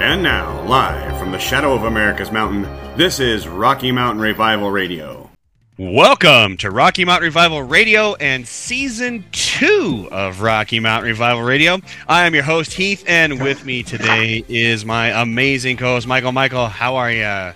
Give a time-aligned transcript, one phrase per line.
[0.00, 2.62] And now, live from the shadow of America's mountain,
[2.96, 5.28] this is Rocky Mountain Revival Radio.
[5.76, 11.80] Welcome to Rocky Mountain Revival Radio and season two of Rocky Mountain Revival Radio.
[12.08, 16.32] I am your host, Heath, and with me today is my amazing co host, Michael.
[16.32, 17.52] Michael, how are you?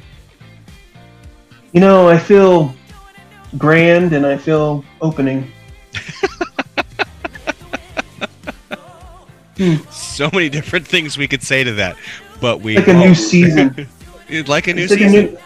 [1.73, 2.75] You know, I feel
[3.57, 5.51] grand and I feel opening.
[9.91, 11.97] So many different things we could say to that,
[12.45, 13.89] but we Like a new season.
[14.47, 15.13] like a new It's like a season.
[15.33, 15.39] new.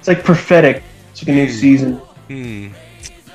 [0.00, 0.82] It's like prophetic.
[1.12, 1.98] It's like a new season.
[2.26, 2.68] Hmm.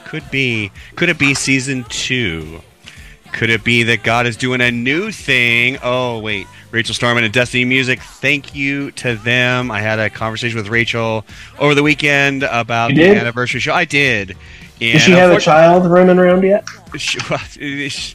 [0.04, 0.72] Could be.
[0.98, 2.60] Could it be season two?
[3.32, 5.78] Could it be that God is doing a new thing?
[5.82, 6.48] Oh, wait.
[6.72, 9.72] Rachel Storment and Destiny Music, thank you to them.
[9.72, 11.24] I had a conversation with Rachel
[11.60, 13.74] over the weekend about the anniversary show.
[13.74, 14.32] I did.
[14.82, 16.68] And Does she have a child running around yet?
[16.98, 17.20] she-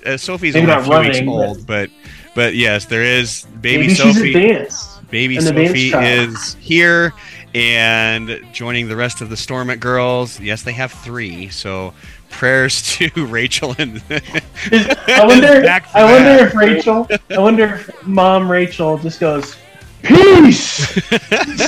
[0.05, 1.91] uh, Sophie's Maybe only a few weeks running, but- old, but but
[2.37, 4.67] yes, there is baby Maybe Sophie.
[5.11, 7.13] Baby An Sophie is here
[7.55, 10.41] and joining the rest of the Storment girls.
[10.41, 11.51] Yes, they have three.
[11.51, 11.93] So
[12.31, 15.63] prayers to Rachel and I wonder.
[15.95, 17.07] I wonder if Rachel.
[17.31, 19.57] I wonder if Mom Rachel just goes,
[20.03, 20.89] "Peace,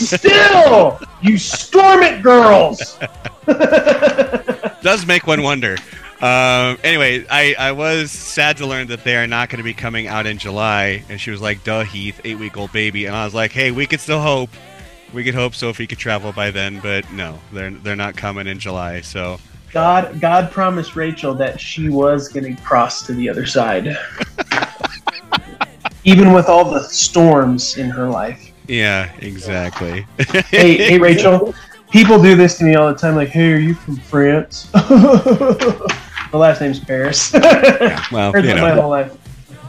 [0.09, 2.99] still, you storm it, girls."
[4.83, 5.77] does make one wonder.
[6.25, 9.75] Um, anyway, I, I was sad to learn that they are not going to be
[9.75, 11.05] coming out in July.
[11.11, 13.05] And she was like, duh, Heath, eight week old baby.
[13.05, 14.49] And I was like, hey, we could still hope.
[15.13, 18.59] We could hope Sophie could travel by then, but no, they're they're not coming in
[18.59, 19.03] July.
[19.03, 19.39] So
[19.71, 23.97] God, God promised Rachel that she was going to cross to the other side,
[26.05, 28.51] even with all the storms in her life.
[28.67, 30.07] yeah, exactly.
[30.49, 31.55] Hey, hey, Rachel.
[31.93, 33.15] People do this to me all the time.
[33.15, 34.69] Like, hey, are you from France?
[36.35, 37.33] the last name's Paris.
[38.13, 39.17] well, you that my know, whole life.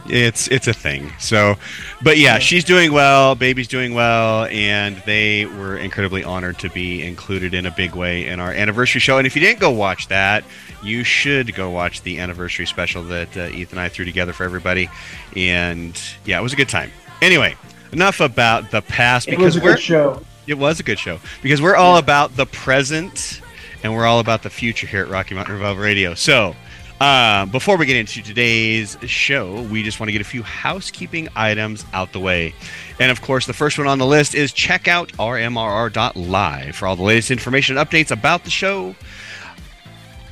[0.06, 1.12] it's it's a thing.
[1.20, 1.54] So,
[2.02, 3.36] but yeah, she's doing well.
[3.36, 8.26] Baby's doing well, and they were incredibly honored to be included in a big way
[8.26, 9.18] in our anniversary show.
[9.18, 10.42] And if you didn't go watch that,
[10.82, 14.42] you should go watch the anniversary special that uh, Ethan and I threw together for
[14.42, 14.88] everybody.
[15.36, 16.90] And yeah, it was a good time.
[17.22, 17.54] Anyway,
[17.92, 20.22] enough about the past It because was a we're good show.
[20.48, 23.40] it was a good show because we're all about the present
[23.86, 26.14] and we're all about the future here at Rocky Mountain Revival Radio.
[26.14, 26.56] So,
[27.00, 31.28] uh, before we get into today's show, we just want to get a few housekeeping
[31.36, 32.52] items out the way.
[32.98, 36.96] And of course, the first one on the list is check out rmrr.live for all
[36.96, 38.96] the latest information and updates about the show.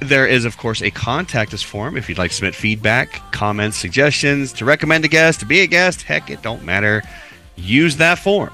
[0.01, 3.77] There is, of course, a contact us form if you'd like to submit feedback, comments,
[3.77, 6.03] suggestions, to recommend a guest, to be a guest.
[6.03, 7.05] Heck, it don't matter.
[7.55, 8.51] Use that form.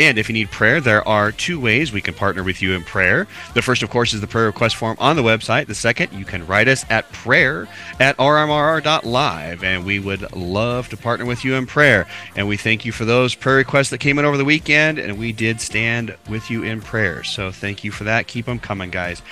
[0.00, 2.82] And if you need prayer, there are two ways we can partner with you in
[2.82, 3.28] prayer.
[3.54, 5.66] The first, of course, is the prayer request form on the website.
[5.66, 7.68] The second, you can write us at prayer
[8.00, 12.08] at rmrr.live, and we would love to partner with you in prayer.
[12.34, 15.16] And we thank you for those prayer requests that came in over the weekend, and
[15.18, 17.22] we did stand with you in prayer.
[17.22, 18.26] So thank you for that.
[18.26, 19.22] Keep them coming, guys.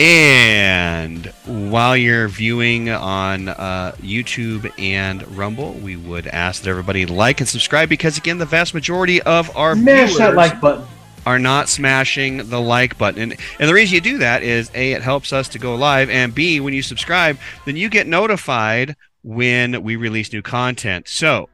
[0.00, 7.40] And while you're viewing on uh, YouTube and Rumble, we would ask that everybody like
[7.40, 10.86] and subscribe because, again, the vast majority of our Smash viewers that like button.
[11.26, 13.20] are not smashing the like button.
[13.20, 16.08] And, and the reason you do that is A, it helps us to go live,
[16.08, 21.08] and B, when you subscribe, then you get notified when we release new content.
[21.08, 21.50] So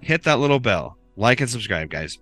[0.00, 2.18] hit that little bell, like and subscribe, guys.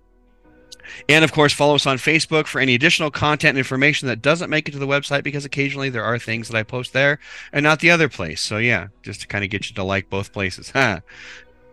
[1.09, 4.49] And of course, follow us on Facebook for any additional content and information that doesn't
[4.49, 7.19] make it to the website because occasionally there are things that I post there
[7.51, 8.41] and not the other place.
[8.41, 10.71] So, yeah, just to kind of get you to like both places.
[10.71, 11.01] Huh.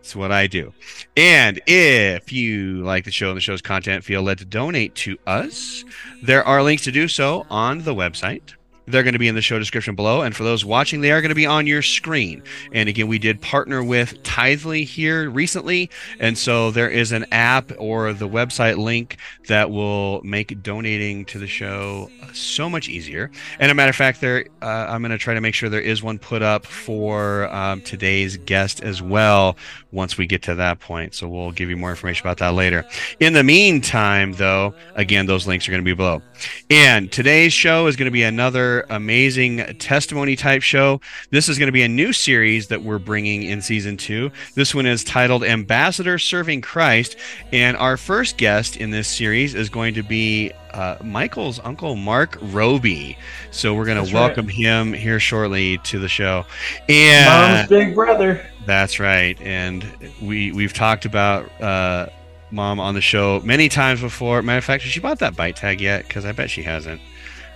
[0.01, 0.73] That's what I do.
[1.15, 5.19] And if you like the show and the show's content, feel led to donate to
[5.27, 5.85] us,
[6.23, 8.55] there are links to do so on the website.
[8.91, 10.21] They're going to be in the show description below.
[10.21, 12.43] And for those watching, they are going to be on your screen.
[12.71, 15.89] And again, we did partner with Tithely here recently.
[16.19, 19.17] And so there is an app or the website link
[19.47, 23.31] that will make donating to the show so much easier.
[23.59, 25.81] And a matter of fact, there uh, I'm going to try to make sure there
[25.81, 29.57] is one put up for um, today's guest as well
[29.91, 31.15] once we get to that point.
[31.15, 32.85] So we'll give you more information about that later.
[33.19, 36.21] In the meantime, though, again, those links are going to be below.
[36.69, 41.01] And today's show is going to be another another amazing testimony type show.
[41.29, 44.31] This is going to be a new series that we're bringing in season two.
[44.55, 47.15] This one is titled Ambassador Serving Christ.
[47.51, 52.37] And our first guest in this series is going to be uh, Michael's uncle, Mark
[52.41, 53.17] Roby.
[53.51, 54.13] So we're going to right.
[54.13, 56.45] welcome him here shortly to the show.
[56.87, 58.45] And Mom's big brother.
[58.65, 59.85] that's right, and
[60.21, 62.07] we we've talked about uh,
[62.51, 64.41] mom on the show many times before.
[64.41, 66.07] Matter of fact, has she bought that ByteTag yet?
[66.07, 67.01] Because I bet she hasn't.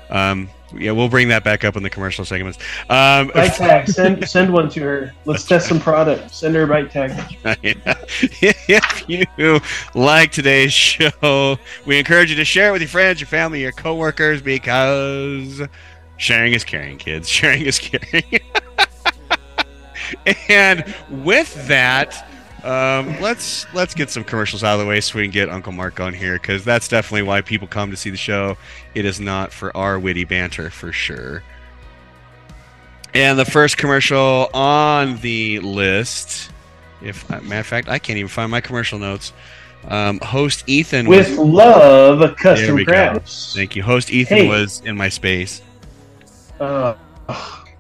[0.10, 2.58] Um, yeah, we'll bring that back up in the commercial segments.
[2.90, 3.88] Um, ByteTag.
[3.88, 5.14] Send send one to her.
[5.26, 6.34] Let's test some product.
[6.34, 7.38] Send her a ByteTag.
[8.68, 9.60] if you
[9.94, 13.72] like today's show, we encourage you to share it with your friends, your family, your
[13.72, 15.62] coworkers, because
[16.18, 17.30] sharing is caring, kids.
[17.36, 18.24] Sharing is caring.
[20.50, 22.28] and with that,
[22.66, 25.72] um, let's let's get some commercials out of the way so we can get Uncle
[25.72, 28.58] Mark on here because that's definitely why people come to see the show.
[28.96, 31.44] It is not for our witty banter for sure.
[33.14, 36.52] And the first commercial on the list,
[37.02, 39.32] if uh, matter of fact, I can't even find my commercial notes.
[39.88, 43.54] Um, host Ethan was With love, custom crafts.
[43.54, 43.84] thank you.
[43.84, 44.48] Host Ethan Hey.
[44.50, 45.62] was in my space.
[46.60, 46.96] Uh,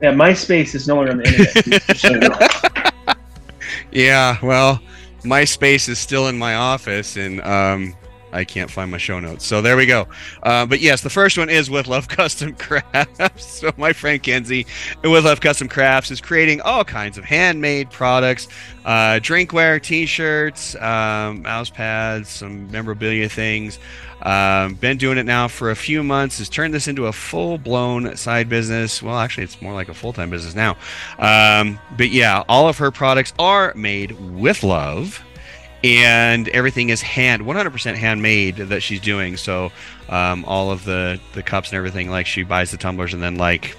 [0.01, 2.91] yeah, MySpace is no longer on the internet.
[3.95, 4.81] Yeah, well,
[5.23, 7.95] my space is still in my office, and um,
[8.33, 9.45] I can't find my show notes.
[9.45, 10.09] So there we go.
[10.43, 13.45] Uh, but yes, the first one is with Love Custom Crafts.
[13.45, 14.65] so my friend Kenzie
[15.01, 18.49] with Love Custom Crafts is creating all kinds of handmade products,
[18.83, 23.79] uh, drinkware, T-shirts, um, mouse pads, some memorabilia things.
[24.25, 26.39] Um, been doing it now for a few months.
[26.39, 29.01] Has turned this into a full-blown side business.
[29.03, 30.75] Well, actually, it's more like a full-time business now.
[31.19, 35.23] Um, but yeah, all of her products are made with love,
[35.83, 39.37] and everything is hand 100% handmade that she's doing.
[39.37, 39.71] So
[40.09, 43.35] um, all of the the cups and everything, like she buys the tumblers and then
[43.35, 43.77] like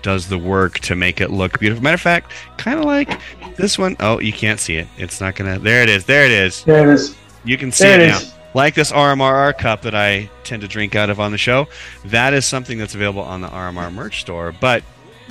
[0.00, 1.82] does the work to make it look beautiful.
[1.82, 3.20] Matter of fact, kind of like
[3.56, 3.96] this one.
[4.00, 4.88] Oh, you can't see it.
[4.96, 5.58] It's not gonna.
[5.58, 6.06] There it is.
[6.06, 6.64] There it is.
[6.64, 7.14] There it is.
[7.44, 8.16] You can see There it, it now.
[8.18, 8.34] is.
[8.54, 11.68] Like this RMRR cup that I tend to drink out of on the show,
[12.06, 14.52] that is something that's available on the RMR merch store.
[14.52, 14.82] But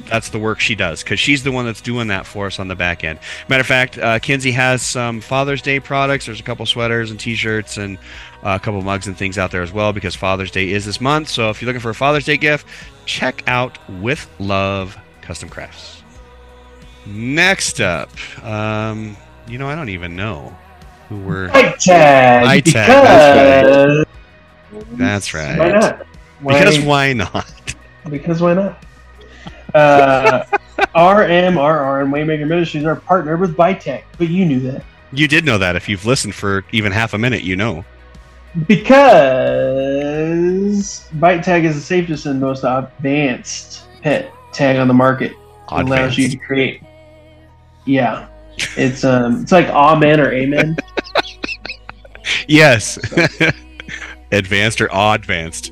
[0.05, 2.67] that's the work she does because she's the one that's doing that for us on
[2.67, 3.19] the back end.
[3.49, 6.25] Matter of fact, uh, Kinsey has some Father's Day products.
[6.25, 7.97] There's a couple sweaters and T-shirts and
[8.43, 11.01] uh, a couple mugs and things out there as well because Father's Day is this
[11.01, 11.29] month.
[11.29, 12.67] So if you're looking for a Father's Day gift,
[13.05, 16.03] check out With Love Custom Crafts.
[17.05, 18.09] Next up,
[18.43, 19.15] um,
[19.47, 20.55] you know I don't even know
[21.09, 21.49] who we're.
[21.49, 22.43] ByteTag.
[22.43, 24.05] Bite tag, because
[24.91, 25.57] That's right.
[25.57, 26.05] Why not?
[26.41, 27.51] Why, Because why not?
[28.09, 28.83] Because why not?
[29.73, 30.43] Uh,
[30.95, 35.57] RMRR and Waymaker Ministries are partnered with ByteTag, but you knew that You did know
[35.57, 35.75] that.
[35.75, 37.83] If you've listened for even half a minute, you know.
[38.67, 39.49] because
[41.17, 45.31] ByteTag is the safest and most advanced pet tag on the market.
[45.31, 45.37] It
[45.71, 46.81] allows you to create.
[47.85, 48.27] Yeah,
[48.75, 50.75] it's um, it's like amen or amen.
[52.47, 52.97] Yes.
[54.31, 55.71] advanced or advanced.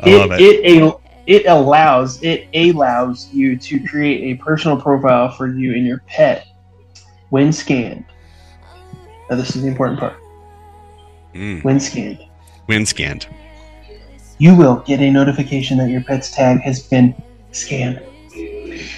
[0.00, 0.40] I it, love it.
[0.40, 0.94] it
[1.26, 6.46] it allows it allows you to create a personal profile for you and your pet
[7.30, 8.04] when scanned.
[9.30, 10.14] Now this is the important part.
[11.34, 12.24] Mm, When scanned,
[12.68, 13.26] wind scanned.
[14.38, 17.14] you will get a notification that your pet's tag has been
[17.52, 18.00] scanned.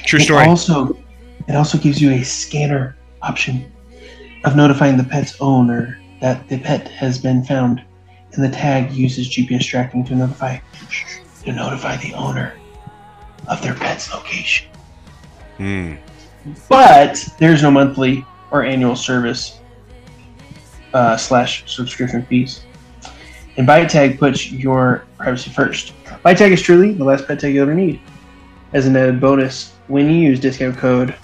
[0.05, 0.45] True It story.
[0.45, 0.97] also
[1.49, 3.71] it also gives you a scanner option
[4.45, 7.83] of notifying the pet's owner that the pet has been found,
[8.33, 10.59] and the tag uses GPS tracking to notify
[11.45, 12.55] to notify the owner
[13.49, 14.69] of their pet's location.
[15.59, 15.99] Mm,
[16.69, 19.61] But there's no monthly or annual service
[20.93, 22.63] uh, slash subscription fees.
[23.57, 25.93] And ByteTag puts your privacy first.
[26.25, 28.01] ByteTag is truly the last pet tag you'll ever need.
[28.73, 31.15] As an added bonus, when you use discount code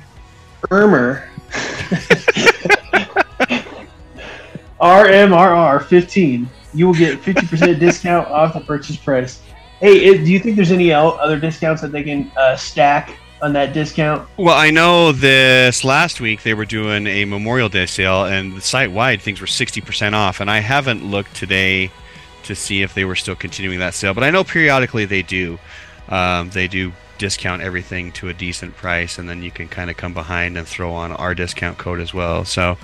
[0.70, 1.28] ERMER,
[4.80, 9.40] RMRR15, you will get 50% discount off the purchase price.
[9.78, 13.52] Hey, it, do you think there's any other discounts that they can uh, stack on
[13.52, 14.28] that discount?
[14.36, 18.90] Well, I know this last week they were doing a Memorial Day sale, and site
[18.90, 20.40] wide things were 60% off.
[20.40, 21.90] And I haven't looked today
[22.44, 25.58] to see if they were still continuing that sale, but I know periodically they do.
[26.08, 26.92] Um, they do
[27.22, 30.66] discount everything to a decent price, and then you can kind of come behind and
[30.66, 32.44] throw on our discount code as well.
[32.44, 32.76] So,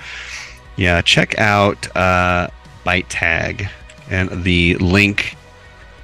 [0.77, 2.47] yeah, check out uh,
[2.87, 3.69] Byte Tag,
[4.09, 5.37] and the link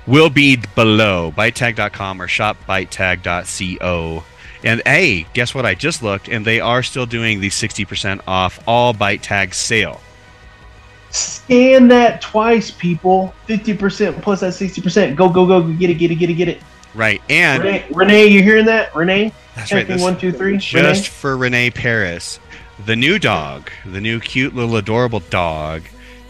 [0.09, 4.25] will be below bytetag.com or shopbytetag.co.
[4.65, 5.65] And hey, guess what?
[5.65, 10.01] I just looked, and they are still doing the 60% off all Byte Tag sale.
[11.11, 13.33] Scan that twice, people.
[13.47, 15.15] 50% plus that 60%.
[15.15, 15.73] Go, go, go, go.
[15.75, 16.61] Get it, get it, get it, get it.
[16.95, 17.21] Right.
[17.29, 18.95] And Renee, Renee, you hearing that?
[18.95, 19.33] Renee?
[19.57, 19.87] that's right.
[19.87, 20.59] This, one, two, three.
[20.59, 21.03] just Renee?
[21.03, 22.39] for Renee Paris,
[22.87, 25.83] the new dog, the new cute little adorable dog,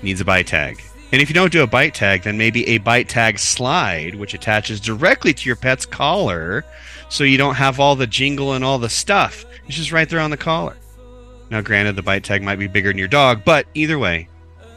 [0.02, 0.80] needs a ByteTag.
[1.12, 5.32] And if you don't do a ByteTag, then maybe a ByteTag slide, which attaches directly
[5.32, 6.64] to your pet's collar,
[7.08, 9.44] so you don't have all the jingle and all the stuff.
[9.66, 10.76] It's just right there on the collar.
[11.50, 14.28] Now, granted, the ByteTag might be bigger than your dog, but either way,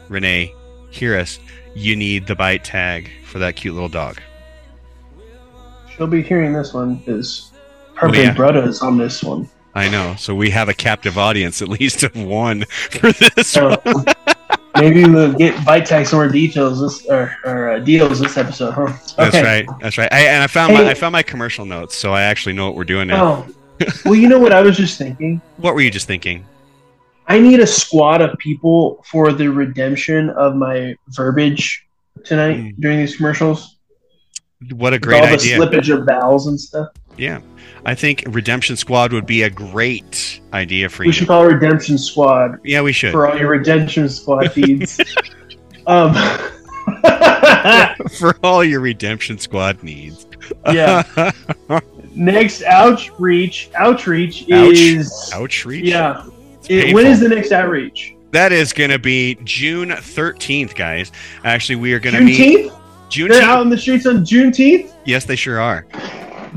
[0.08, 0.54] Renee,
[0.90, 1.38] hear us.
[1.74, 4.20] You need the ByteTag for that cute little dog.
[5.98, 7.50] She'll be hearing this one because
[7.96, 8.34] her Oh, big yeah.
[8.34, 9.48] brother is on this one.
[9.74, 10.14] I know.
[10.16, 13.80] So we have a captive audience, at least of one, for this So
[14.76, 15.56] maybe we'll get
[16.06, 18.92] some more details this or, or uh, deals this episode, huh?
[19.16, 19.66] That's right.
[19.80, 20.08] That's right.
[20.12, 20.84] I, and I found Hey.
[20.84, 23.44] my I found my commercial notes, so I actually know what we're doing now.
[23.80, 25.40] Oh, well, you know what I was just thinking.
[25.58, 26.44] What were you just thinking?
[27.26, 31.84] I need a squad of people for the redemption of my verbiage
[32.24, 32.68] tonight Hmm.
[32.80, 33.76] during these commercials.
[34.72, 36.88] What a great all the slippage of vowels and stuff.
[37.16, 37.40] Yeah,
[37.86, 41.08] I think Redemption Squad would be a great idea for We you.
[41.10, 45.00] We should call Redemption Squad yeah, we should for all your Redemption Squad needs.
[45.86, 46.12] um,
[48.18, 50.26] for all your Redemption Squad needs.
[50.72, 51.02] Yeah.
[52.14, 54.78] next outreach, outreach Ouch.
[54.78, 55.84] is Outreach.
[55.84, 56.24] yeah.
[56.68, 58.14] It- when is the next outreach?
[58.30, 61.12] That is going to be June thirteenth, guys.
[61.44, 62.70] Actually, we are going to meet
[63.08, 63.28] Juneteenth.
[63.30, 64.92] They're out in the streets on Juneteenth.
[65.04, 65.86] Yes, they sure are.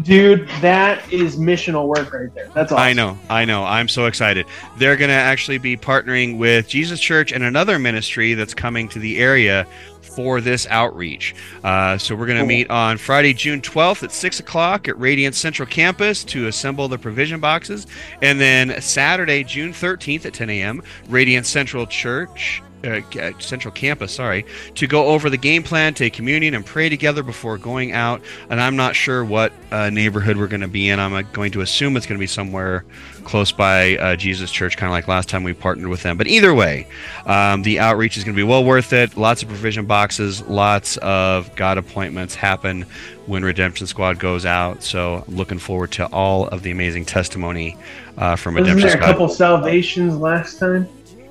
[0.03, 2.47] Dude, that is missional work right there.
[2.55, 2.77] That's awesome.
[2.81, 3.65] I know, I know.
[3.65, 4.45] I'm so excited.
[4.77, 8.99] They're going to actually be partnering with Jesus Church and another ministry that's coming to
[8.99, 9.67] the area
[10.01, 11.35] for this outreach.
[11.63, 12.47] Uh, so we're going to Cool.
[12.47, 16.97] meet on Friday, June 12th at 6 o'clock at Radiant Central Campus to assemble the
[16.97, 17.85] provision boxes.
[18.21, 22.61] And then Saturday, June 13th at 10 a.m., Radiant Central Church.
[22.83, 23.01] Uh,
[23.39, 24.45] Central Campus, sorry,
[24.75, 28.21] to go over the game plan, take communion, and pray together before going out.
[28.49, 30.99] And I'm not sure what uh, neighborhood we're going to be in.
[30.99, 32.83] I'm uh, going to assume it's going to be somewhere
[33.23, 36.17] close by uh, Jesus Church, kind of like last time we partnered with them.
[36.17, 36.87] But either way,
[37.27, 39.15] um, the outreach is going to be well worth it.
[39.15, 42.85] Lots of provision boxes, lots of God appointments happen
[43.27, 44.81] when Redemption Squad goes out.
[44.81, 47.77] So looking forward to all of the amazing testimony
[48.17, 49.11] uh, from Wasn't Redemption there a Squad.
[49.11, 50.85] couple salvations last time?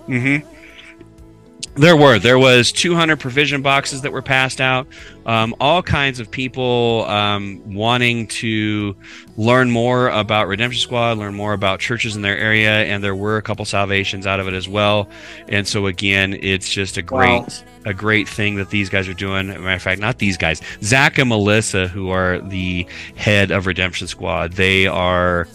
[0.07, 0.37] hmm
[1.77, 2.19] There were.
[2.19, 4.87] There was 200 provision boxes that were passed out.
[5.25, 8.97] Um, all kinds of people um, wanting to
[9.37, 13.37] learn more about Redemption Squad, learn more about churches in their area, and there were
[13.37, 15.09] a couple salvations out of it as well.
[15.49, 17.47] And so again, it's just a great, Wow.
[17.87, 19.49] a great thing that these guys are doing.
[19.49, 22.85] As a matter of fact, not these guys, Zach and Melissa, who are the
[23.15, 25.47] head of Redemption Squad, they are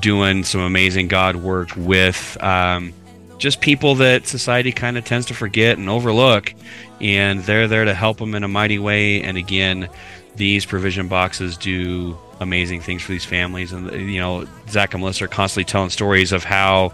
[0.00, 2.36] doing some amazing God work with.
[2.42, 2.92] Um,
[3.40, 6.54] just people that society kind of tends to forget and overlook
[7.00, 9.22] and they're there to help them in a mighty way.
[9.22, 9.88] And again
[10.36, 13.72] these provision boxes do amazing things for these families.
[13.72, 16.92] And you know zach and melissa are constantly telling stories of how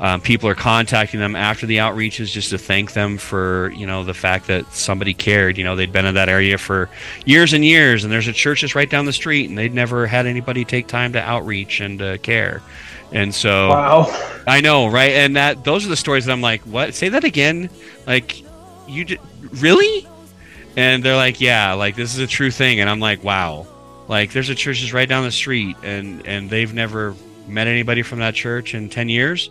[0.00, 4.02] um, people are contacting them after the outreaches just to thank them for you know
[4.02, 5.58] the fact that somebody cared.
[5.58, 6.88] You know they'd been in that area for
[7.26, 10.06] years and years and there's a church just right down the street and they'd never
[10.06, 12.62] had anybody take time to outreach and uh, care
[13.12, 14.28] and so Wow.
[14.46, 15.12] I know, right?
[15.12, 16.94] And that those are the stories that I'm like, what?
[16.94, 17.70] Say that again?
[18.06, 18.42] Like,
[18.88, 19.18] you d-
[19.54, 20.06] really?
[20.76, 22.80] And they're like, yeah, like this is a true thing.
[22.80, 23.66] And I'm like, wow,
[24.08, 27.14] like there's a church just right down the street, and and they've never
[27.46, 29.50] met anybody from that church in ten years.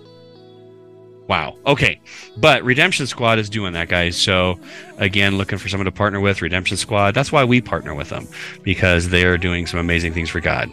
[1.28, 1.56] Wow.
[1.66, 2.02] Okay,
[2.38, 4.18] but Redemption Squad is doing that, guys.
[4.18, 4.60] So
[4.98, 7.14] again, looking for someone to partner with Redemption Squad.
[7.14, 8.28] That's why we partner with them
[8.64, 10.70] because they are doing some amazing things for God.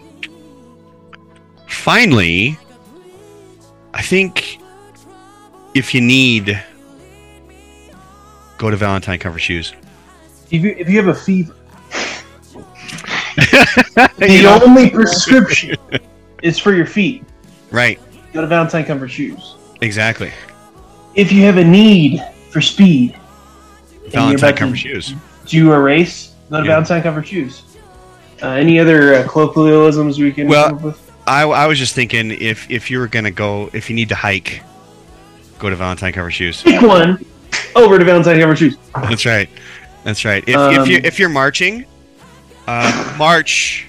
[1.69, 2.59] Finally,
[3.99, 4.61] I think
[5.75, 6.63] if you need,
[8.57, 9.75] go to Valentine Comfort Shoes.
[10.53, 11.53] If you, if you have a fever,
[14.17, 15.77] the only prescription
[16.43, 17.25] is for your feet.
[17.73, 18.01] Right,
[18.33, 19.57] Go to Valentine Comfort Shoes.
[19.81, 20.31] exactly.
[21.17, 23.19] If you have a need for speed,
[24.11, 25.13] Valentine Comfort Shoes.
[25.45, 26.71] do a race, go to Yeah.
[26.71, 27.63] Valentine Comfort Shoes.
[28.41, 31.08] Uh, any other uh, colloquialisms we can Well- come up with?
[31.29, 34.15] I, I was just thinking if if you were gonna go, if you need to
[34.15, 34.63] hike,
[35.59, 36.63] go to Valentine Comfort Shoes.
[36.63, 37.25] Pick one
[37.77, 38.77] over to Valentine Comfort Shoes.
[38.95, 39.49] That's right.
[40.05, 40.43] That's right.
[40.47, 41.85] If, Um, if you if you're marching,
[42.67, 43.87] uh, march,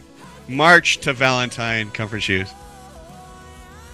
[0.48, 2.50] march to Valentine Comfort Shoes.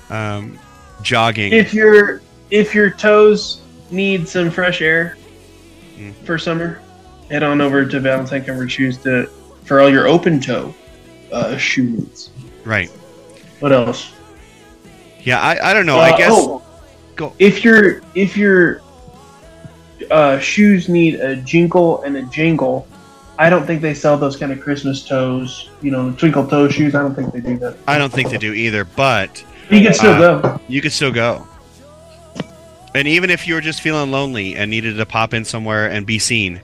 [0.09, 0.59] Um,
[1.01, 1.53] jogging.
[1.53, 2.21] If your
[2.51, 3.61] if your toes
[3.91, 5.17] need some fresh air
[5.97, 6.13] Mm.
[6.25, 6.81] for summer,
[7.31, 9.27] head on over to Valentine Comfort Shoes to
[9.63, 10.75] for all your open toe
[11.31, 12.29] uh, shoe needs.
[12.65, 12.91] right.
[13.65, 14.11] What else?
[15.23, 15.41] Yeah.
[15.41, 15.97] I, I don't know.
[15.97, 16.29] Uh, I guess.
[16.31, 16.61] oh,
[17.15, 17.33] Go.
[17.39, 18.79] If your if your
[20.11, 22.87] uh, shoes need a jingle and a jingle,
[23.39, 26.93] I don't think they sell those kind of Christmas toes, you know, twinkle toe shoes.
[26.93, 27.75] I don't think they do that.
[27.87, 30.61] I don't think they do either, but You can still Uh, go.
[30.67, 31.47] you could still go.
[32.93, 36.05] And even if you were just feeling lonely and needed to pop in somewhere and
[36.05, 36.61] be seen,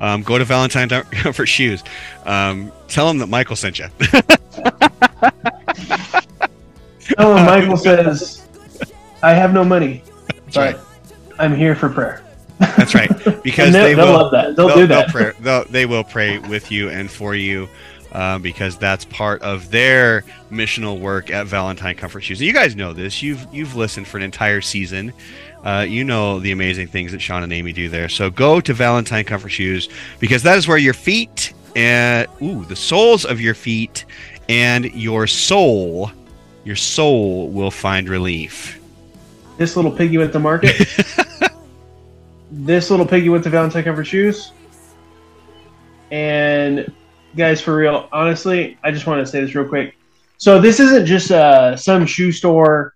[0.00, 0.88] um, go to Valentine
[1.32, 1.84] for shoes.
[2.26, 3.86] Um, tell them that Michael sent you.
[7.18, 8.46] Oh, Michael says,
[9.22, 10.02] "I have no money,
[10.46, 10.76] but right.
[11.38, 12.24] I'm here for prayer."
[12.58, 13.10] That's right,
[13.42, 14.56] because they'll, they they'll love that.
[14.56, 15.08] They'll, they'll, do they'll that.
[15.10, 17.68] pray, they'll, they will pray with you and for you
[18.12, 22.40] um, because that's part of their missional work at Valentine Comfort Shoes.
[22.40, 23.22] And you guys know this.
[23.22, 25.12] You've you've listened for an entire season.
[25.64, 28.08] Uh, you know the amazing things that Sean and Amy do there.
[28.08, 29.88] So go to Valentine Comfort Shoes
[30.18, 34.04] because that is where your feet and ooh the soles of your feet
[34.48, 36.10] and your soul,
[36.70, 38.78] your soul will find relief.
[39.58, 40.76] This little piggy went to market.
[42.52, 44.52] this little piggy went to Valentine Comfort Shoes.
[46.12, 46.92] And
[47.34, 49.96] guys, for real, honestly, I just want to say this real quick.
[50.38, 52.94] So this isn't just uh, some shoe store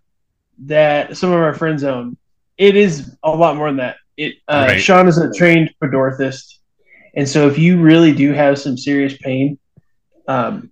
[0.60, 2.16] that some of our friends own.
[2.56, 3.96] It is a lot more than that.
[4.16, 4.80] It uh, Right.
[4.80, 6.58] Sean is a trained podorthist,
[7.16, 9.58] and so if you really do have some serious pain
[10.28, 10.70] um,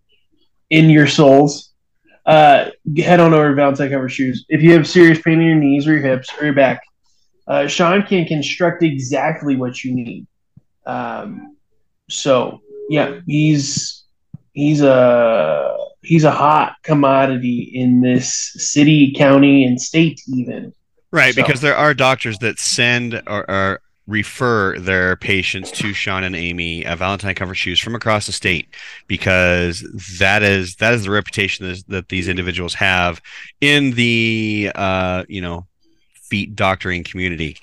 [0.71, 1.72] in your soles,
[2.27, 4.45] uh, head on over to Valentine Comfort Shoes.
[4.49, 6.83] If you have serious pain in your knees or your hips or your back,
[7.47, 10.27] uh, Sean can construct exactly what you need.
[10.87, 11.57] Um,
[12.09, 14.05] so yeah, he's
[14.53, 20.73] he's a he's a hot commodity in this city, county, and state even.
[21.11, 23.81] Right, So- because there are doctors that send or, or
[24.13, 28.69] refer their patients to Sean and Amy at Valentine Comfort Shoes from across the state
[29.09, 29.81] because
[30.21, 33.23] that is that is the reputation that, that these individuals have
[33.61, 35.67] in the uh, you know
[36.15, 37.57] feet doctoring community.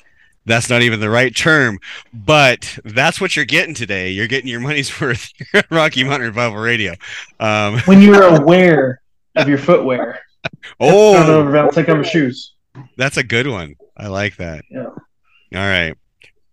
[0.45, 1.77] That's not even the right term,
[2.11, 4.09] but that's what you're getting today.
[4.09, 5.31] You're getting your money's worth
[5.69, 6.95] Rocky Mountain Revival Radio.
[7.39, 9.01] Um, When you're aware
[9.35, 10.19] of your footwear,
[10.79, 12.53] oh, Valentine Comfort Shoes.
[12.97, 13.75] That's a good one.
[13.95, 14.63] I like that.
[14.71, 14.85] Yeah.
[14.85, 14.97] All
[15.53, 15.95] right.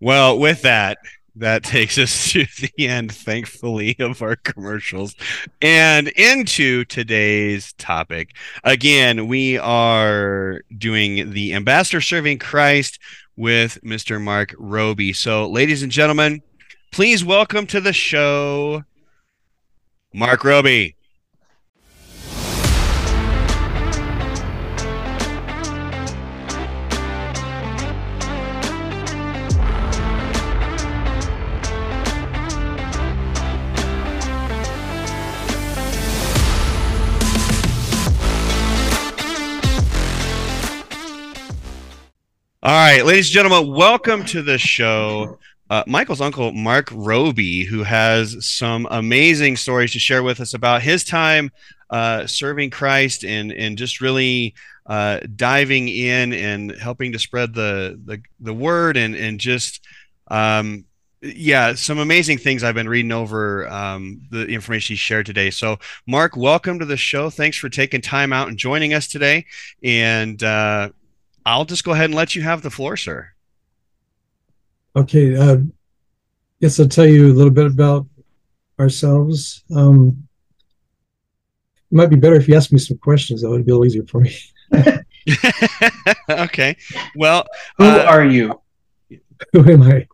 [0.01, 0.99] Well, with that,
[1.37, 5.15] that takes us to the end, thankfully, of our commercials
[5.63, 8.35] and into today's topic.
[8.65, 12.99] Again, we are doing the Ambassador Serving Christ
[13.37, 14.21] with Mr.
[14.21, 15.13] Mark Roby.
[15.13, 16.43] So, ladies and gentlemen,
[16.93, 18.85] please welcome to the show
[20.15, 20.97] Mark Roby.
[42.67, 45.39] All right, ladies and gentlemen, welcome to the show.
[45.71, 50.83] Uh, Michael's uncle, Mark Roby, who has some amazing stories to share with us about
[50.83, 51.53] his time
[51.91, 58.01] uh, serving Christ and, and just really uh, diving in and helping to spread the,
[58.05, 59.87] the, the word and, and just,
[60.27, 60.87] um,
[61.23, 65.51] yeah, some amazing things I've been reading over um, the information he shared today.
[65.51, 67.31] So, Mark, welcome to the show.
[67.31, 69.47] Thanks for taking time out and joining us today.
[69.85, 70.89] And uh,
[71.47, 73.31] I'll just go ahead and let you have the floor, sir.
[74.97, 75.59] Okay, uh,
[76.61, 78.05] guess I'll tell you a little bit about
[78.81, 79.63] ourselves.
[79.75, 80.27] Um,
[81.89, 83.43] it might be better if you ask me some questions.
[83.43, 84.37] That would be a little easier for me.
[86.29, 86.77] okay.
[87.15, 87.47] Well,
[87.79, 88.61] Who uh, are you?
[89.53, 90.09] Who am I?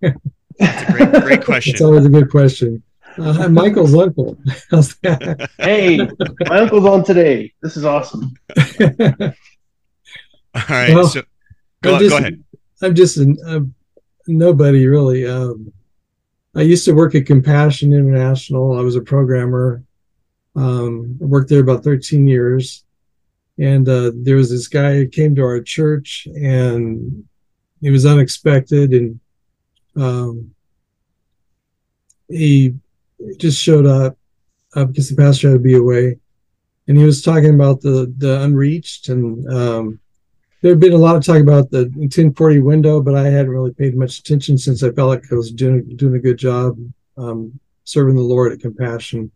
[0.58, 1.72] that's a great, great question.
[1.72, 2.82] It's always a good question.
[3.18, 4.36] Uh, I'm Michael's uncle.
[4.70, 5.50] How's that?
[5.58, 5.96] Hey,
[6.46, 7.54] my uncle's on today.
[7.62, 8.34] This is awesome.
[10.54, 10.94] All right.
[10.94, 11.22] Well, so
[11.82, 12.44] go, I'm just, go ahead.
[12.82, 13.66] I'm just a,
[14.26, 15.26] nobody really.
[15.26, 15.72] Um,
[16.54, 18.78] I used to work at Compassion International.
[18.78, 19.82] I was a programmer.
[20.54, 22.84] Um, I worked there about 13 years.
[23.58, 27.24] And uh, there was this guy who came to our church and
[27.80, 28.92] it was unexpected.
[28.92, 29.20] And
[29.96, 30.54] um,
[32.28, 32.74] he
[33.38, 34.18] just showed up
[34.74, 36.18] uh, because the pastor had to be away.
[36.88, 40.00] And he was talking about the, the unreached and um,
[40.62, 43.74] there had been a lot of talk about the 1040 window, but I hadn't really
[43.74, 46.78] paid much attention since I felt like I was doing doing a good job
[47.18, 49.30] um, serving the Lord at Compassion.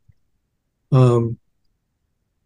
[0.92, 1.36] Um,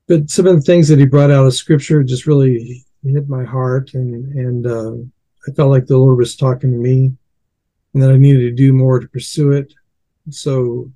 [0.09, 3.45] but some of the things that he brought out of Scripture just really hit my
[3.45, 4.95] heart, and and uh,
[5.47, 7.13] I felt like the Lord was talking to me,
[7.93, 9.75] and that I needed to do more to pursue it.
[10.31, 10.91] So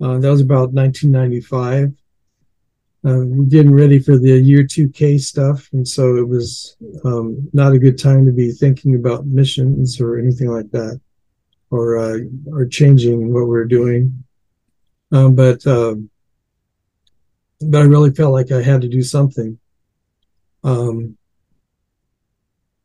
[0.00, 1.96] uh, that was about 1995
[3.04, 7.72] uh, we're getting ready for the year 2K stuff, and so it was um, not
[7.72, 11.00] a good time to be thinking about missions or anything like that,
[11.70, 14.22] or uh, or changing what we're doing.
[15.10, 16.10] Um, but um,
[17.60, 19.58] but I really felt like I had to do something.
[20.62, 21.18] Um,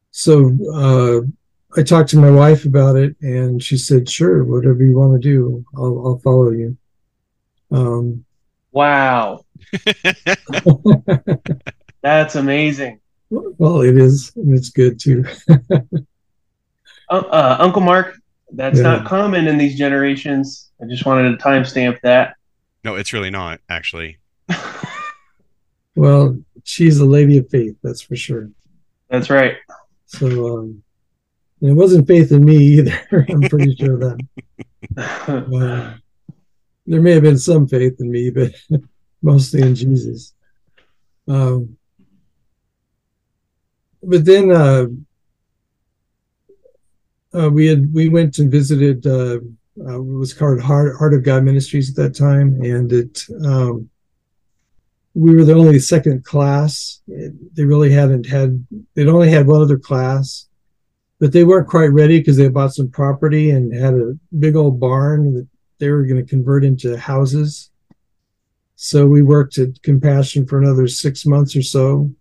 [0.10, 4.98] so uh, I talked to my wife about it, and she said, "Sure, whatever you
[4.98, 6.76] want to do, I'll, I'll follow you."
[7.70, 8.26] Um,
[8.78, 9.44] Wow.
[12.02, 13.00] That's amazing.
[13.30, 15.26] well, it is, and it's good too.
[17.10, 18.18] Uh, uh, Uncle Mark,
[18.52, 18.84] that's Yeah.
[18.84, 20.72] not common in these generations.
[20.82, 22.36] I just wanted to timestamp that.
[22.84, 24.18] no, it's really not actually.
[25.96, 28.50] Well, she's a lady of faith, that's for sure.
[29.10, 29.56] That's right.
[30.08, 30.84] So um,
[31.62, 33.26] and it wasn't faith in me either.
[33.30, 34.20] I'm pretty sure of that.
[35.28, 35.94] Uh,
[36.86, 38.52] there may have been some faith in me, but
[39.22, 40.34] mostly in Jesus.
[41.28, 41.78] Um,
[44.04, 44.86] but then uh,
[47.38, 49.06] uh, we had we went and visited.
[49.06, 49.40] Uh,
[49.80, 53.90] uh, it was called Heart, Heart of God Ministries at that time, and it um,
[55.14, 57.02] we were the only second class.
[57.08, 58.66] They really hadn't had.
[58.94, 60.48] They'd only had one other class,
[61.20, 64.80] but they weren't quite ready because they bought some property and had a big old
[64.80, 65.48] barn that
[65.80, 67.70] they were going to convert into houses.
[68.80, 72.12] So we worked at Compassion for another six months or so,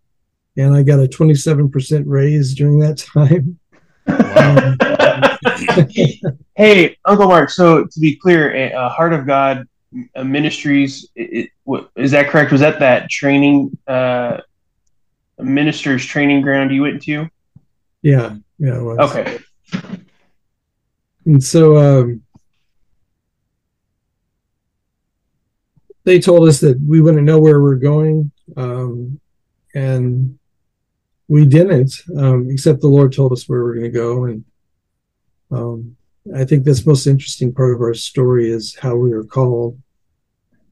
[0.56, 3.58] and I got a 27% raise during that time.
[4.08, 4.78] Um,
[6.56, 7.50] hey, Uncle Mark.
[7.50, 9.68] So to be clear, uh, Heart of God
[10.14, 12.52] uh, Ministries it, it, what- is that correct?
[12.52, 14.40] Was that that training uh,
[15.38, 17.28] ministers training ground you went to?
[18.00, 18.98] yeah, yeah, it was.
[19.10, 19.38] Okay.
[21.26, 22.22] And so um,
[26.06, 29.20] they told us that we wouldn't know where we're going, um,
[29.74, 30.38] and
[31.26, 34.24] we didn't, um, except the Lord told us where we're going to go.
[34.24, 34.44] And
[35.50, 35.96] um,
[36.34, 39.78] I think that's the most interesting part of our story is how we were called.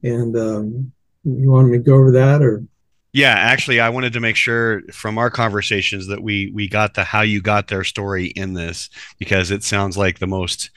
[0.03, 0.93] And um,
[1.25, 2.63] you want me to go over that, or
[3.11, 7.03] Yeah, actually, I wanted to make sure from our conversations that we we got the
[7.03, 10.69] how you got there story in this because it sounds like the most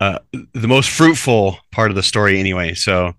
[0.00, 2.74] uh, the most fruitful part of the story anyway.
[2.74, 3.14] So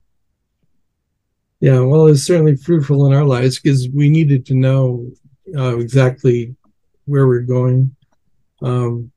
[1.61, 5.11] Yeah, well, it's certainly fruitful in our lives because we needed to know
[5.55, 6.55] uh, exactly
[7.05, 7.95] where we're going.
[8.63, 9.11] Um,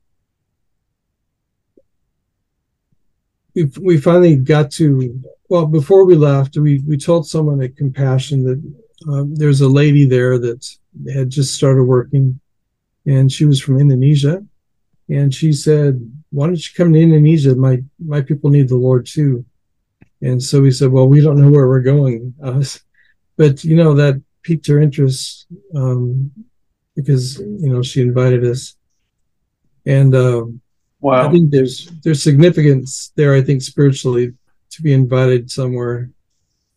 [3.54, 8.44] we we finally got to well before we left, we we told someone at Compassion
[8.44, 10.68] that um, there's a lady there that
[11.14, 12.40] had just started working,
[13.06, 14.44] and she was from Indonesia,
[15.08, 15.98] and she said,
[16.30, 17.54] "Why don't you come to Indonesia?
[17.54, 19.46] My my people need the Lord too."
[20.22, 22.34] And so we said, well, we don't know where we're going.
[22.42, 22.62] Uh,
[23.36, 26.30] but, you know, that piqued her interest um,
[26.96, 28.76] because, you know, she invited us.
[29.86, 30.60] And um,
[31.04, 34.32] I think there's there's significance there, I think, spiritually
[34.70, 36.10] to be invited somewhere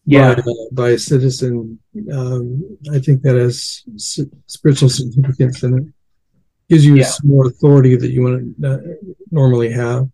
[0.06, 0.36] Yeah.
[0.36, 1.80] by, uh, by a citizen.
[2.12, 5.86] Um, I think that has s- spiritual significance in it.
[6.70, 7.06] Gives you Yeah.
[7.06, 8.80] some more authority that you wouldn't uh,
[9.32, 10.10] normally have.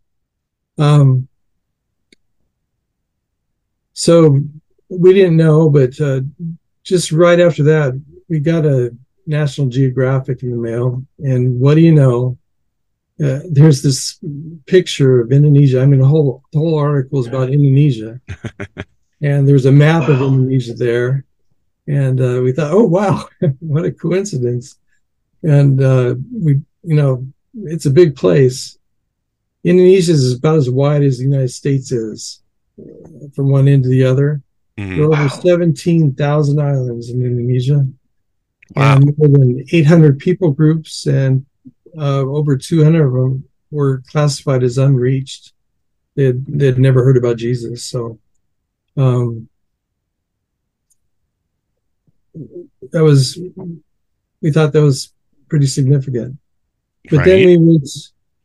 [0.78, 1.28] Um,
[3.94, 4.40] so
[4.90, 6.22] we didn't know, but uh,
[6.84, 11.82] just right after that, we got a National Geographic in the mail, and what do
[11.82, 12.38] you know?
[13.24, 14.20] Uh, there's this
[14.66, 15.82] picture of Indonesia.
[15.82, 18.20] I mean, the whole the whole article is about Indonesia,
[19.22, 21.26] and there's a map of Indonesia there,
[21.88, 23.30] and uh, we thought, oh wow,
[23.60, 24.76] what a coincidence!
[25.44, 28.78] And uh, we, you know, it's a big place.
[29.64, 32.43] Indonesia is about as wide as the United States is,
[33.36, 34.42] from one end to the other.
[34.78, 34.96] mhm.
[34.96, 35.28] There are over Wow.
[35.28, 37.88] 17,000 islands in Indonesia,
[38.76, 38.96] Wow.
[38.98, 41.46] and more than 800 people groups, and
[41.98, 45.54] uh, over 200 of them were classified as unreached.
[46.16, 47.84] They'd, they'd never heard about Jesus.
[47.86, 48.18] So
[48.98, 49.48] um,
[52.92, 53.40] that was,
[54.42, 55.14] we thought that was
[55.50, 56.38] pretty significant.
[57.12, 57.88] But then we would,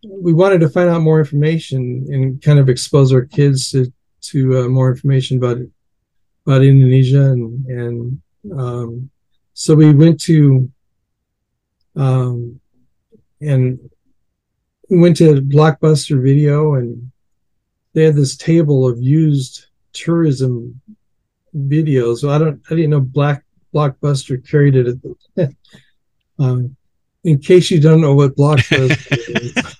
[0.03, 3.93] we wanted to find out more information and kind of expose our kids to
[4.31, 5.59] to uh, more information about
[6.47, 9.11] about Indonesia and and um,
[9.55, 10.71] so we went to
[11.97, 12.61] um,
[13.41, 13.79] and
[14.88, 17.11] we went to Blockbuster Video and
[17.93, 20.81] they had this table of used tourism
[21.57, 22.19] videos.
[22.19, 24.88] So I don't I didn't know Black Blockbuster carried it.
[24.88, 25.57] At the,
[26.38, 26.77] um,
[27.25, 28.91] in case you don't know what Blockbuster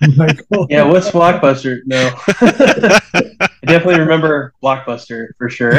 [0.11, 0.67] is, Michael.
[0.69, 0.85] Yeah.
[0.85, 1.81] What's Blockbuster?
[1.87, 2.11] No.
[3.62, 5.73] I definitely remember Blockbuster for sure.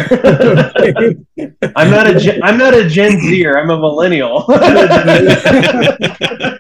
[1.75, 3.57] I'm not a Gen, I'm not a Gen Zer.
[3.57, 4.43] I'm a millennial.
[4.47, 4.59] Well,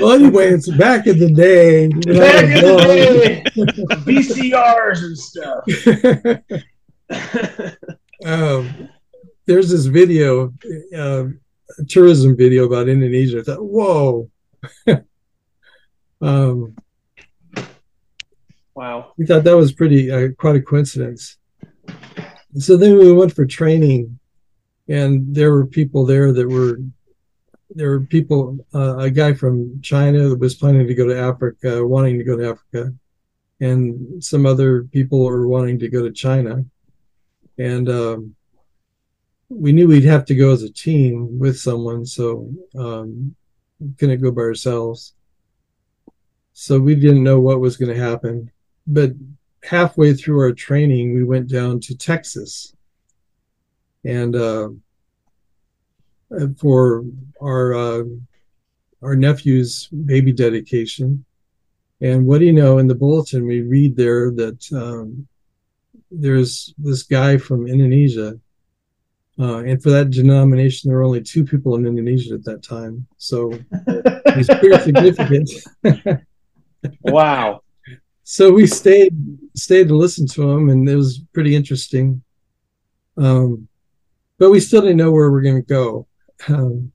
[0.00, 1.88] well, anyway, it's back in the day.
[1.88, 3.42] when Back in the day,
[4.06, 5.64] VCRs and stuff.
[8.24, 8.88] um,
[9.46, 10.52] there's this video,
[10.96, 11.24] uh,
[11.78, 13.40] a tourism video about Indonesia.
[13.40, 14.30] I thought, whoa.
[16.20, 16.76] um,
[18.74, 19.12] wow.
[19.16, 21.38] we thought that was pretty uh, quite a coincidence.
[22.58, 24.18] So then we went for training,
[24.88, 26.78] and there were people there that were
[27.70, 28.64] there were people.
[28.72, 32.36] Uh, a guy from China that was planning to go to Africa, wanting to go
[32.36, 32.94] to Africa,
[33.60, 36.64] and some other people were wanting to go to China,
[37.58, 38.36] and um,
[39.48, 43.34] we knew we'd have to go as a team with someone, so um,
[43.98, 45.14] couldn't go by ourselves.
[46.52, 48.50] So we didn't know what was going to happen,
[48.86, 49.12] but
[49.62, 52.74] halfway through our training, we went down to Texas,
[54.04, 54.68] and uh,
[56.58, 57.04] for
[57.40, 58.04] our uh,
[59.02, 61.24] our nephew's baby dedication.
[62.00, 62.78] And what do you know?
[62.78, 65.26] In the bulletin, we read there that um,
[66.10, 68.38] there's this guy from Indonesia,
[69.38, 73.06] uh, and for that denomination, there were only two people in Indonesia at that time,
[73.16, 73.52] so
[74.26, 75.50] it's pretty significant.
[77.00, 77.63] wow.
[78.24, 79.14] So we stayed
[79.54, 82.22] stayed to listen to him and it was pretty interesting.
[83.16, 83.68] Um,
[84.38, 86.06] but we still didn't know where we are going to go.
[86.48, 86.90] Um,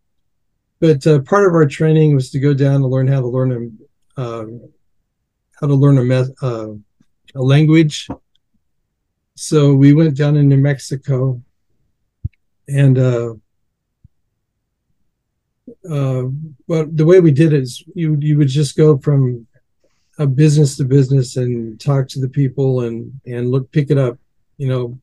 [0.82, 3.80] but uh, part of our training was to go down and learn how to learn
[4.18, 4.70] a um,
[5.60, 6.70] how to learn a, me- uh,
[7.36, 8.08] a language.
[9.36, 11.42] So we went down in new mexico
[12.68, 13.34] and uh,
[15.90, 16.24] uh,
[16.68, 19.48] well, the way we did it is you you would just go from
[20.20, 24.18] a business to business and talk to the people and and look pick it up
[24.58, 25.00] you know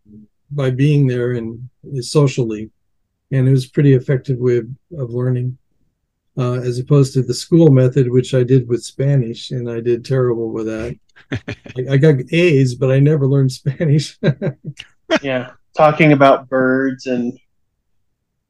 [0.51, 1.69] by being there and
[2.01, 2.71] socially
[3.33, 5.59] and it was pretty effective way of, of learning
[6.39, 10.05] uh, as opposed to the school method which i did with spanish and i did
[10.05, 10.97] terrible with that
[11.33, 14.19] I, I got a's but i never learned spanish
[15.23, 15.53] Yeah.
[15.77, 17.39] Talking about birds and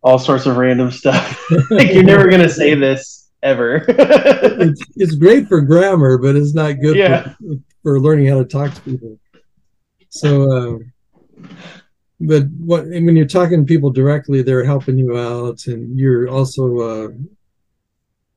[0.02, 1.40] all sorts of random stuff.
[1.70, 3.84] like you're never gonna say this ever.
[3.88, 7.22] it's, it's great for grammar but it's not good Yeah.
[7.22, 9.18] for, for learning how to talk to people
[10.08, 10.78] so uh,
[12.20, 16.28] but what and when you're talking to people directly they're helping you out and you're
[16.28, 17.08] also uh,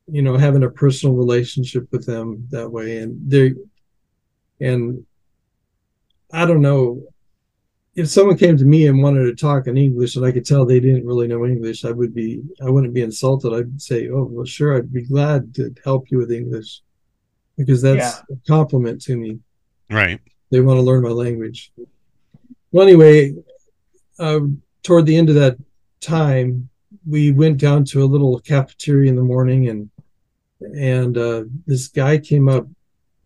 [0.08, 3.54] you know having a personal relationship with them that way and they
[4.60, 5.06] and
[6.34, 7.02] i don't know
[8.00, 10.64] if someone came to me and wanted to talk in english and i could tell
[10.66, 14.26] they didn't really know english i would be i wouldn't be insulted i'd say oh
[14.32, 16.82] well sure i'd be glad to help you with english
[17.58, 19.32] because that's a compliment to me
[19.90, 20.20] Right.
[20.52, 21.72] they want to learn my language.
[22.72, 23.36] Well, anyway,
[24.20, 24.42] uh,
[24.84, 25.58] toward the end of that
[26.00, 26.70] time,
[27.08, 29.90] we went down to a little cafeteria in the morning, and
[30.78, 32.68] and uh, this guy came up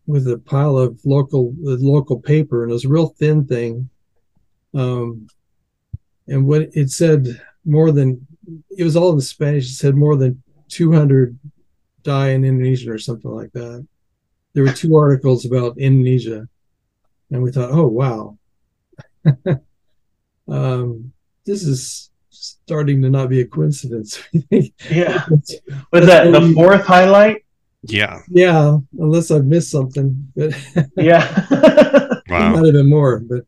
[0.05, 3.89] with a pile of local the local paper, and it was a real thin thing.
[4.73, 5.27] Um,
[6.27, 8.25] and what it said more than
[8.77, 9.65] it was all in Spanish.
[9.65, 11.37] It said more than 200
[12.03, 13.85] die in Indonesia or something like that.
[14.53, 16.47] There were two articles about Indonesia
[17.31, 18.37] and we thought, oh wow,
[20.47, 21.13] um,
[21.45, 24.21] this is starting to not be a coincidence.
[24.89, 25.25] yeah.
[25.91, 27.45] Was that the fourth highlight?
[27.85, 28.21] Yeah.
[28.29, 30.53] yeah, unless I've missed something, but
[30.95, 31.27] Yeah.
[32.29, 32.53] Wow.
[32.53, 33.19] might have been more.
[33.19, 33.45] But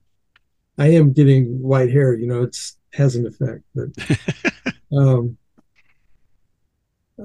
[0.77, 2.13] I am getting white hair.
[2.13, 3.63] You know, it's has an effect.
[3.73, 5.37] But um,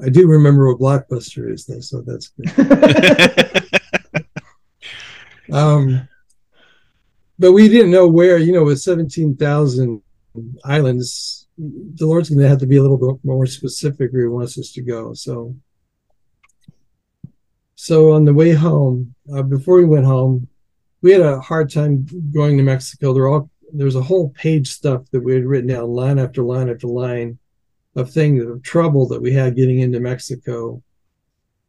[0.03, 3.67] I do remember what Blockbuster is, though, so that's good.
[5.53, 6.09] Um,
[7.39, 10.03] but we didn't know where, you know, with 17,000
[10.65, 14.29] islands, the Lord's going to have to be a little bit more specific where He
[14.29, 15.15] wants us to go.
[15.15, 15.57] So,
[17.75, 20.49] so on the way home, uh, before we went home,
[21.03, 23.13] we had a hard time going to Mexico.
[23.13, 26.43] There all there was a whole page stuff that we had written down, line after
[26.43, 27.39] line after line,
[27.95, 30.83] of things of trouble that we had getting into Mexico,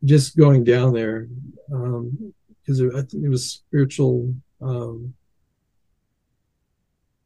[0.04, 1.28] just going down there,
[1.68, 4.34] because it, I think it was spiritual.
[4.62, 5.14] Um,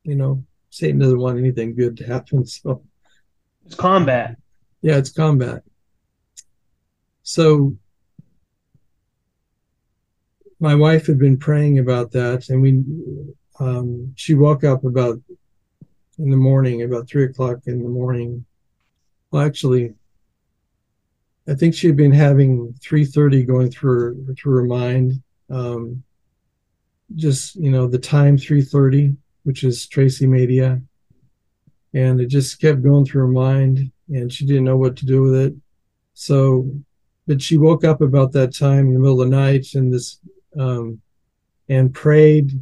[0.03, 2.45] you know, Satan doesn't want anything good to happen.
[2.55, 2.83] So
[3.65, 4.37] it's combat.
[4.83, 5.63] yeah, it's combat.
[7.23, 7.75] So
[10.59, 12.83] my wife had been praying about that, and we
[13.59, 15.19] um, she woke up about
[16.17, 18.45] in the morning, about three o'clock in the morning.
[19.31, 19.93] Well, actually,
[21.47, 25.21] I think she had been having three thirty going through her, through her mind.
[25.49, 26.03] Um,
[27.15, 30.81] just you know, the time three thirty, which is Tracy Media,
[31.93, 35.21] and it just kept going through her mind, and she didn't know what to do
[35.21, 35.53] with it.
[36.13, 36.69] So
[37.27, 40.19] but she woke up about that time in the middle of the night and this
[40.57, 41.01] um,
[41.69, 42.59] and prayed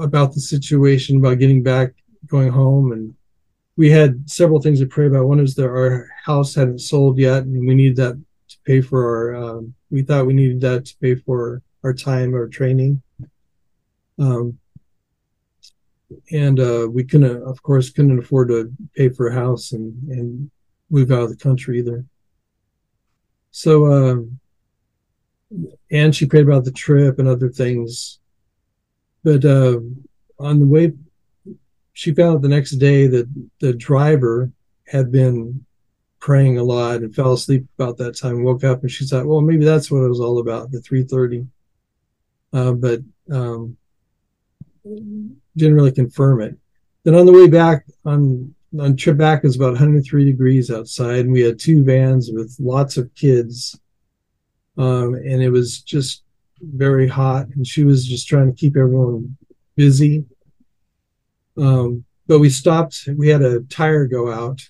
[0.00, 1.92] about the situation about getting back
[2.26, 2.92] going home.
[2.92, 3.14] And
[3.76, 5.26] we had several things to pray about.
[5.26, 9.04] One was that our house hadn't sold yet and we needed that to pay for
[9.04, 13.02] our um, we thought we needed that to pay for our time our training.
[14.18, 14.58] Um,
[16.30, 20.50] and uh, we couldn't of course couldn't afford to pay for a house and and
[20.90, 22.04] move out of the country either.
[23.50, 24.22] So uh,
[25.90, 28.18] and she prayed about the trip and other things.
[29.24, 29.80] But uh,
[30.38, 30.92] on the way
[31.92, 33.28] she found out the next day that
[33.60, 34.50] the driver
[34.86, 35.64] had been
[36.18, 39.40] praying a lot and fell asleep about that time woke up and she thought well
[39.40, 41.46] maybe that's what it was all about the 330
[42.52, 43.76] uh, but um,
[44.84, 46.56] didn't really confirm it.
[47.04, 51.20] Then on the way back on on trip back it was about 103 degrees outside
[51.20, 53.78] and we had two vans with lots of kids
[54.78, 56.22] um, and it was just
[56.60, 59.36] very hot and she was just trying to keep everyone
[59.76, 60.24] busy.
[61.56, 64.60] Um, but we stopped we had a tire go out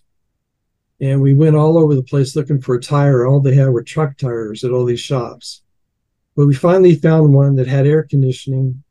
[1.00, 3.26] and we went all over the place looking for a tire.
[3.26, 5.62] All they had were truck tires at all these shops.
[6.34, 8.82] But we finally found one that had air conditioning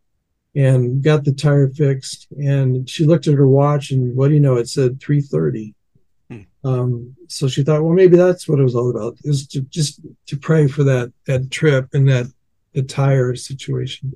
[0.55, 4.39] and got the tire fixed and she looked at her watch and what do you
[4.39, 5.73] know it said 330
[6.63, 10.01] um, so she thought well maybe that's what it was all about is to just
[10.27, 12.27] to pray for that that trip and that
[12.73, 14.13] the tire situation.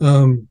[0.00, 0.48] Um,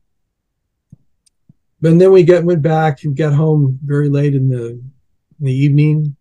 [1.81, 4.91] but then we get went back and got home very late in the in
[5.39, 6.15] the evening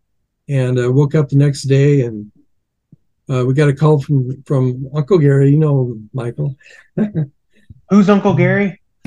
[0.48, 2.32] and uh, woke up the next day and
[3.30, 5.50] uh, we got a call from from uncle gary.
[5.50, 6.56] You know michael.
[7.90, 8.80] Who's Uncle Gary?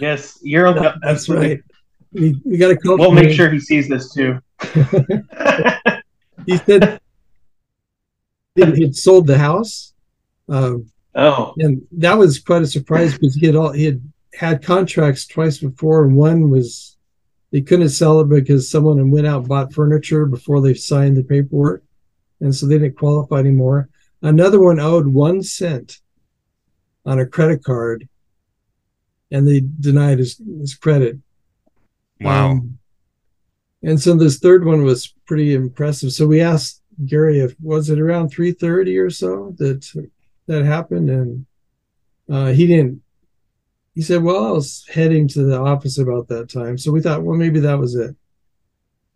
[0.00, 0.92] yes, your uncle.
[1.02, 1.60] that's right.
[2.12, 4.40] We, we got a call We'll make sure he sees this too.
[6.46, 7.00] he said
[8.54, 9.92] he had sold the house.
[10.48, 14.02] Um, oh, and that was quite a surprise because he had all he had
[14.34, 16.04] had contracts twice before.
[16.04, 16.96] And one was
[17.50, 21.24] they couldn't sell it because someone went out and bought furniture before they signed the
[21.24, 21.82] paperwork
[22.40, 23.88] and so they didn't qualify anymore.
[24.22, 26.00] Another one owed one cent
[27.06, 28.08] on a credit card
[29.30, 31.18] and they denied his, his credit
[32.20, 32.50] wow.
[32.50, 32.78] um,
[33.82, 36.12] and so this third one was pretty impressive.
[36.12, 39.86] So we asked Gary if was it around three thirty or so that
[40.46, 41.46] that happened, and
[42.28, 43.02] uh, he didn't.
[43.94, 47.22] He said, "Well, I was heading to the office about that time." So we thought,
[47.22, 48.16] well, maybe that was it.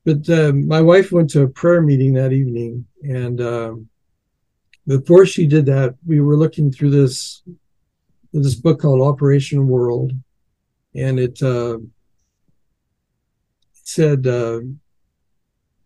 [0.04, 3.88] But uh, my wife went to a prayer meeting that evening, and um,
[4.86, 7.42] before she did that, we were looking through this
[8.32, 10.12] this book called Operation World,
[10.94, 11.42] and it.
[11.42, 11.78] Uh,
[13.84, 14.60] said uh,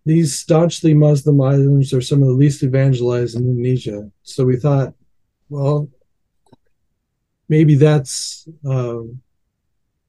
[0.04, 4.10] these staunchly Muslim islands are some of the least evangelized in Indonesia.
[4.22, 4.94] So we thought,
[5.48, 5.88] well,
[7.48, 9.20] maybe that's um,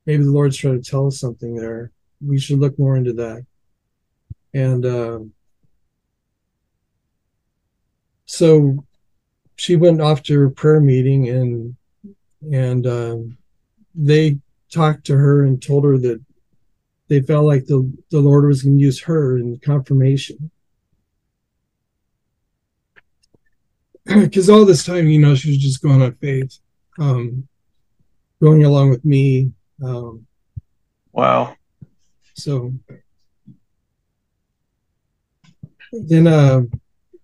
[0.05, 1.91] maybe the Lord's trying to tell us something there.
[2.25, 3.45] We should look more into that.
[4.53, 5.19] And uh,
[8.25, 8.85] so
[9.55, 11.75] she went off to her prayer meeting, and
[12.41, 13.37] and um,
[13.95, 14.37] they
[14.71, 16.21] talked to her and told her that
[17.07, 20.51] they felt like the, the Lord was going to use her in confirmation.
[24.05, 26.59] Because all this time, you know, she was just going on faith,
[26.97, 27.47] um,
[28.41, 29.51] going along with me.
[29.83, 30.25] Um,
[31.11, 31.55] wow.
[32.33, 32.73] so
[35.91, 36.61] then uh,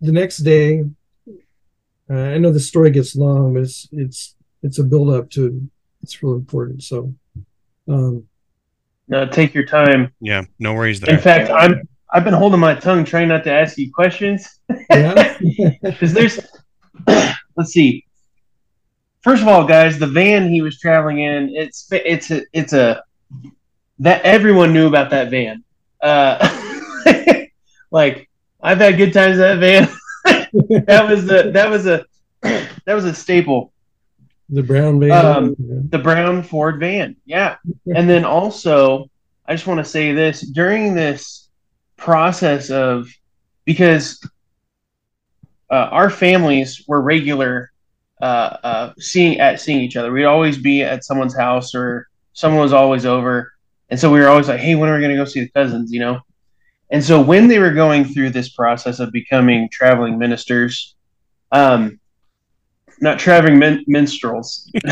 [0.02, 0.84] the next day,
[2.10, 5.70] uh, I know the story gets long, but it's it's it's a build up to
[6.02, 6.84] it's real important.
[6.84, 7.14] So
[7.88, 8.28] um,
[9.08, 10.14] No, take your time.
[10.20, 13.78] Yeah, no worries In fact, I'm I've been holding my tongue, trying not to ask
[13.78, 15.38] you questions yeah,
[15.82, 16.40] because there's.
[17.56, 18.06] let's see.
[19.22, 23.04] First of all, guys, the van he was traveling in, it's it's a it's a
[24.00, 25.64] that everyone knew about that van.
[26.02, 26.38] Uh,
[27.92, 28.30] like
[28.62, 29.88] I've had good times in that van.
[30.86, 32.06] that was the that was a
[32.42, 33.73] that was a staple.
[34.50, 35.26] The brown van.
[35.26, 35.76] Um, yeah.
[35.90, 37.16] the brown Ford van.
[37.26, 37.58] Yeah.
[37.96, 39.10] And then also,
[39.46, 41.50] I just want to say this during this
[41.98, 43.10] process of
[43.66, 44.26] because
[45.70, 47.72] uh, our families were regular
[48.22, 50.12] uh, uh, seeing at seeing each other.
[50.12, 53.52] We'd always be at someone's house or someone was always over,
[53.90, 55.50] and so we were always like, "Hey, when are we going to go see the
[55.50, 56.22] cousins?" You know.
[56.90, 60.96] And so when they were going through this process of becoming traveling ministers,
[61.52, 62.00] um,
[63.04, 64.72] not traveling min- minstrels.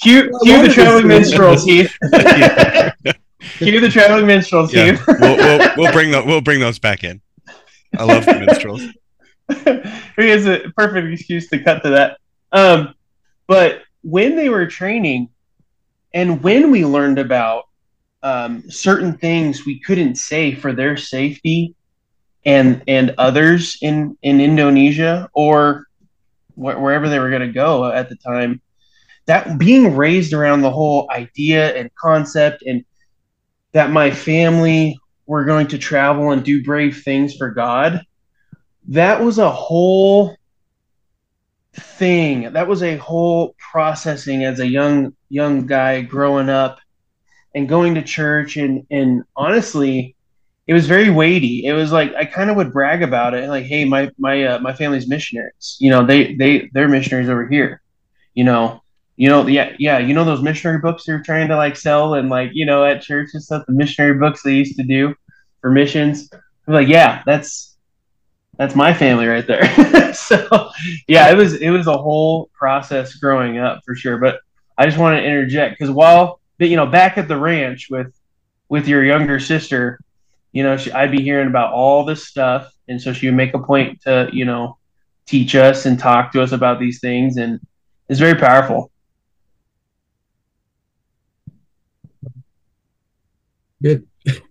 [0.00, 1.94] cue, cue the traveling minstrels, Heath.
[3.58, 5.04] Cue the traveling minstrels, Yeah, Steve.
[5.20, 7.20] we'll, we'll, we'll bring the, we'll bring those back in.
[7.96, 8.82] I love the minstrels.
[10.16, 12.18] Here's a perfect excuse to cut to that.
[12.52, 12.94] Um,
[13.46, 15.30] but when they were training,
[16.14, 17.64] and when we learned about
[18.22, 21.74] um, certain things we couldn't say for their safety
[22.48, 25.86] and and others in in Indonesia or
[26.54, 28.60] wh- wherever they were going to go at the time,
[29.26, 32.84] that being raised around the whole idea and concept and
[33.72, 38.00] that my family were going to travel and do brave things for God
[38.88, 40.34] that was a whole
[41.74, 42.52] thing.
[42.54, 46.78] That was a whole processing as a young young guy growing up
[47.54, 50.16] and going to church and and honestly
[50.68, 53.64] it was very weighty it was like i kind of would brag about it like
[53.64, 57.82] hey my my uh, my family's missionaries you know they they they're missionaries over here
[58.34, 58.80] you know
[59.16, 62.28] you know yeah yeah you know those missionary books you're trying to like sell and
[62.28, 65.14] like you know at church and stuff the missionary books they used to do
[65.60, 66.30] for missions
[66.66, 67.68] I'm like yeah that's
[68.58, 70.12] that's my family right there.
[70.14, 70.70] so
[71.06, 74.18] yeah, it was it was a whole process growing up for sure.
[74.18, 74.40] But
[74.76, 78.12] I just want to interject because while you know back at the ranch with
[78.68, 80.00] with your younger sister,
[80.52, 83.54] you know she, I'd be hearing about all this stuff, and so she would make
[83.54, 84.78] a point to you know
[85.26, 87.60] teach us and talk to us about these things, and
[88.08, 88.90] it's very powerful.
[93.82, 94.06] Good.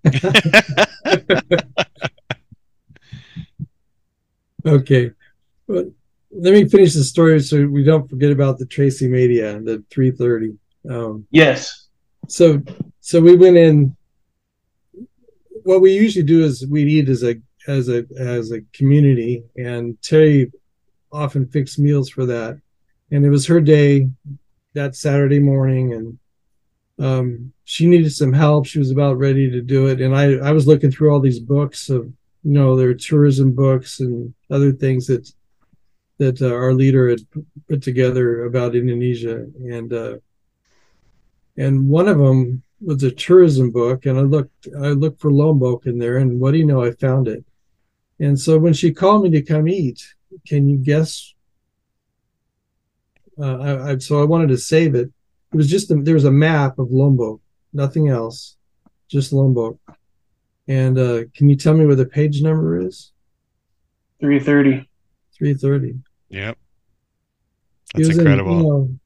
[4.65, 5.11] okay.
[5.67, 5.91] Well,
[6.31, 10.57] let me finish the story so we don't forget about the Tracy Media, the 330.
[10.89, 11.89] Um, Yes.
[12.29, 12.61] so
[13.01, 13.96] so we went in
[15.68, 17.36] what we usually do is we eat as a
[17.68, 20.49] as a as a community and terry
[21.11, 22.57] often fixed meals for that.
[23.11, 24.09] And it was her day
[24.76, 26.18] that saturday morning and
[26.99, 28.65] um, she needed some help.
[28.65, 29.99] She was about ready to do it.
[29.99, 32.05] And i i was looking through all these books of
[32.43, 35.30] you know their tourism books and other things that
[36.18, 37.20] that uh, our leader had
[37.68, 39.38] put together about indonesia.
[39.78, 40.15] And uh
[41.57, 45.86] and one of them was a tourism book and i looked i looked for lombok
[45.86, 47.43] in there and what do you know i found it
[48.19, 50.01] and so when she called me to come eat
[50.47, 51.34] can you guess
[53.39, 55.09] uh, I, I so i wanted to save it
[55.51, 57.41] it was just a, there was a map of lombok
[57.73, 58.57] nothing else
[59.07, 59.78] just lombok
[60.67, 63.11] and uh, can you tell me where the page number is
[64.19, 64.88] Three thirty.
[65.38, 65.99] 330
[66.30, 66.57] Yep.
[66.57, 66.57] It
[67.93, 68.57] That's was in, incredible.
[68.57, 68.99] you know,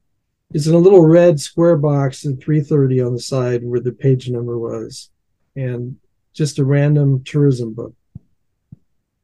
[0.54, 4.28] it's in a little red square box in 330 on the side where the page
[4.28, 5.10] number was,
[5.56, 5.96] and
[6.32, 7.94] just a random tourism book.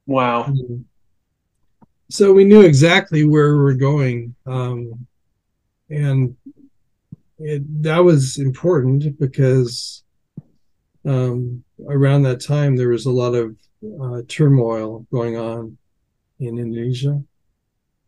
[0.07, 0.53] Wow.
[2.11, 5.07] So we knew exactly where we were going, um,
[5.91, 6.37] and
[7.39, 10.03] it, that was important because
[11.05, 13.57] um, around that time there was a lot of
[14.03, 15.77] uh, turmoil going on
[16.41, 17.23] in Indonesia,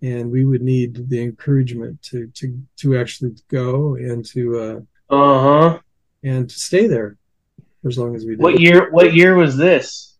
[0.03, 5.43] and we would need the encouragement to to to actually go and to uh, Uh
[5.43, 5.79] huh.
[6.23, 7.17] and to stay there
[7.83, 8.41] for as long as we did.
[8.43, 8.91] What year?
[8.91, 10.17] What year was this?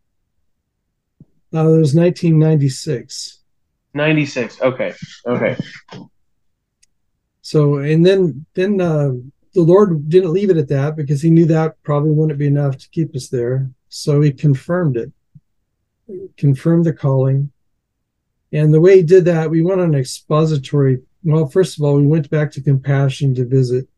[1.53, 3.39] Uh, it was 1996.
[3.93, 4.61] Ninety six.
[4.63, 4.95] Okay.
[5.27, 5.57] Okay.
[7.43, 9.11] So and then then uh,
[9.55, 12.77] the Lord didn't leave it at that because He knew that probably wouldn't be enough
[12.79, 13.69] to keep us there.
[13.89, 15.11] So He confirmed it,
[16.37, 17.51] confirmed the calling,
[18.53, 21.01] and the way He did that, we went on an expository.
[21.23, 23.89] Well, first of all, we went back to Compassion to visit,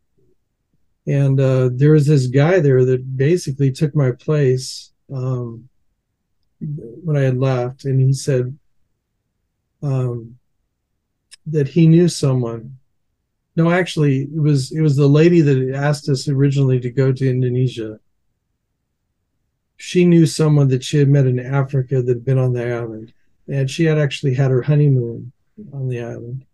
[1.07, 5.69] and uh, there was this guy there that basically took my place um,
[6.59, 8.57] when I had left, and he said
[9.81, 10.37] um,
[11.45, 12.77] that he knew someone
[13.55, 17.29] no, actually, it was it was the lady that asked us originally to go to
[17.29, 17.99] Indonesia.
[19.77, 23.13] She knew someone that she had met in Africa that had been on the island,
[23.47, 25.31] and she had actually had her honeymoon
[25.73, 26.45] on the island.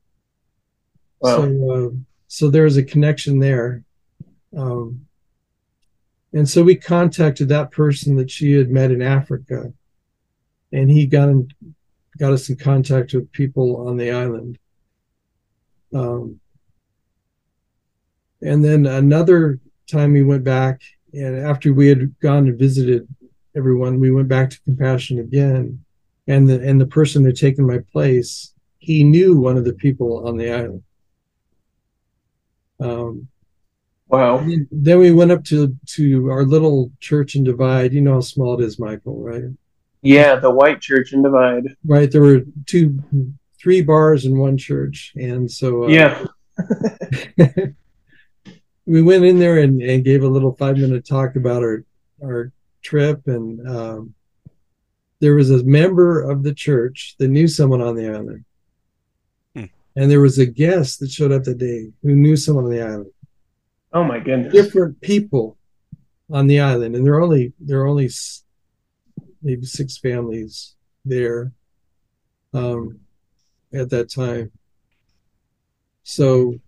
[1.22, 1.38] Wow.
[1.38, 1.90] So, uh,
[2.28, 3.84] so there was a connection there,
[4.56, 5.06] um,
[6.34, 9.74] and so we contacted that person that she had met in Africa,
[10.72, 11.50] and he got in,
[12.18, 14.60] got us in contact with people on the island.
[15.94, 16.40] Um,
[18.42, 19.60] and then another
[19.90, 20.82] time we went back,
[21.14, 23.08] and after we had gone and visited
[23.56, 25.84] everyone, we went back to Compassion again,
[26.30, 29.74] and the and the person who had taken my place, he knew one of the
[29.74, 30.84] people on the island.
[32.80, 33.28] Um,
[34.08, 34.38] Wow.
[34.38, 37.94] then- then we went up to to our little church in Divide.
[37.94, 39.44] You know how small it is, Michael, right?
[40.02, 41.76] Yeah, the White Church in Divide.
[41.86, 42.10] Right.
[42.12, 43.00] There were two,
[43.62, 46.26] three bars in one church, and so uh, Yeah.
[48.86, 51.84] we went in there and, and gave a little five minute talk about our
[52.24, 52.52] our
[52.82, 54.14] trip, and um,
[55.20, 58.46] there was a member of the church that knew someone on the island,
[59.56, 59.66] Hmm.
[59.96, 62.82] and there was a guest that showed up that day who knew someone on the
[62.82, 63.12] island.
[63.92, 64.54] Oh my goodness.
[64.54, 65.58] Different people
[66.32, 68.10] on the island, and there are only there are only
[69.42, 71.52] maybe six families there
[72.54, 73.00] um,
[73.74, 74.52] at that time.
[76.04, 76.60] So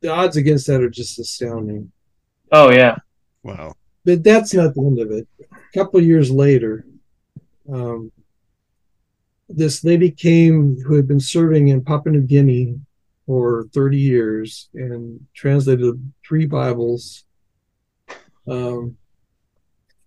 [0.00, 1.92] the odds against that are just astounding.
[2.50, 2.96] Oh yeah.
[3.42, 3.74] Wow.
[4.04, 5.26] But that's not the end of it.
[5.40, 6.84] A couple years later,
[7.70, 8.12] um,
[9.48, 12.78] this lady came who had been serving in Papua New Guinea
[13.26, 17.24] for 30 years and translated three Bibles
[18.48, 18.96] um,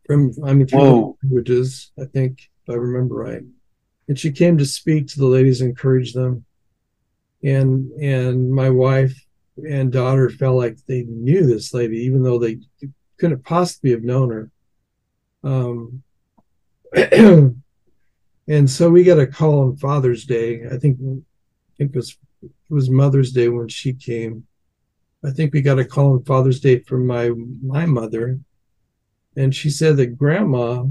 [0.05, 1.17] from, I mean, three Whoa.
[1.23, 3.41] languages, I think, if I remember right.
[4.07, 6.45] And she came to speak to the ladies, encourage them.
[7.43, 9.15] And and my wife
[9.57, 12.59] and daughter felt like they knew this lady, even though they
[13.17, 14.51] couldn't possibly have known her.
[15.43, 16.03] Um,
[18.47, 20.65] and so we got a call on Father's Day.
[20.71, 21.21] I think, I
[21.77, 24.45] think it was it was Mother's Day when she came.
[25.23, 27.31] I think we got a call on Father's Day from my
[27.61, 28.39] my mother,
[29.35, 30.85] and she said that Grandma,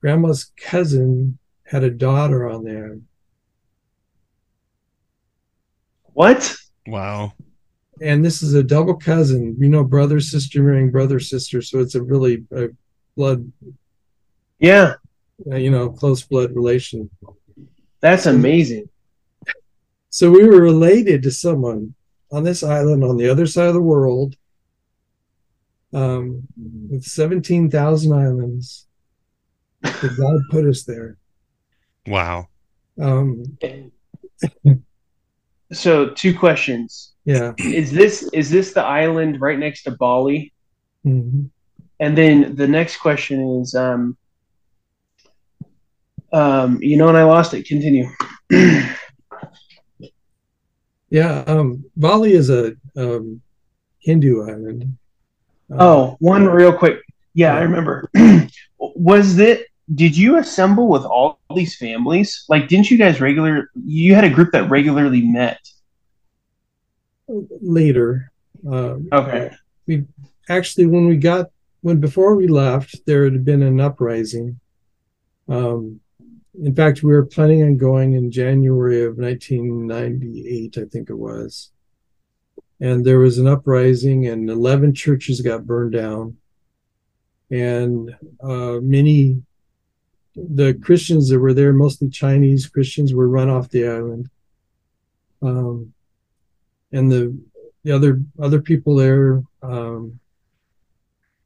[0.00, 2.98] Grandma's cousin had a daughter on there.
[6.14, 6.54] What?
[6.86, 7.32] Wow.
[8.02, 11.94] and this is a double cousin you know brother sister marrying brother sister so it's
[11.94, 12.68] a really a
[13.16, 13.50] blood
[14.62, 14.94] Yeah.
[15.50, 17.10] uh, you know close blood relation
[18.00, 18.88] That's amazing.
[20.10, 21.94] so we were related to someone
[22.30, 24.34] on this island on the other side of the world
[25.92, 26.42] um,
[26.90, 28.86] with 17,000 islands
[29.82, 31.18] that God put us there
[32.06, 32.46] Wow.
[33.00, 33.44] um,
[35.72, 37.12] So two questions.
[37.24, 40.52] yeah Is this is this the island right next to Bali?
[41.06, 41.48] Mhm.
[42.00, 44.16] And then the next question is um
[46.32, 47.66] um you know and I lost it.
[47.66, 48.08] Continue.
[51.10, 53.40] yeah um, Bali is a um,
[54.00, 54.82] Hindu island
[55.70, 56.98] Um, Oh, one real quick.
[57.34, 58.10] Yeah, I remember.
[58.78, 59.66] Was it?
[59.94, 62.44] Did you assemble with all these families?
[62.48, 63.68] Like, didn't you guys regular?
[63.84, 65.60] You had a group that regularly met.
[67.62, 68.30] later
[68.70, 69.50] um, Okay.
[70.48, 71.46] actually when we got
[71.80, 74.58] when before we left there had been an uprising
[75.48, 76.00] um
[76.60, 81.70] in fact we were planning on going in january of 1998 i think it was.
[82.80, 86.36] And there was an uprising and 11 churches got burned down.
[87.50, 89.42] And uh many
[90.34, 94.30] the christians that were there mostly chinese christians were run off the island.
[95.42, 95.92] Um
[96.92, 97.36] and the
[97.84, 100.18] the other other people there um,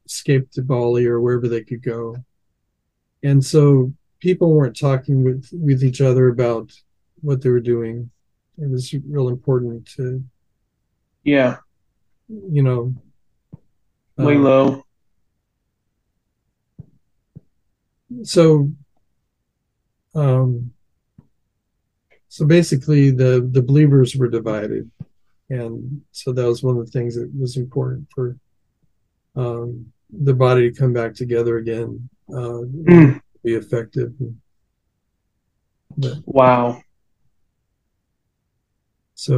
[0.05, 2.15] escaped to Bali or wherever they could go,
[3.23, 6.71] and so people weren't talking with with each other about
[7.21, 8.09] what they were doing.
[8.57, 10.23] It was real important to
[11.23, 11.57] Yeah.
[12.29, 12.93] you know
[14.17, 14.83] Lay uh, low.
[18.23, 18.71] so
[20.15, 20.71] um
[22.29, 24.89] so basically the the believers were divided
[25.49, 28.37] and so that was one of the things that was important for
[29.35, 33.21] um the body to come back together again uh Mm.
[33.47, 34.11] Be effective
[36.03, 36.81] but Wow.
[39.15, 39.33] so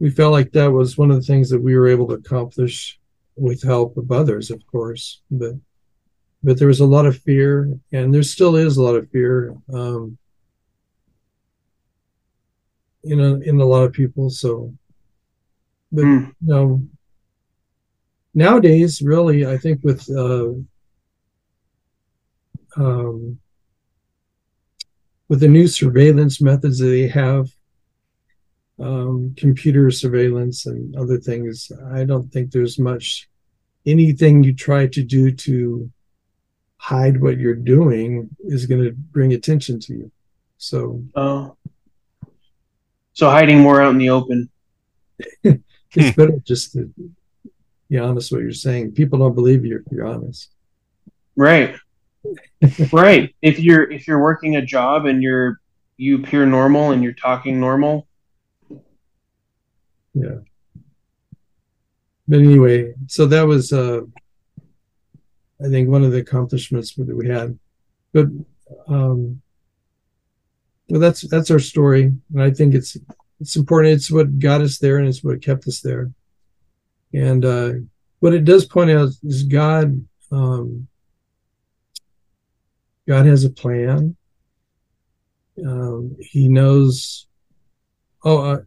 [0.00, 2.98] we felt like that was one of the things that we were able to accomplish
[3.36, 5.54] with help of others of course but
[6.42, 7.52] but there was a lot of fear
[7.92, 10.16] and there still is a lot of fear um
[13.02, 14.72] you know in a lot of people so
[15.92, 16.26] but Mm.
[16.40, 16.66] you know
[18.34, 20.48] nowadays really i think with uh
[22.76, 23.38] um
[25.28, 27.48] with the new surveillance methods that they have
[28.78, 31.72] um, computer surveillance and other things.
[31.92, 33.28] I don't think there's much
[33.86, 35.90] anything you try to do to
[36.78, 40.12] hide what you're doing is going to bring attention to you.
[40.58, 41.56] So Oh.
[43.12, 44.50] So hiding more out in the open.
[45.42, 46.92] it's better just to
[47.88, 48.92] be honest what you're saying.
[48.92, 50.50] People don't believe you if you're honest.
[51.34, 51.76] Right.
[52.92, 53.34] Right.
[53.42, 55.60] If you're if you're working a job and you're
[55.96, 58.06] you appear normal and you're talking normal.
[60.14, 60.38] Yeah.
[62.28, 64.02] But anyway, so that was uh
[65.64, 67.58] I think one of the accomplishments that we had.
[68.12, 68.26] But
[68.88, 69.42] um
[70.88, 72.12] well that's that's our story.
[72.32, 72.96] And I think it's
[73.40, 73.94] it's important.
[73.94, 76.10] It's what got us there and it's what kept us there.
[77.12, 77.72] And uh
[78.20, 80.04] what it does point out is God.
[80.32, 80.88] Um,
[83.06, 84.16] God has a plan.
[85.64, 87.26] Um, he knows.
[88.24, 88.62] Oh, uh,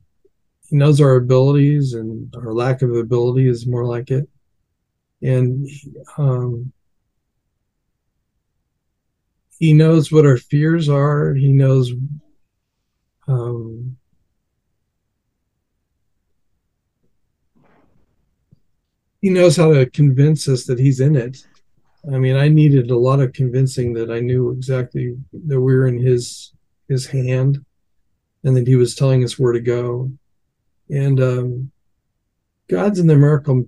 [0.68, 4.30] he knows our abilities and our lack of ability is more like it,
[5.22, 5.68] and
[6.18, 6.72] um,
[9.58, 11.34] he knows what our fears are.
[11.34, 11.92] He knows
[13.28, 13.98] um,
[19.22, 21.46] he knows how to convince us that he's in it.
[22.08, 25.88] I mean, I needed a lot of convincing that I knew exactly that we were
[25.88, 26.54] in his
[26.88, 27.64] his hand,
[28.44, 30.12] and that he was telling us where to go.
[30.90, 31.72] And um,
[32.70, 33.68] God's in the miracle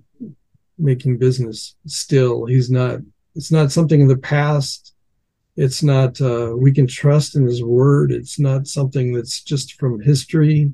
[0.78, 2.46] making business still.
[2.46, 3.00] He's not.
[3.34, 4.94] It's not something in the past.
[5.56, 6.20] It's not.
[6.20, 8.12] Uh, we can trust in His word.
[8.12, 10.72] It's not something that's just from history.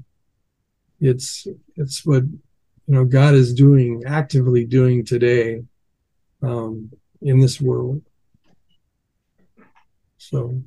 [1.01, 1.47] It's
[1.77, 5.63] it's what you know God is doing actively doing today
[6.43, 6.91] um,
[7.23, 8.03] in this world.
[10.19, 10.63] So,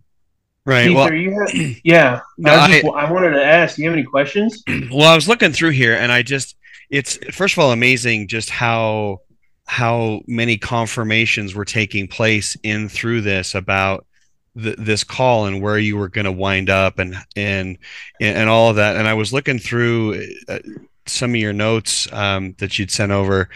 [0.66, 0.88] right.
[0.88, 2.22] Keith, well, are you ha- yeah.
[2.38, 3.76] No, I, just, I- I wanted to ask.
[3.76, 4.64] Do you have any questions?
[4.92, 6.56] well, I was looking through here, and I just
[6.90, 9.22] it's first of all amazing just how
[9.66, 14.06] how many confirmations were taking place in through this about
[14.62, 17.78] th- this call and where you were going to wind up and and
[18.20, 18.98] and all of that.
[18.98, 20.28] And I was looking through.
[20.48, 20.60] Uh,
[21.08, 23.50] some of your notes um, that you'd sent over,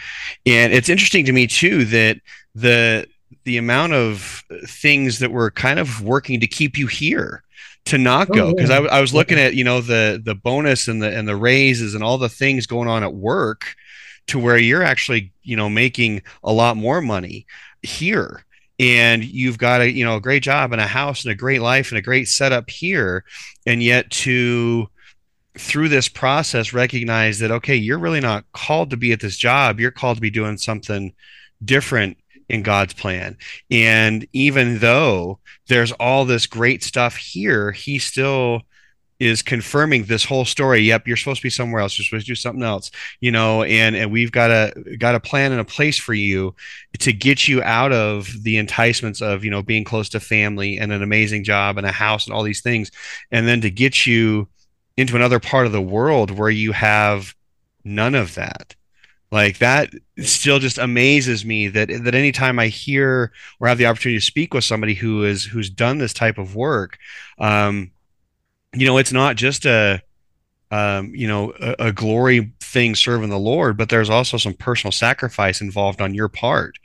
[0.44, 2.18] and it's interesting to me too that
[2.56, 3.06] the
[3.44, 7.42] the amount of things that were kind of working to keep you here
[7.84, 8.54] to not Oh, go.
[8.54, 8.78] because yeah.
[8.78, 11.94] I, I was looking at you know the the bonus and the and the raises
[11.94, 13.74] and all the things going on at work
[14.28, 17.46] to where you're actually you know making a lot more money
[17.82, 18.42] here.
[18.78, 21.60] And you've got a you know a great job and a house and a great
[21.60, 23.24] life and a great setup here.
[23.66, 24.88] And yet to
[25.58, 29.78] through this process recognize that okay you're really not called to be at this job.
[29.78, 31.14] You're called to be doing something
[31.64, 33.36] different in God's plan.
[33.70, 35.38] And even though
[35.68, 38.62] there's all this great stuff here he still
[39.18, 40.80] is confirming this whole story.
[40.80, 41.98] Yep you're supposed to be somewhere else.
[41.98, 42.90] You're supposed to do something else
[43.20, 46.54] you know and and we've got a got a plan and a place for you
[46.98, 50.92] to get you out of the enticements of you know being close to family and
[50.92, 52.90] an amazing job and a house and all these things
[53.30, 54.48] and then to get you
[54.96, 57.34] into another part of the world where you have
[57.84, 58.74] none of that
[59.30, 64.18] like that still just amazes me that that anytime i hear or have the opportunity
[64.18, 66.98] to speak with somebody who is who's done this type of work
[67.38, 67.90] um
[68.72, 70.00] you know it's not just a
[70.70, 74.92] um, you know, a, a glory thing serving the Lord, but there's also some personal
[74.92, 76.78] sacrifice involved on your part.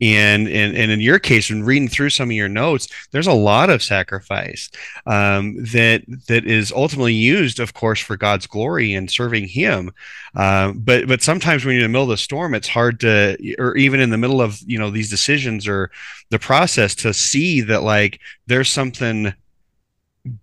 [0.00, 3.32] And and, and in your case, when reading through some of your notes, there's a
[3.32, 4.70] lot of sacrifice
[5.06, 9.92] um, that that is ultimately used, of course, for God's glory and serving Him.
[10.34, 13.36] Uh, but but sometimes when you're in the middle of the storm, it's hard to,
[13.58, 15.90] or even in the middle of you know these decisions or
[16.30, 19.34] the process, to see that like there's something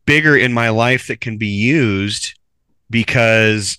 [0.05, 2.37] bigger in my life that can be used
[2.89, 3.77] because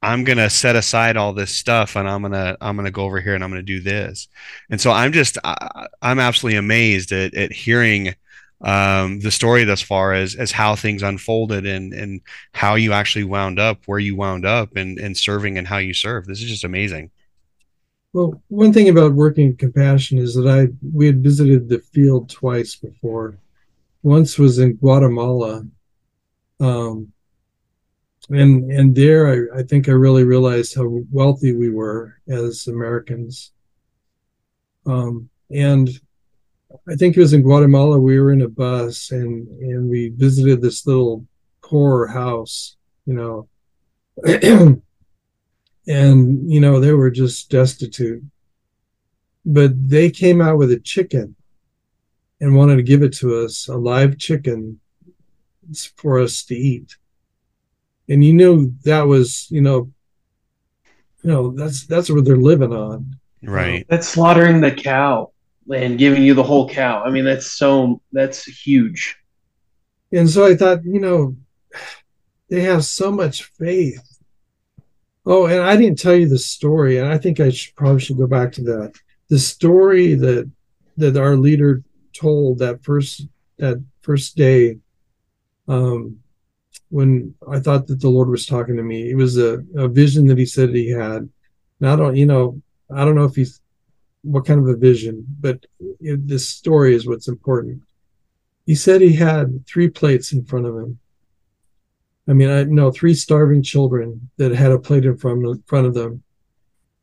[0.00, 3.34] I'm gonna set aside all this stuff and I'm gonna I'm gonna go over here
[3.34, 4.28] and I'm gonna do this.
[4.70, 8.14] And so I'm just I, I'm absolutely amazed at, at hearing
[8.60, 12.20] um, the story thus far as as how things unfolded and and
[12.52, 15.94] how you actually wound up where you wound up and and serving and how you
[15.94, 16.26] serve.
[16.26, 17.10] This is just amazing.
[18.12, 22.30] Well, one thing about working in compassion is that I we had visited the field
[22.30, 23.36] twice before.
[24.02, 25.66] Once was in Guatemala,
[26.60, 27.12] um,
[28.30, 33.52] and and there I, I think I really realized how wealthy we were as Americans.
[34.86, 35.88] Um, and
[36.88, 37.98] I think it was in Guatemala.
[37.98, 41.26] We were in a bus and and we visited this little
[41.62, 42.76] poor house,
[43.06, 43.48] you know.
[45.88, 48.22] and you know they were just destitute
[49.44, 51.34] but they came out with a chicken
[52.40, 54.78] and wanted to give it to us a live chicken
[55.96, 56.97] for us to eat
[58.08, 59.90] and you knew that was you know
[61.22, 63.86] you know that's that's what they're living on Right.
[63.88, 65.30] That's slaughtering the cow
[65.72, 67.04] and giving you the whole cow.
[67.04, 69.16] I mean, that's so that's huge.
[70.10, 71.36] and so i thought you know
[72.48, 74.02] they have so much faith
[75.26, 78.16] oh and i didn't tell you the story and i think i should probably should
[78.16, 78.92] go back to that
[79.28, 80.50] the story that
[80.96, 81.82] that our leader
[82.14, 83.26] told that first
[83.58, 84.78] that first day
[85.68, 86.18] um
[86.90, 90.26] when i thought that the lord was talking to me it was a, a vision
[90.26, 91.28] that he said he had.
[91.80, 92.60] And i don't you know
[92.94, 93.60] i don't know if he's
[94.22, 95.64] what kind of a vision but
[96.00, 97.82] it, this story is what's important.
[98.66, 100.98] He said he had three plates in front of him.
[102.28, 105.86] I mean i know three starving children that had a plate in front of, front
[105.86, 106.22] of them.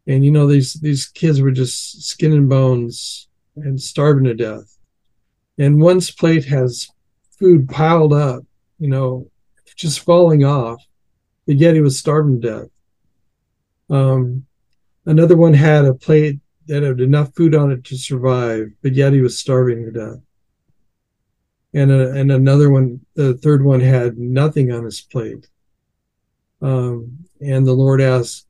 [0.07, 4.77] And you know these these kids were just skin and bones and starving to death.
[5.57, 6.89] And one's plate has
[7.39, 8.43] food piled up
[8.79, 9.29] you know
[9.75, 10.83] just falling off
[11.45, 12.69] but yet he was starving to death
[13.89, 14.45] um,
[15.05, 19.13] another one had a plate that had enough food on it to survive but yet
[19.13, 20.21] he was starving to death
[21.73, 25.47] and a, and another one the third one had nothing on his plate
[26.61, 28.47] um, and the lord asked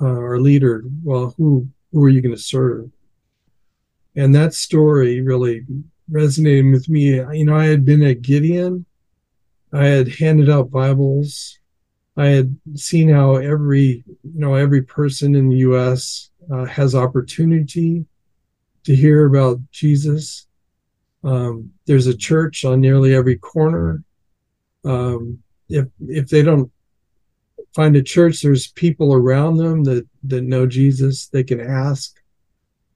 [0.00, 2.90] uh, our leader, well, who who are you going to serve?
[4.14, 5.64] And that story really
[6.10, 7.16] resonated with me.
[7.16, 8.84] You know, I had been at Gideon,
[9.72, 11.58] I had handed out Bibles,
[12.16, 16.30] I had seen how every you know every person in the U.S.
[16.52, 18.06] Uh, has opportunity
[18.84, 20.46] to hear about Jesus.
[21.22, 24.02] Um, there's a church on nearly every corner.
[24.84, 26.70] Um, if if they don't
[27.74, 32.16] find a church there's people around them that that know jesus they can ask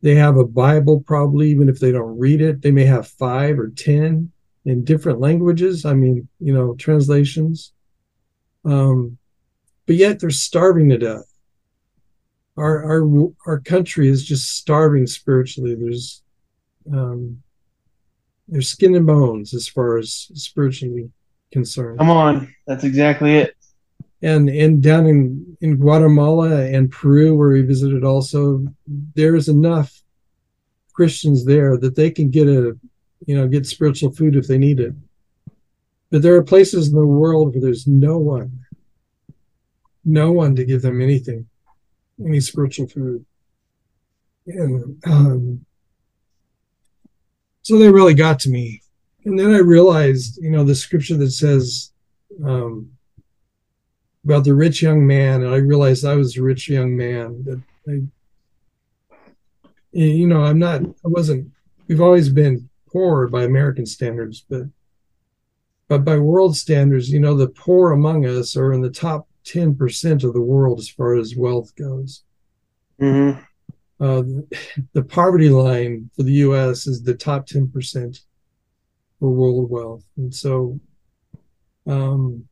[0.00, 3.58] they have a bible probably even if they don't read it they may have five
[3.58, 4.31] or ten
[4.64, 7.72] in different languages i mean you know translations.
[8.64, 9.18] Um
[9.86, 11.30] but yet they're starving to death.
[12.56, 15.74] Our our our country is just starving spiritually.
[15.74, 16.22] There's
[16.92, 17.42] um
[18.48, 21.10] there's skin and bones as far as spiritually
[21.52, 21.98] concerned.
[21.98, 22.54] Come on.
[22.66, 23.56] That's exactly it.
[24.20, 30.02] And and down in in Guatemala and Peru where we visited also there's enough
[30.92, 32.78] Christians there that they can get a
[33.26, 34.94] you know get spiritual food if they need it
[36.10, 38.60] but there are places in the world where there's no one
[40.04, 41.46] no one to give them anything
[42.24, 43.24] any spiritual food
[44.46, 45.64] and um,
[47.62, 48.82] so they really got to me
[49.24, 51.92] and then i realized you know the scripture that says
[52.44, 52.90] um,
[54.24, 57.44] about the rich young man, and I realized I was a rich young man.
[57.44, 58.02] That I,
[59.92, 60.82] you know, I'm not.
[60.82, 61.50] I wasn't.
[61.88, 64.62] We've always been poor by American standards, but
[65.88, 69.74] but by world standards, you know, the poor among us are in the top ten
[69.74, 72.24] percent of the world as far as wealth goes.
[73.00, 73.40] Mm-hmm.
[74.00, 74.22] Uh,
[74.92, 76.86] the poverty line for the U.S.
[76.86, 78.20] is the top ten percent
[79.18, 80.78] for world wealth, and so.
[81.84, 82.46] Um,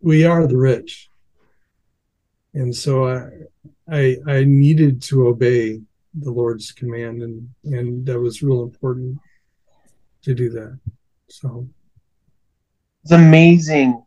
[0.00, 1.10] we are the rich
[2.54, 3.28] and so i
[3.88, 5.80] i i needed to obey
[6.20, 9.18] the lord's command and and that was real important
[10.22, 10.78] to do that
[11.28, 11.68] so.
[13.02, 14.02] It's amazing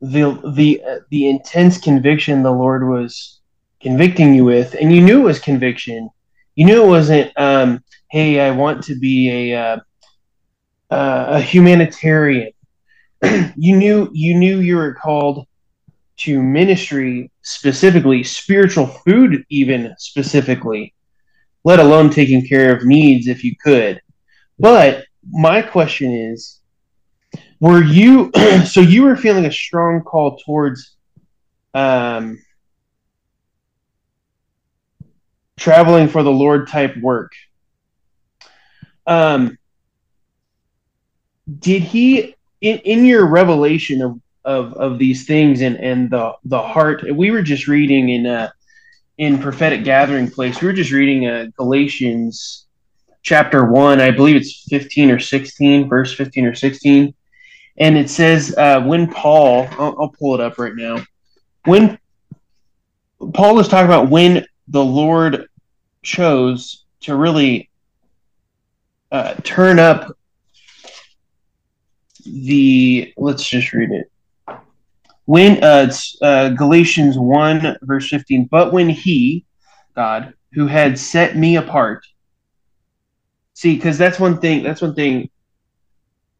[0.00, 3.40] the the uh, the intense conviction the lord was
[3.80, 6.10] convicting you with and you knew it was conviction.
[6.56, 9.76] You knew it wasn't um hey i want to be a uh,
[10.90, 12.52] uh, a humanitarian.
[13.56, 15.46] You knew you knew you were called
[16.18, 20.92] to ministry specifically, spiritual food even specifically,
[21.64, 24.00] let alone taking care of needs if you could.
[24.58, 26.60] But my question is,
[27.60, 28.30] were you
[28.66, 30.94] so you were feeling a strong call towards
[31.72, 32.38] um,
[35.56, 37.32] traveling for the Lord type work?
[39.06, 39.58] Um,
[41.58, 42.34] did he
[42.64, 47.30] in, in your revelation of, of, of these things and, and the, the heart, we
[47.30, 48.50] were just reading in, uh,
[49.18, 52.66] in prophetic gathering place, we were just reading uh, Galatians
[53.22, 57.14] chapter one, I believe it's 15 or 16, verse 15 or 16.
[57.78, 61.04] And it says, uh, when Paul, I'll, I'll pull it up right now.
[61.64, 61.98] When
[63.32, 65.48] Paul is talking about when the Lord
[66.02, 67.70] chose to really
[69.10, 70.16] uh, turn up
[72.26, 74.10] the let's just read it.
[75.26, 78.46] When uh, it's uh, Galatians one verse fifteen.
[78.50, 79.44] But when he,
[79.94, 82.04] God, who had set me apart.
[83.54, 84.62] See, because that's one thing.
[84.62, 85.30] That's one thing.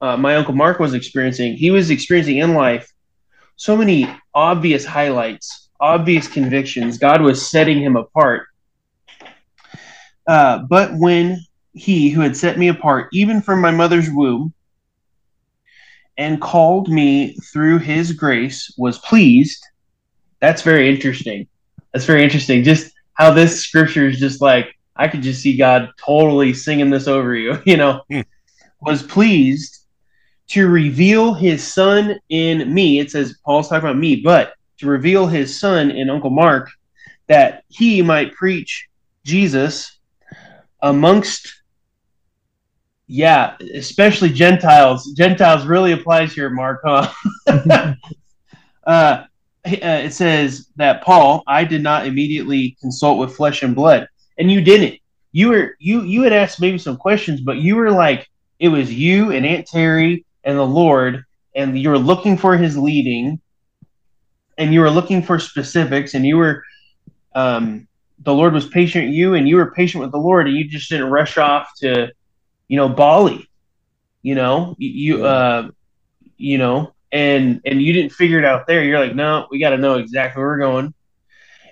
[0.00, 1.54] Uh, my uncle Mark was experiencing.
[1.54, 2.92] He was experiencing in life
[3.56, 6.98] so many obvious highlights, obvious convictions.
[6.98, 8.46] God was setting him apart.
[10.26, 11.38] Uh, but when
[11.72, 14.52] he who had set me apart, even from my mother's womb,
[16.16, 19.64] and called me through his grace was pleased.
[20.40, 21.48] That's very interesting.
[21.92, 22.64] That's very interesting.
[22.64, 27.08] Just how this scripture is just like, I could just see God totally singing this
[27.08, 28.24] over you, you know, mm.
[28.80, 29.80] was pleased
[30.48, 32.98] to reveal his son in me.
[32.98, 36.70] It says, Paul's talking about me, but to reveal his son in Uncle Mark
[37.26, 38.88] that he might preach
[39.24, 39.98] Jesus
[40.82, 41.62] amongst
[43.06, 45.12] yeah, especially Gentiles.
[45.12, 47.12] Gentiles really applies here, Mark, huh?
[47.46, 47.94] uh,
[48.86, 49.24] uh,
[49.64, 54.60] it says that Paul, I did not immediately consult with flesh and blood, and you
[54.60, 55.00] didn't.
[55.32, 58.28] You were you you had asked maybe some questions, but you were like
[58.58, 61.24] it was you and Aunt Terry and the Lord,
[61.54, 63.40] and you were looking for His leading,
[64.58, 66.62] and you were looking for specifics, and you were
[67.34, 67.88] um,
[68.20, 70.68] the Lord was patient with you, and you were patient with the Lord, and you
[70.68, 72.10] just didn't rush off to,
[72.68, 73.48] you know, Bali,
[74.22, 75.68] you know, you uh,
[76.36, 78.82] you know, and and you didn't figure it out there.
[78.82, 80.94] You're like, no, we got to know exactly where we're going.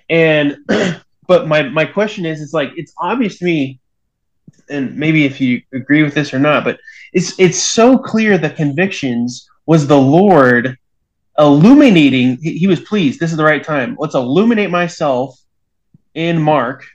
[0.09, 0.57] And
[1.27, 3.79] but my my question is, it's like it's obvious to me,
[4.69, 6.79] and maybe if you agree with this or not, but
[7.11, 10.77] it's it's so clear the convictions was the Lord
[11.37, 12.37] illuminating.
[12.41, 13.19] He, he was pleased.
[13.19, 13.95] This is the right time.
[13.99, 15.39] Let's illuminate myself
[16.13, 16.85] in Mark,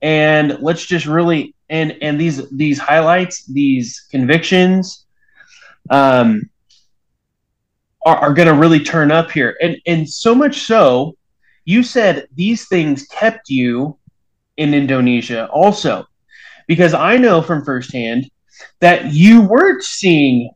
[0.00, 5.06] and let's just really and and these these highlights, these convictions.
[5.88, 6.50] Um,
[8.04, 9.56] are, are going to really turn up here.
[9.60, 11.16] And and so much so,
[11.64, 13.96] you said these things kept you
[14.56, 16.06] in Indonesia also,
[16.66, 18.30] because I know from firsthand
[18.80, 20.50] that you weren't seeing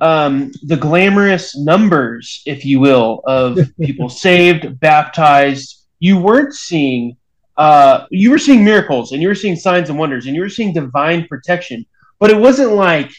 [0.00, 5.82] um, the glamorous numbers, if you will, of people saved, baptized.
[5.98, 7.16] You weren't seeing.
[7.56, 10.48] Uh, you were seeing miracles and you were seeing signs and wonders and you were
[10.48, 11.84] seeing divine protection,
[12.18, 13.12] but it wasn't like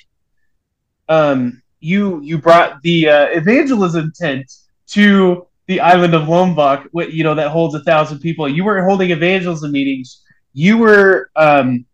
[1.08, 4.52] um, you you brought the uh, evangelism tent
[4.88, 8.48] to the island of Lombok, you know that holds a thousand people.
[8.48, 10.24] You weren't holding evangelism meetings.
[10.54, 11.86] You were um,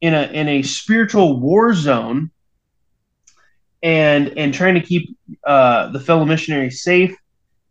[0.00, 2.30] in a in a spiritual war zone,
[3.82, 7.16] and and trying to keep uh, the fellow missionaries safe,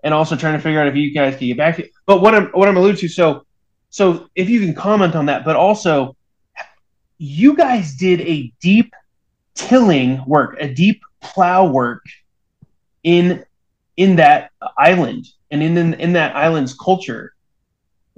[0.04, 1.82] and also trying to figure out if you guys can get back.
[2.06, 3.46] But what I'm what I'm alluding to, so
[3.96, 6.18] so if you can comment on that, but also
[7.18, 8.94] you guys did a deep
[9.54, 12.04] tilling work, a deep plow work
[13.04, 13.46] in
[13.96, 17.36] in that island and in in, in that island's culture.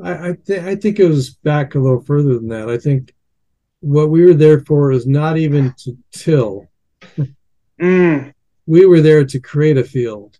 [0.03, 2.69] I I, th- I think it was back a little further than that.
[2.69, 3.13] I think
[3.81, 6.67] what we were there for is not even to till.
[7.79, 8.33] Mm.
[8.65, 10.39] We were there to create a field.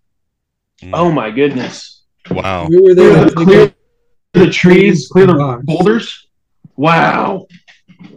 [0.92, 2.02] Oh my goodness!
[2.32, 2.68] Wow.
[2.68, 3.74] We were there to clear
[4.38, 5.64] the trees, clear the Rocks.
[5.66, 6.28] boulders.
[6.76, 7.48] Wow,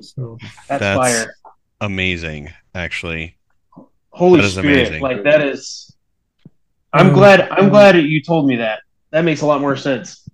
[0.00, 0.36] So
[0.68, 1.34] that's, That's- fire!
[1.80, 3.36] Amazing, actually.
[4.10, 5.02] Holy that is Spirit, amazing.
[5.02, 5.96] like that is.
[6.92, 7.48] I'm Um, glad.
[7.50, 8.80] I'm glad you told me that.
[9.12, 10.28] That makes a lot more sense.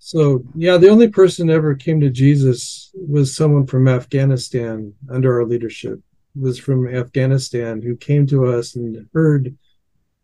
[0.00, 5.44] So yeah, the only person ever came to Jesus was someone from Afghanistan under our
[5.46, 6.00] leadership.
[6.34, 9.56] Was from Afghanistan who came to us and heard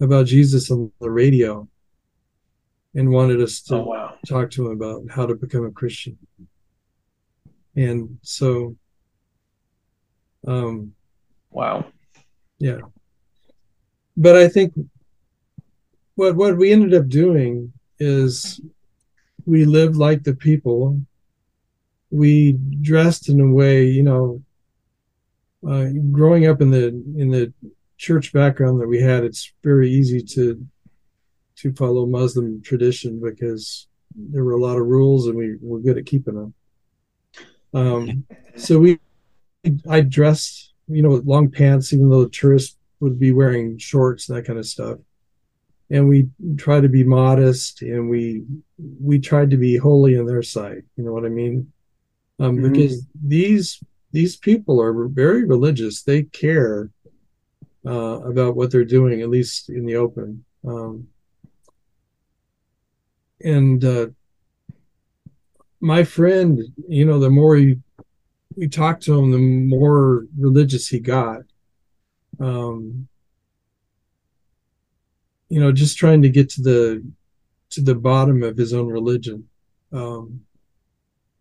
[0.01, 1.69] about Jesus on the radio
[2.95, 4.19] and wanted us to Oh wow!
[4.27, 6.17] talk to him about how to become a Christian.
[7.77, 8.77] And so
[10.47, 10.93] um
[11.51, 11.87] Wow.
[12.59, 12.79] yeah.
[14.17, 14.75] But I think
[16.15, 18.61] what what we ended up doing is
[19.47, 21.01] we lived like the people.
[22.11, 24.43] We dressed in a way, you know,
[25.69, 27.53] uh, growing up in the in the
[27.97, 30.65] church background that we had, it's very easy to
[31.65, 35.97] to follow Muslim tradition because there were a lot of rules and we were good
[35.97, 36.55] at keeping them.
[37.73, 39.01] Um, so we,
[39.89, 44.29] I dressed, you know, with long pants, even though the tourists would be wearing shorts
[44.29, 44.99] and that kind of stuff.
[45.91, 48.45] And we try to be modest and we
[49.03, 50.83] we tried to be holy in their sight.
[50.97, 51.73] You know what I mean?
[52.39, 52.73] Um, Mhm.
[52.73, 56.03] Because these these people are very religious.
[56.03, 56.91] They care
[57.87, 60.45] uh, about what they're doing, at least in the open.
[60.67, 61.09] Um,
[63.45, 64.07] and uh,
[65.81, 67.79] my friend, you know, the more he,
[68.57, 71.43] we talked to him, the more religious he got.
[72.41, 73.07] Um,
[75.51, 77.05] you know, just trying to get to the
[77.71, 79.49] to the bottom of his own religion,
[79.93, 80.41] um,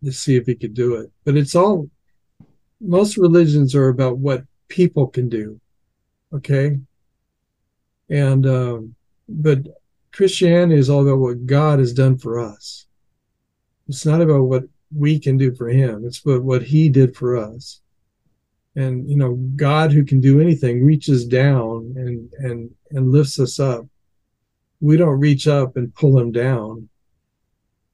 [0.04, 1.10] to see if he could do it.
[1.24, 1.88] But it's all
[2.80, 5.58] most religions are about what people can do,
[6.32, 6.78] okay.
[8.10, 8.94] And um,
[9.28, 9.60] but
[10.14, 12.86] Christianity is all about what God has done for us.
[13.88, 14.62] It's not about what
[14.94, 16.04] we can do for him.
[16.06, 17.80] It's about what he did for us.
[18.76, 23.58] And you know, God who can do anything reaches down and and and lifts us
[23.58, 23.86] up.
[24.80, 26.88] We don't reach up and pull him down.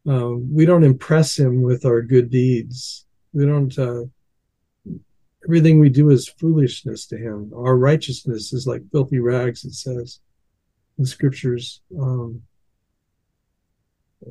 [0.07, 3.07] Um, we don't impress him with our good deeds.
[3.33, 3.77] We don't.
[3.79, 4.05] Uh,
[5.45, 7.51] everything we do is foolishness to him.
[7.55, 9.65] Our righteousness is like filthy rags.
[9.65, 10.21] It says
[11.01, 11.81] in scriptures.
[11.99, 12.43] Um,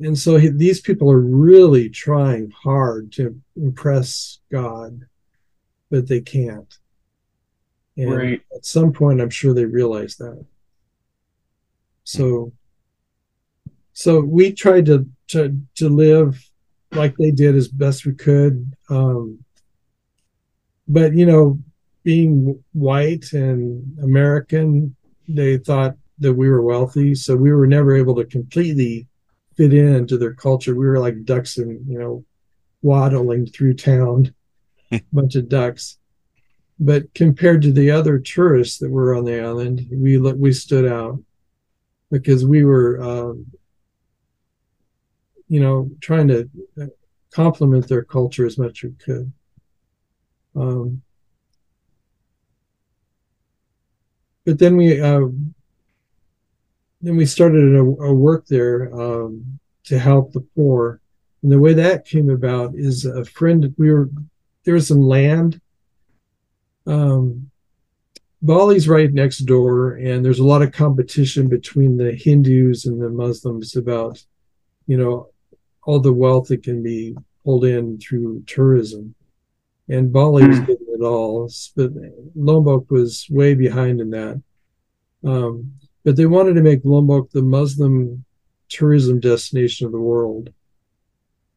[0.00, 5.00] and so he, these people are really trying hard to impress God,
[5.90, 6.72] but they can't.
[7.96, 8.42] And Right.
[8.56, 10.42] at some point, I'm sure they realize that.
[12.04, 12.52] So
[13.92, 16.42] so we tried to to to live
[16.92, 18.72] like they did as best we could.
[18.88, 19.44] Um,
[20.88, 21.58] but you know,
[22.04, 24.96] being white and American,
[25.28, 29.08] they thought that we were wealthy, so we were never able to completely
[29.56, 30.74] fit into their culture.
[30.74, 32.24] We were like ducks and you know,
[32.82, 34.34] waddling through town,
[35.12, 35.98] bunch of ducks.
[36.78, 41.22] But compared to the other tourists that were on the island, we we stood out
[42.10, 43.46] because we were, um,
[45.46, 46.48] you know, trying to
[47.30, 49.32] complement their culture as much as we could.
[50.56, 51.02] Um,
[54.44, 55.26] but then we uh,
[57.00, 61.00] then we started a, a work there um, to help the poor,
[61.42, 63.74] and the way that came about is a friend.
[63.78, 64.10] We were
[64.64, 65.60] there was some land.
[66.86, 67.50] Um,
[68.42, 73.10] Bali's right next door, and there's a lot of competition between the Hindus and the
[73.10, 74.22] Muslims about,
[74.86, 75.28] you know,
[75.84, 79.14] all the wealth that can be pulled in through tourism.
[79.88, 80.64] And Bali was hmm.
[80.64, 81.90] getting it all, but
[82.34, 84.42] Lombok was way behind in that.
[85.24, 85.72] Um,
[86.04, 88.24] but they wanted to make Lombok the Muslim
[88.68, 90.52] tourism destination of the world.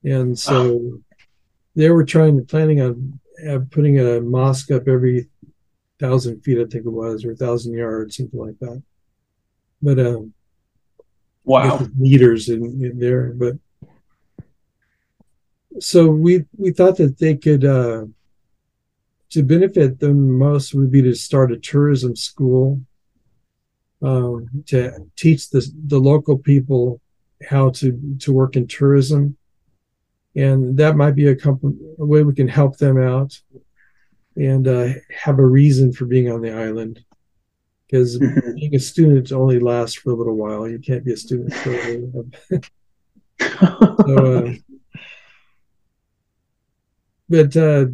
[0.04, 1.02] And so oh.
[1.76, 5.28] they were trying to planning on uh, putting a mosque up every
[6.00, 8.82] thousand feet, I think it was, or a thousand yards, something like that.
[9.82, 10.34] But um,
[11.46, 13.32] wow, meters in, in there.
[13.32, 13.54] But
[15.80, 18.06] so we we thought that they could uh,
[19.32, 22.82] to benefit them most would be to start a tourism school
[24.04, 27.00] um, to teach the the local people
[27.50, 29.38] how to to work in tourism,
[30.36, 33.40] and that might be a, a way we can help them out
[34.36, 37.04] and uh, have a reason for being on the island.
[37.88, 38.56] Because mm-hmm.
[38.56, 40.68] being a student only lasts for a little while.
[40.68, 42.24] You can't be a student forever.
[44.08, 44.54] so, uh,
[47.30, 47.86] but uh,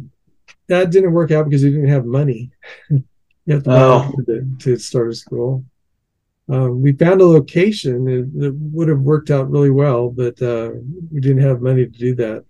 [0.68, 2.50] that didn't work out because we didn't have money.
[2.90, 3.04] you
[3.48, 4.12] have to, oh.
[4.26, 5.64] to, to start a school.
[6.50, 10.70] Um, we found a location that would have worked out really well, but uh,
[11.12, 12.44] we didn't have money to do that.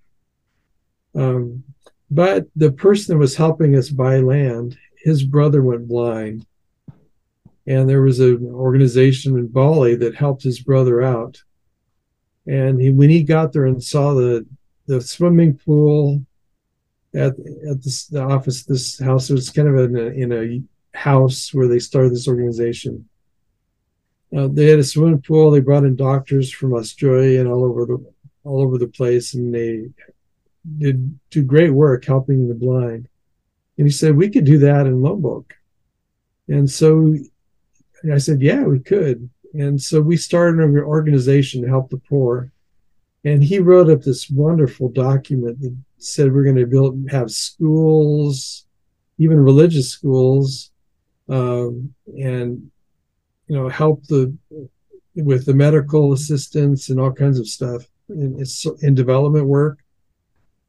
[1.14, 1.64] Um,
[2.10, 6.46] but the person that was helping us buy land, his brother went blind.
[7.66, 11.42] And there was an organization in Bali that helped his brother out.
[12.46, 14.46] And he, when he got there and saw the,
[14.86, 16.24] the swimming pool
[17.14, 17.34] at,
[17.68, 21.52] at this, the office, this house, it was kind of in a, in a house
[21.52, 23.06] where they started this organization.
[24.36, 25.50] Uh, they had a swimming pool.
[25.50, 28.12] They brought in doctors from Australia and all over the
[28.44, 29.90] all over the place, and they
[30.78, 33.08] did do great work helping the blind.
[33.76, 35.54] And he said, we could do that in Lombok.
[36.48, 37.16] And so
[38.12, 39.28] I said, yeah, we could.
[39.54, 42.52] And so we started an organization to help the poor.
[43.24, 48.66] And he wrote up this wonderful document that said we're going to build, have schools,
[49.18, 50.70] even religious schools,
[51.28, 52.70] um, and
[53.50, 54.32] you know, help the
[55.16, 58.40] with the medical assistance and all kinds of stuff in,
[58.80, 59.80] in development work.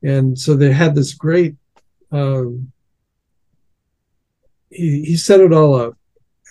[0.01, 1.57] And so they had this great
[2.11, 2.71] um,
[4.71, 5.95] he, he set it all up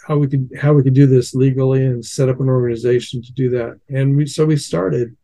[0.07, 3.33] how we could how we could do this legally and set up an organization to
[3.33, 3.81] do that.
[3.89, 5.17] And we so we started.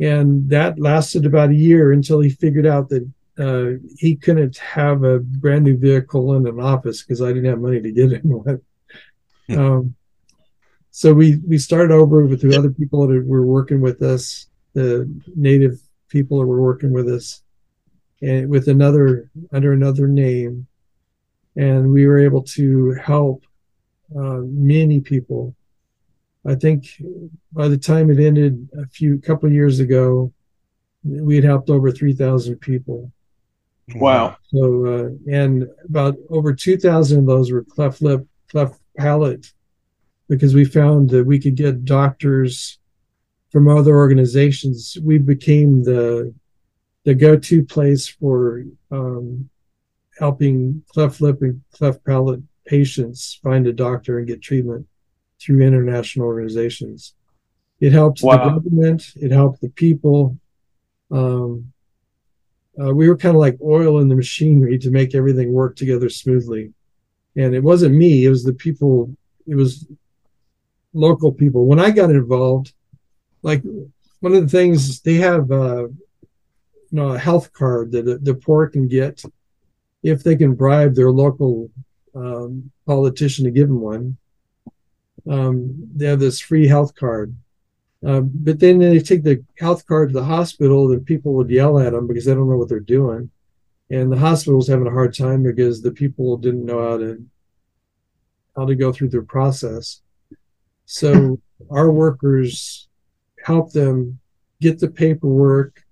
[0.00, 3.06] And that lasted about a year until he figured out that
[3.38, 7.60] uh, he couldn't have a brand new vehicle in an office because I didn't have
[7.60, 8.62] money to get him one.
[9.50, 9.94] Um,
[10.90, 15.08] so we we started over with the other people that were working with us, the
[15.36, 17.42] native people that were working with us,
[18.22, 20.66] and with another under another name,
[21.56, 23.44] and we were able to help
[24.16, 25.54] uh, many people.
[26.44, 26.86] I think
[27.52, 30.32] by the time it ended a few couple years ago,
[31.04, 33.12] we had helped over three thousand people.
[33.94, 34.36] Wow!
[34.52, 39.52] So uh, and about over two thousand of those were cleft lip, cleft palate,
[40.30, 42.78] because we found that we could get doctors
[43.50, 44.96] from other organizations.
[45.02, 46.32] We became the
[47.04, 48.62] the go-to place for
[48.92, 49.50] um,
[50.18, 54.86] helping cleft lip and cleft palate patients find a doctor and get treatment
[55.40, 57.14] through international organizations.
[57.80, 58.36] It helps wow.
[58.36, 59.06] the government.
[59.16, 60.38] It helped the people.
[61.10, 61.72] Um,
[62.80, 66.08] uh, we were kind of like oil in the machinery to make everything work together
[66.08, 66.72] smoothly.
[67.34, 69.16] And it wasn't me; it was the people.
[69.46, 69.86] It was
[70.92, 71.66] local people.
[71.66, 72.72] When I got involved,
[73.42, 73.62] like
[74.20, 75.98] one of the things they have uh, you
[76.90, 79.22] know, a health card that the poor can get
[80.02, 81.70] if they can bribe their local
[82.14, 84.16] um, politician to give them one.
[85.28, 87.34] Um, they have this free health card.
[88.04, 91.78] Uh, but then they take the health card to the hospital, the people would yell
[91.78, 93.30] at them because they don't know what they're doing.
[93.90, 97.24] And the hospital's having a hard time because the people didn't know how to
[98.56, 100.00] how to go through their process.
[100.92, 102.88] So our workers
[103.44, 104.18] help them
[104.60, 105.84] get the paperwork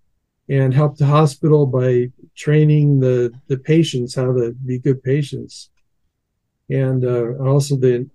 [0.49, 5.71] and help the hospital by training the the patients how to be good patients
[6.69, 8.11] and uh, also the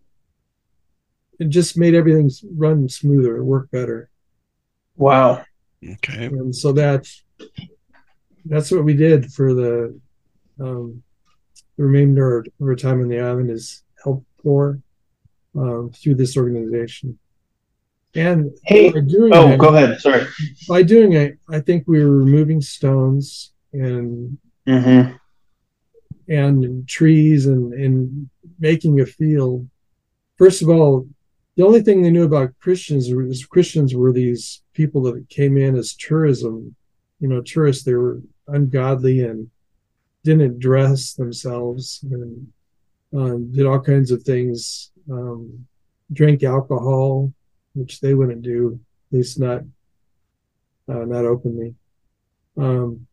[1.39, 4.09] it just made everything run smoother work better
[4.97, 5.45] Wow.
[5.93, 6.25] Okay.
[6.25, 7.23] and so that's
[8.43, 9.99] that's what we did for the
[10.59, 11.01] um
[11.77, 14.81] the remainder of our time on the island is help poor
[15.55, 17.17] um, through this organization
[18.15, 18.91] and Hey.
[18.91, 19.99] by doing Oh, that, go ahead.
[19.99, 20.25] Sorry.
[20.67, 24.37] by doing it i think we were removing stones and
[24.67, 25.15] Mm-hmm.
[26.29, 28.29] and trees and and
[28.59, 29.67] making a field.
[30.37, 31.05] First of all,
[31.57, 35.75] the only thing they knew about Christians was Christians were these people that came in
[35.75, 36.75] as tourism,
[37.19, 37.83] you know, tourists.
[37.83, 39.49] They were ungodly and
[40.23, 42.47] didn't dress themselves and
[43.15, 44.91] um, did all kinds of things.
[45.11, 45.67] Um,
[46.11, 47.33] drank alcohol,
[47.73, 48.79] which they wouldn't do,
[49.11, 49.61] at least not
[50.87, 51.75] uh, not openly.
[52.57, 53.07] Um,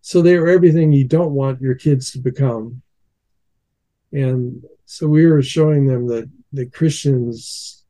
[0.00, 2.82] so they were everything you don't want your kids to become
[4.12, 7.84] and so we were showing them that the christians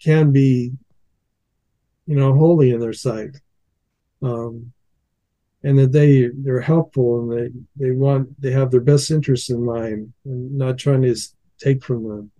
[0.00, 0.72] can be
[2.06, 3.36] you know holy in their sight
[4.22, 4.72] um,
[5.64, 9.64] and that they they're helpful and they they want they have their best interests in
[9.64, 11.16] mind and not trying to
[11.58, 12.30] take from them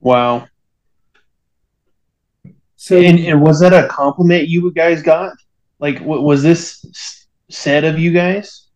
[0.00, 0.46] Wow.
[2.76, 5.32] so And, and was that a compliment you guys got?
[5.78, 8.68] Like, w- was this said of you guys?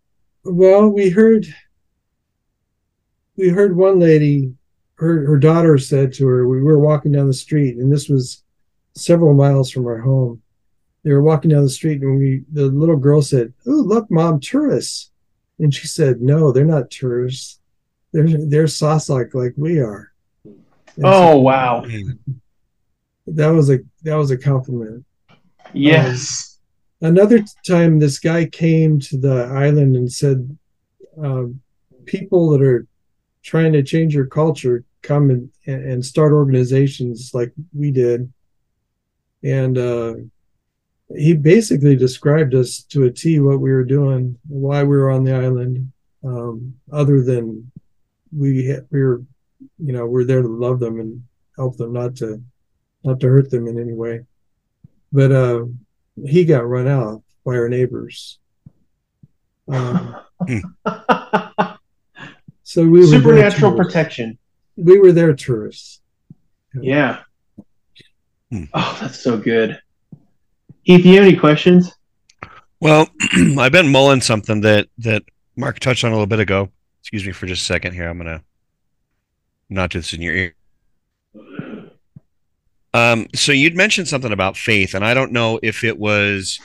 [0.44, 1.46] Well, we heard
[3.36, 4.52] we heard one lady,
[4.94, 8.42] her her daughter said to her, we were walking down the street, and this was
[8.94, 10.42] several miles from our home.
[11.02, 14.40] They were walking down the street, and we the little girl said, "Oh, look, mom,
[14.40, 15.10] tourists,"
[15.58, 17.58] and she said, "No, they're not tourists.
[18.12, 20.12] They're they're Sasak like we are."
[20.44, 21.86] And Oh, so wow.
[23.26, 25.04] that was a that was a compliment.
[25.72, 26.58] Yes.
[27.00, 30.58] another time this guy came to the island and said
[31.16, 31.60] um,
[32.06, 32.86] people that are
[33.42, 38.30] trying to change your culture come and, and start organizations like we did
[39.42, 40.14] and uh,
[41.16, 45.24] he basically described us to a t what we were doing why we were on
[45.24, 45.90] the island
[46.24, 47.70] um, other than
[48.36, 49.22] we we were
[49.78, 51.22] you know we're there to love them and
[51.56, 52.42] help them not to
[53.04, 54.20] not to hurt them in any way
[55.12, 55.64] but uh
[56.26, 58.38] he got run out by our neighbors.
[59.68, 60.16] Um,
[62.62, 64.38] so we Supernatural protection.
[64.76, 66.00] We were their tourists.
[66.80, 67.20] Yeah.
[68.50, 68.64] Hmm.
[68.74, 69.80] Oh, that's so good.
[70.98, 71.94] Do you have any questions?
[72.80, 73.08] Well,
[73.58, 75.22] I've been mulling something that that
[75.56, 76.70] Mark touched on a little bit ago.
[77.00, 78.08] Excuse me for just a second here.
[78.08, 78.42] I'm gonna
[79.68, 80.54] not do this in your ear.
[82.92, 86.58] Um, so you'd mentioned something about faith, and I don't know if it was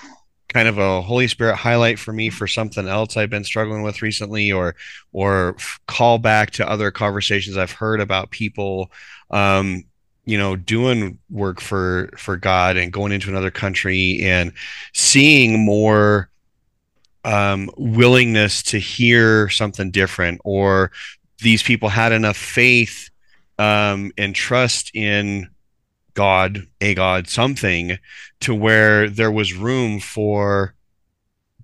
[0.49, 4.01] kind of a Holy Spirit highlight for me for something else I've been struggling with
[4.01, 4.75] recently, or
[5.11, 5.55] or
[5.87, 8.91] call back to other conversations I've heard about people,
[9.29, 9.83] um,
[10.25, 14.51] you know, doing work for for God and going into another country and
[14.93, 16.29] seeing more
[17.23, 20.91] um, willingness to hear something different, or
[21.39, 23.09] these people had enough faith
[23.57, 25.49] um, and trust in
[26.13, 27.97] God, a God, something
[28.41, 30.73] to where there was room for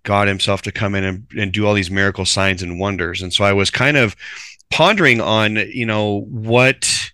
[0.04, 3.22] God Himself to come in and, and do all these miracle signs and wonders.
[3.22, 4.16] And so I was kind of
[4.70, 7.11] pondering on, you know, what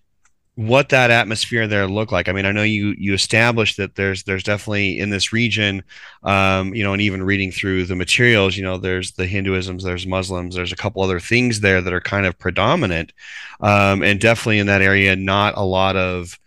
[0.58, 2.28] what that atmosphere there looked like.
[2.28, 5.84] I mean, I know you you established that there's there's definitely in this region,
[6.24, 10.08] um, you know, and even reading through the materials, you know, there's the Hinduisms, there's
[10.08, 13.14] Muslims, there's a couple other things there that are kind of predominant,
[13.60, 16.40] um, and definitely in that area, not a lot of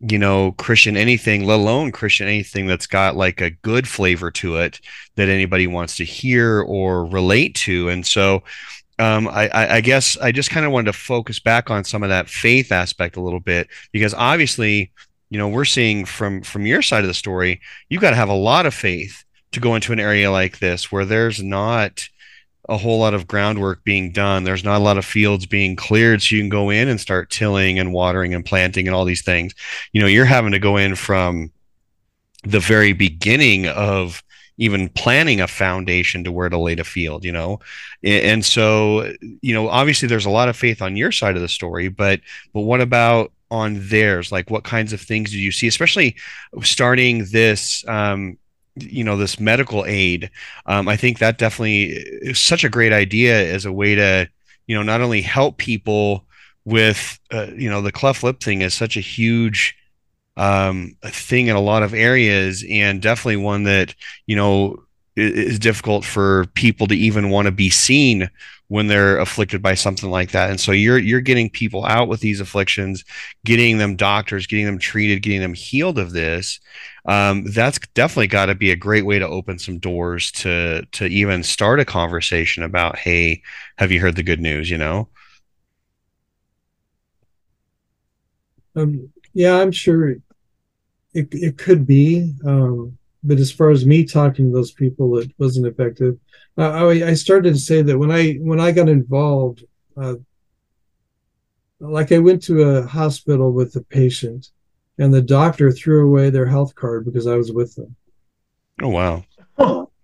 [0.00, 4.56] you know christian anything let alone christian anything that's got like a good flavor to
[4.56, 4.78] it
[5.14, 8.42] that anybody wants to hear or relate to and so
[8.98, 12.08] um, I, I, guess I just kind of wanted to focus back on some of
[12.08, 14.90] that faith aspect a little bit because obviously,
[15.28, 17.60] you know, we're seeing from from your side of the story,
[17.90, 20.90] you've got to have a lot of faith to go into an area like this
[20.90, 22.08] where there's not
[22.68, 24.44] a whole lot of groundwork being done.
[24.44, 27.30] There's not a lot of fields being cleared, so you can go in and start
[27.30, 29.54] tilling and watering and planting and all these things.
[29.92, 31.52] You know, you're having to go in from
[32.44, 34.22] the very beginning of
[34.58, 37.60] even planning a foundation to where to lay the field, you know?
[38.02, 39.12] And so,
[39.42, 42.20] you know, obviously there's a lot of faith on your side of the story, but
[42.52, 44.32] but what about on theirs?
[44.32, 46.16] Like, what kinds of things do you see, especially
[46.62, 47.86] starting this?
[47.88, 48.38] Um,
[48.78, 50.30] you know this medical aid
[50.66, 54.28] um, i think that definitely is such a great idea as a way to
[54.66, 56.26] you know not only help people
[56.66, 59.74] with uh, you know the cleft lip thing is such a huge
[60.36, 63.94] um, a thing in a lot of areas and definitely one that
[64.26, 64.76] you know
[65.16, 68.28] is difficult for people to even want to be seen
[68.68, 70.50] when they're afflicted by something like that.
[70.50, 73.04] And so you're you're getting people out with these afflictions,
[73.44, 76.60] getting them doctors, getting them treated, getting them healed of this.
[77.06, 81.06] Um, that's definitely got to be a great way to open some doors to to
[81.06, 83.42] even start a conversation about, hey,
[83.78, 84.68] have you heard the good news?
[84.68, 85.08] You know.
[88.74, 90.16] Um, yeah, I'm sure
[91.16, 92.34] it it could be.
[92.44, 96.18] Um, but as far as me talking to those people, it wasn't effective.
[96.56, 99.64] Uh, I, I, started to say that when I when I got involved,
[99.96, 100.14] uh,
[101.80, 104.50] like I went to a hospital with a patient,
[104.98, 107.96] and the doctor threw away their health card because I was with them.
[108.82, 109.24] Oh wow!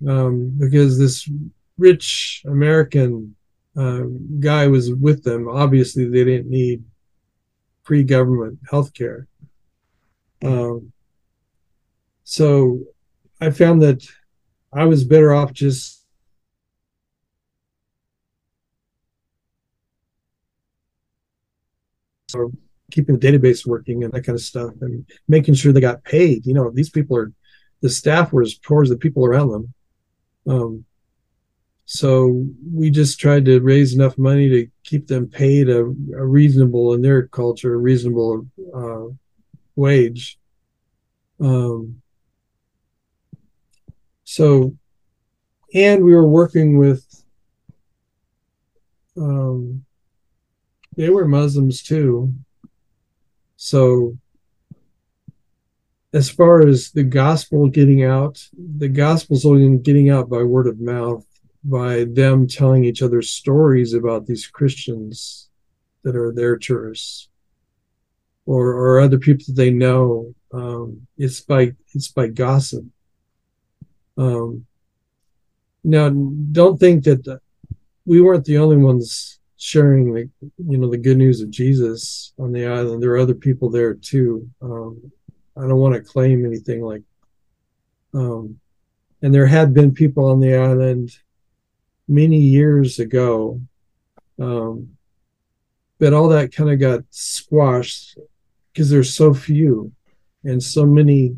[0.09, 1.31] Um, because this
[1.79, 3.37] rich American
[3.77, 4.03] uh,
[4.41, 5.49] guy was with them.
[5.49, 6.85] Obviously, they didn't need
[7.85, 9.27] pre-government health care.
[10.45, 10.93] Um,
[12.25, 12.81] so
[13.41, 14.07] I found that
[14.73, 16.03] I was better off just
[22.29, 22.53] so
[22.91, 26.47] keeping the database working and that kind of stuff and making sure they got paid.
[26.47, 27.33] You know, these people are
[27.81, 29.75] the staff were as poor as the people around them.
[30.47, 30.85] Um,
[31.85, 36.95] so we just tried to raise enough money to keep them paid a, a reasonable
[36.95, 39.07] in their culture, a reasonable uh,
[39.75, 40.39] wage.
[41.41, 42.02] Um,
[44.33, 44.75] so,
[45.75, 47.05] and we were working with,
[49.15, 49.85] um,
[50.97, 52.33] they were Muslims too.
[53.57, 54.17] So,
[56.15, 60.81] as far as the gospel getting out, the gospel's only getting out by word of
[60.81, 61.27] mouth,
[61.63, 65.51] by them telling each other stories about these Christians
[66.05, 67.29] that are their tourists
[68.47, 70.35] or, or other people that they know.
[70.55, 72.87] Um, it's by it's by gossip.
[74.17, 74.67] Um,
[75.85, 77.41] now, don't think that
[78.05, 80.29] we weren't the only ones sharing the
[80.67, 83.03] you know the good news of Jesus on the island.
[83.03, 84.49] There are other people there too.
[84.61, 85.13] Um,
[85.57, 87.03] I don't want to claim anything like,
[88.15, 88.59] um,
[89.23, 91.17] and there had been people on the island
[92.09, 93.61] many years ago,
[94.39, 94.97] um,
[95.99, 98.19] but all that kind of got squashed
[98.73, 99.93] because there's so few
[100.45, 101.37] and so many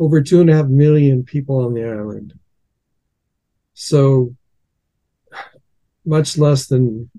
[0.00, 2.32] over two and a half million people on the island.
[3.74, 4.34] So
[6.06, 7.10] much less than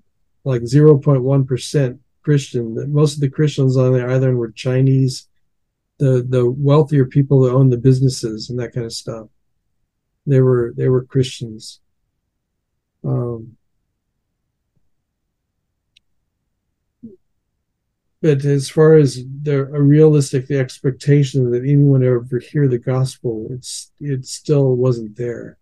[0.43, 2.91] like 0.1% Christian.
[2.91, 5.27] Most of the Christians on the island were Chinese,
[5.99, 9.27] the the wealthier people that owned the businesses and that kind of stuff.
[10.25, 11.79] They were they were Christians.
[13.03, 13.57] Um,
[18.21, 23.47] but as far as the a realistic the expectation that anyone ever hear the gospel,
[23.49, 25.57] it's it still wasn't there.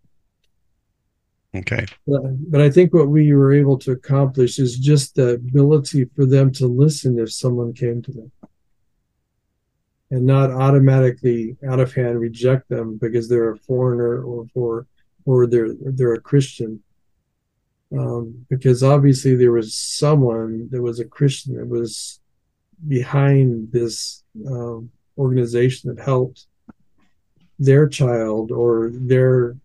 [1.54, 1.86] Okay.
[2.06, 6.24] But, but I think what we were able to accomplish is just the ability for
[6.24, 8.30] them to listen if someone came to them.
[10.12, 14.86] And not automatically out of hand reject them because they're a foreigner or for
[15.24, 16.82] or they're they're a Christian.
[17.96, 22.19] Um, because obviously there was someone that was a Christian that was
[22.86, 26.46] behind this um, organization that helped
[27.58, 29.56] their child or their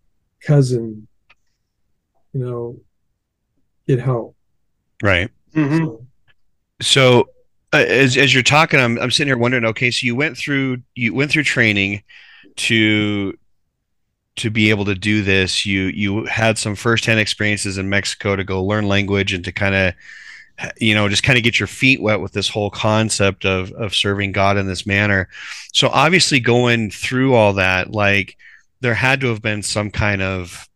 [0.42, 1.08] cousin,
[2.34, 2.78] you know,
[3.88, 4.36] get help.
[5.02, 5.32] Right.
[5.54, 5.86] Mm-hmm.
[5.86, 6.06] So,
[6.82, 7.30] so
[7.74, 9.66] uh, as as you're talking, I'm I'm sitting here wondering.
[9.66, 12.04] Okay, so you went through you went through training
[12.58, 13.38] to
[14.38, 15.66] to be able to do this.
[15.66, 19.76] You you had some firsthand experiences in Mexico to go learn language and to kind
[19.76, 19.94] of
[20.78, 23.94] you know just kind of get your feet wet with this whole concept of of
[23.94, 25.28] serving god in this manner.
[25.74, 28.38] So obviously going through all that like
[28.82, 30.68] there had to have been some kind of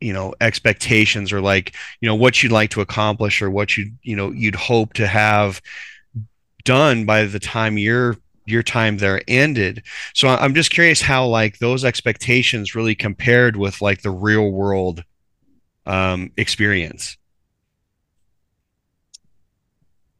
[0.00, 3.92] you know expectations or like you know what you'd like to accomplish or what you
[4.02, 5.62] you know you'd hope to have
[6.64, 8.16] done by the time your
[8.46, 9.82] your time there ended.
[10.12, 15.04] So i'm just curious how like those expectations really compared with like the real world
[15.86, 17.16] um experience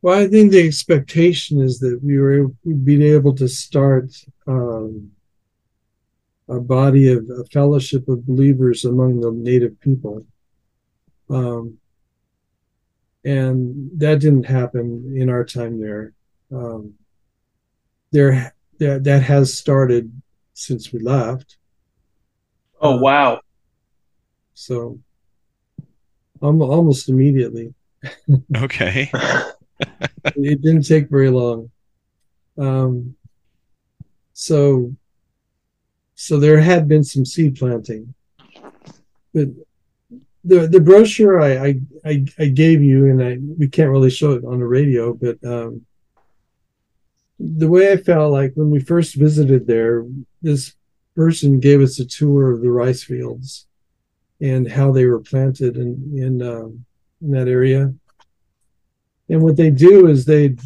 [0.04, 2.48] Well, I think the expectation is that we were
[2.84, 4.12] being able to start
[4.46, 5.10] um,
[6.46, 10.26] a body of a fellowship of believers among the native people.
[11.30, 11.78] Um,
[13.24, 16.12] and that didn't happen in our time there.
[16.52, 16.92] Um,
[18.12, 20.12] there that that has started
[20.52, 21.56] since we left.
[22.78, 23.40] Oh wow!
[24.52, 24.98] So
[26.42, 27.72] almost immediately.
[28.54, 29.10] Okay.
[29.80, 31.70] it didn't take very long.
[32.56, 33.16] Um,
[34.32, 34.94] so,
[36.14, 38.14] so there had been some seed planting,
[39.32, 39.48] but
[40.44, 44.44] the the brochure I I, I, gave you, and I we can't really show it
[44.44, 45.86] on the radio, but um,
[47.38, 50.04] the way I felt like when we first visited there,
[50.42, 50.74] this
[51.16, 53.66] person gave us a tour of the rice fields
[54.40, 56.84] and how they were planted in in, um,
[57.22, 57.94] in that area.
[59.28, 60.56] And what they do is they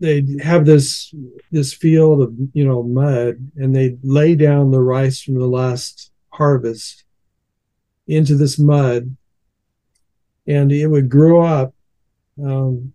[0.00, 1.14] they have this
[1.50, 6.10] this field of you know mud, and they lay down the rice from the last
[6.30, 7.04] harvest
[8.06, 9.16] into this mud,
[10.46, 11.74] and it would grow up
[12.42, 12.92] um,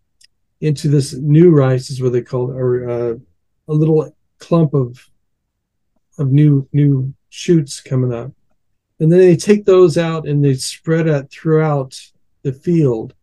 [0.61, 3.15] into this new rice, is what they call it, or uh,
[3.67, 5.09] a little clump of
[6.17, 8.31] of new new shoots coming up,
[8.99, 11.99] and then they take those out and they spread it throughout
[12.43, 13.13] the field,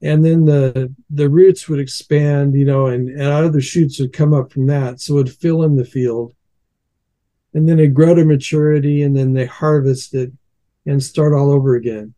[0.00, 4.32] and then the the roots would expand, you know, and, and other shoots would come
[4.32, 6.34] up from that, so it would fill in the field,
[7.54, 10.32] and then it grow to maturity, and then they harvest it
[10.86, 12.14] and start all over again.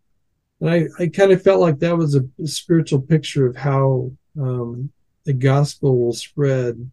[0.61, 4.93] And I, I kind of felt like that was a, spiritual picture of how um,
[5.25, 6.91] the gospel will spread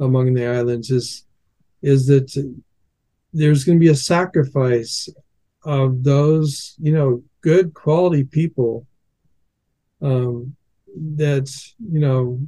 [0.00, 1.24] among the islands is
[1.82, 2.34] is that
[3.32, 5.08] there's going to be a sacrifice
[5.64, 8.86] of those you know good quality people
[10.02, 10.56] um,
[10.94, 12.40] that you know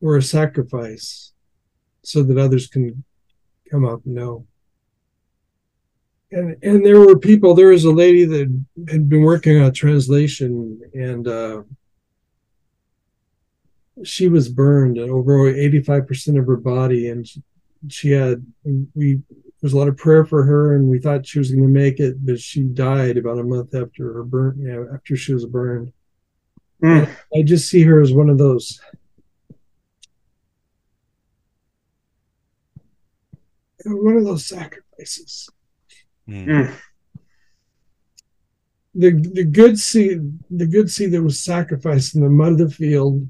[0.00, 1.32] were a sacrifice
[2.02, 3.02] so that others can
[3.70, 4.46] come up and know
[6.30, 7.54] and and there were people.
[7.54, 11.62] There was a lady that had been working on a translation, and uh,
[14.04, 17.28] she was burned and over eighty five percent of her body, and
[17.88, 18.44] she had
[18.94, 19.20] we
[19.60, 21.68] there was a lot of prayer for her, and we thought she was going to
[21.68, 24.60] make it, but she died about a month after her burn.
[24.60, 25.92] Yeah, after she was burned.
[26.82, 27.08] Mm.
[27.34, 28.80] I just see her as one of those.
[33.84, 35.48] One of those sacrifices
[36.28, 36.74] Mm.
[38.94, 42.70] The the good seed the good seed that was sacrificed in the mud of the
[42.70, 43.28] field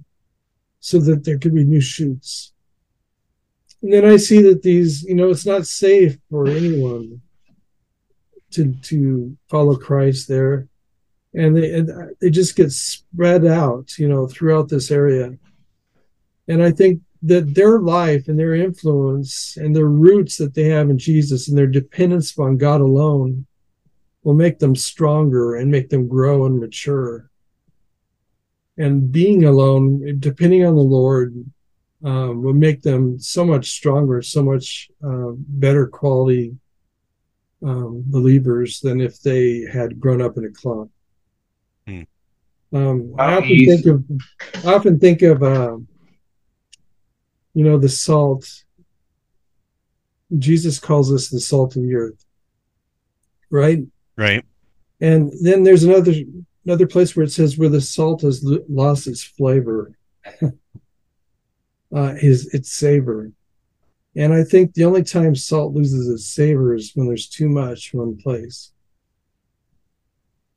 [0.80, 2.52] so that there could be new shoots.
[3.82, 7.20] And then I see that these, you know, it's not safe for anyone
[8.52, 10.68] to to follow Christ there.
[11.34, 15.36] And they and they just get spread out, you know, throughout this area.
[16.48, 20.90] And I think that their life and their influence and their roots that they have
[20.90, 23.46] in Jesus and their dependence upon God alone
[24.22, 27.30] will make them stronger and make them grow and mature.
[28.78, 31.34] And being alone, depending on the Lord,
[32.06, 36.56] um, will make them so much stronger, so much uh, better quality
[37.62, 40.90] um, believers than if they had grown up in a clump.
[41.86, 42.02] Hmm.
[42.72, 44.04] Um, I often think of,
[44.64, 45.42] I often think of.
[45.42, 45.76] Uh,
[47.56, 48.46] you know, the salt.
[50.36, 52.22] Jesus calls us the salt of the earth.
[53.48, 53.78] Right?
[54.14, 54.44] Right.
[55.00, 56.12] And then there's another
[56.66, 59.92] another place where it says where the salt has lost its flavor,
[61.94, 63.32] uh, his its savor.
[64.16, 67.92] And I think the only time salt loses its savor is when there's too much
[67.92, 68.72] in one place.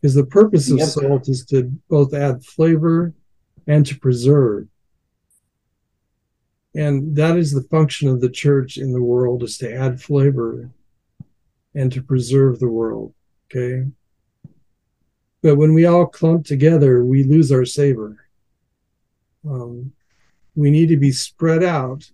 [0.01, 0.87] Because the purpose of yep.
[0.87, 3.13] salt is to both add flavor
[3.67, 4.67] and to preserve
[6.75, 10.69] and that is the function of the church in the world is to add flavor
[11.73, 13.13] and to preserve the world
[13.49, 13.85] okay
[15.41, 18.25] but when we all clump together we lose our savor
[19.49, 19.91] um,
[20.59, 22.09] we need to be spread out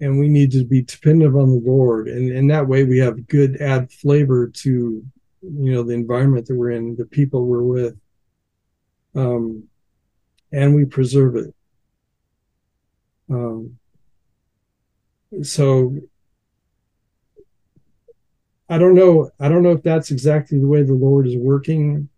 [0.00, 3.26] and we need to be dependent on the lord and in that way we have
[3.28, 5.04] good add flavor to
[5.42, 7.96] you know the environment that we're in the people we're with
[9.14, 9.64] um,
[10.52, 11.54] and we preserve it
[13.30, 13.78] um,
[15.42, 15.94] so
[18.70, 19.30] I don't know.
[19.40, 22.08] I don't know if that's exactly the way the Lord is working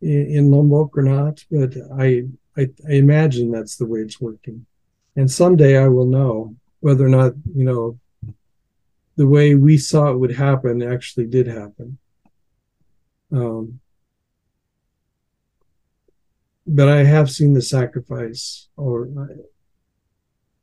[0.00, 2.24] in, in Lombok or not, but I,
[2.56, 4.66] I, I imagine that's the way it's working.
[5.16, 7.98] And someday I will know whether or not you know
[9.16, 11.98] the way we saw it would happen actually did happen.
[13.32, 13.80] Um,
[16.66, 19.08] but I have seen the sacrifice, or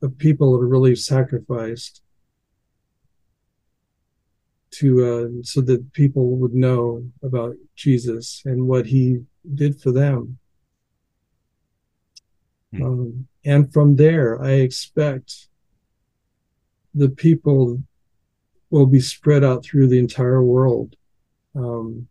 [0.01, 2.01] of people that are really sacrificed
[4.72, 9.23] to uh, so that people would know about Jesus and what he
[9.55, 10.38] did for them.
[12.77, 12.83] Hmm.
[12.83, 15.47] Um, and from there, I expect
[16.93, 17.81] the people
[18.69, 20.95] will be spread out through the entire world,
[21.55, 22.07] um,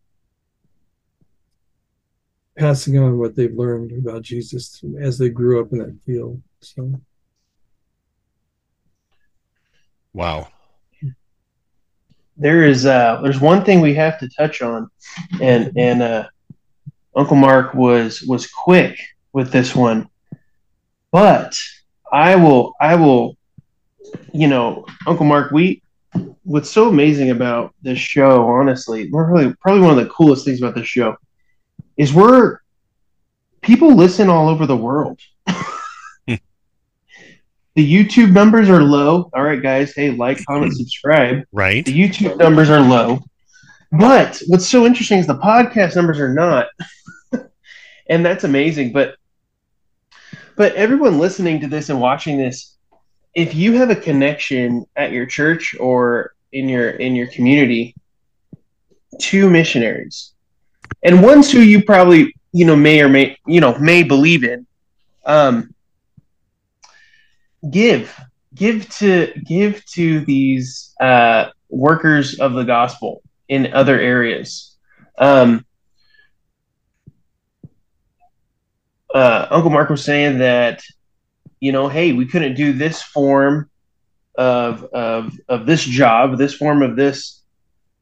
[2.56, 6.40] passing on what they've learned about Jesus as they grew up in that field.
[6.60, 7.00] So,
[10.14, 10.48] wow.
[12.38, 14.90] There is uh, there's one thing we have to touch on,
[15.40, 16.28] and and uh,
[17.14, 18.98] Uncle Mark was was quick
[19.32, 20.08] with this one,
[21.12, 21.56] but
[22.12, 23.36] I will I will,
[24.32, 25.82] you know, Uncle Mark, we
[26.44, 30.60] what's so amazing about this show, honestly, we're really probably one of the coolest things
[30.60, 31.16] about this show
[31.96, 32.58] is we're
[33.62, 35.18] people listen all over the world.
[36.26, 36.38] the
[37.76, 39.28] YouTube numbers are low.
[39.34, 39.92] All right, guys.
[39.94, 41.44] Hey, like, comment, subscribe.
[41.52, 41.84] Right.
[41.84, 43.20] The YouTube numbers are low.
[43.92, 46.68] But what's so interesting is the podcast numbers are not.
[48.08, 48.92] and that's amazing.
[48.92, 49.16] But
[50.56, 52.76] but everyone listening to this and watching this,
[53.34, 57.94] if you have a connection at your church or in your in your community
[59.18, 60.32] to missionaries,
[61.02, 64.66] and ones who you probably you know may or may you know may believe in,
[65.26, 65.74] um,
[67.70, 68.18] give
[68.54, 74.76] give to give to these uh, workers of the gospel in other areas.
[75.18, 75.65] Um,
[79.16, 80.82] uh, Uncle Mark was saying that,
[81.58, 83.70] you know, hey, we couldn't do this form
[84.34, 87.40] of of of this job, this form of this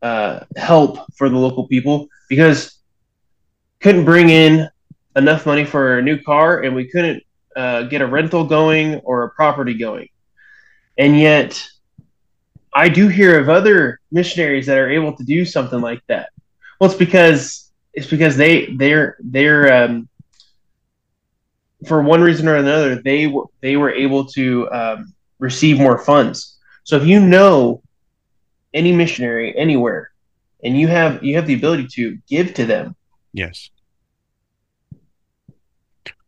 [0.03, 2.81] uh, help for the local people because
[3.79, 4.69] couldn't bring in
[5.15, 7.23] enough money for a new car, and we couldn't
[7.55, 10.09] uh, get a rental going or a property going,
[10.99, 11.65] and yet.
[12.77, 16.31] I do hear of other missionaries that are able to do something like that.
[16.81, 20.09] Well, it's because it's because they they're they're um,
[21.87, 26.59] for one reason or another, they were they were able to um, receive more funds.
[26.85, 27.83] So if you know
[28.73, 30.11] any missionary anywhere,
[30.63, 32.97] and you have you have the ability to give to them,
[33.33, 33.71] yes.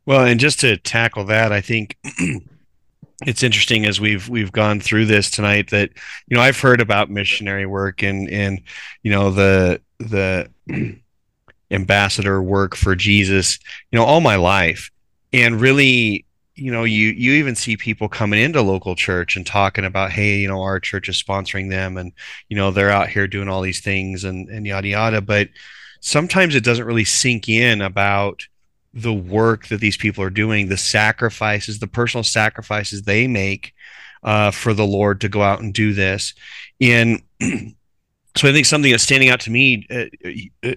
[0.04, 1.96] Well, and just to tackle that, I think
[3.26, 5.90] it's interesting as we've we've gone through this tonight that
[6.28, 8.60] you know I've heard about missionary work and and
[9.02, 10.48] you know the the
[11.70, 13.58] ambassador work for Jesus,
[13.90, 14.90] you know, all my life
[15.32, 16.24] and really
[16.56, 20.38] you know you you even see people coming into local church and talking about hey
[20.38, 22.12] you know our church is sponsoring them and
[22.48, 25.20] you know they're out here doing all these things and and yada yada.
[25.20, 25.50] But
[26.00, 28.46] sometimes it doesn't really sink in about
[28.94, 33.74] the work that these people are doing the sacrifices the personal sacrifices they make
[34.22, 36.32] uh, for the lord to go out and do this.
[36.80, 40.04] And so i think something that's standing out to me uh,
[40.66, 40.74] uh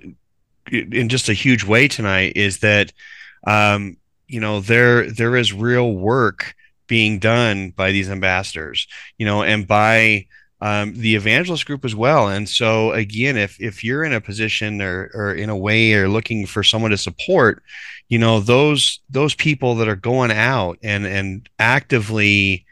[0.72, 2.94] in just a huge way tonight is that
[3.48, 3.98] um,
[4.30, 6.56] you know there there is real work
[6.88, 8.88] being done by these ambassadors
[9.18, 10.26] you know and by
[10.62, 14.82] um, the evangelist group as well and so again if if you're in a position
[14.82, 17.64] or or in a way or looking for someone to support
[18.10, 22.66] you know those those people that are going out and and actively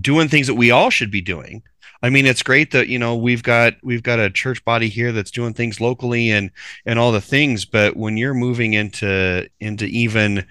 [0.00, 1.62] doing things that we all should be doing
[2.02, 5.12] I mean, it's great that you know we've got we've got a church body here
[5.12, 6.50] that's doing things locally and
[6.86, 7.64] and all the things.
[7.64, 10.46] But when you're moving into into even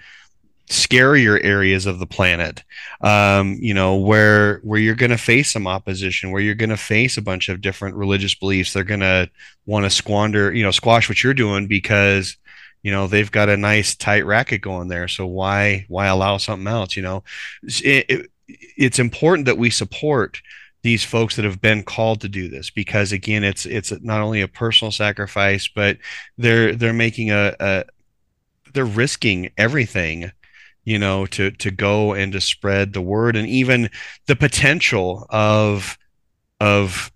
[0.70, 2.62] scarier areas of the planet
[3.00, 6.76] um, you know where where you're going to face some opposition where you're going to
[6.76, 8.72] face a bunch of different religious beliefs.
[8.72, 9.30] They're going to
[9.66, 12.36] want to squander you know squash what you're doing because
[12.82, 15.08] you know they've got a nice tight racket going there.
[15.08, 17.24] So why why allow something else you know?
[17.62, 18.30] It, it,
[18.76, 20.42] it's important that we support
[20.82, 24.40] these folks that have been called to do this because again it's it's not only
[24.40, 25.98] a personal sacrifice but
[26.38, 27.84] they're they're making a, a
[28.72, 30.32] they're risking everything
[30.90, 33.88] you know to to go and to spread the word and even
[34.26, 35.96] the potential of
[36.60, 37.12] of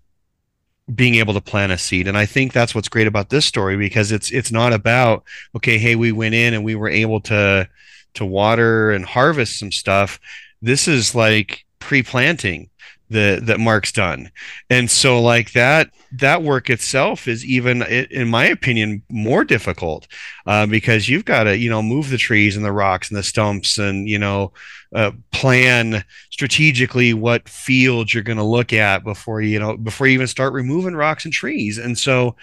[0.93, 2.07] being able to plant a seed.
[2.07, 5.23] And i think that's what's great about this story because it's it's not about
[5.55, 7.67] okay hey we went in and we were able to
[8.15, 10.19] to water and harvest some stuff.
[10.61, 12.69] This is like pre-planting
[13.09, 14.31] that that Mark's done.
[14.69, 20.07] And so like that that work itself is even in my opinion more difficult
[20.45, 23.23] uh, because you've got to you know move the trees and the rocks and the
[23.23, 24.51] stumps and you know
[24.93, 30.13] uh, plan strategically what fields you're going to look at before you know before you
[30.13, 31.77] even start removing rocks and trees.
[31.77, 32.35] And so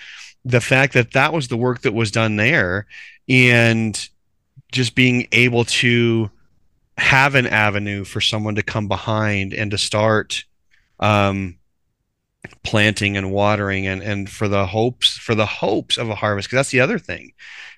[0.44, 2.86] the fact that that was the work that was done there
[3.28, 4.08] and
[4.72, 6.30] just being able to
[6.98, 10.44] have an avenue for someone to come behind and to start
[11.00, 11.58] um,
[12.64, 16.58] planting and watering and and for the hopes for the hopes of a harvest because
[16.58, 17.32] that's the other thing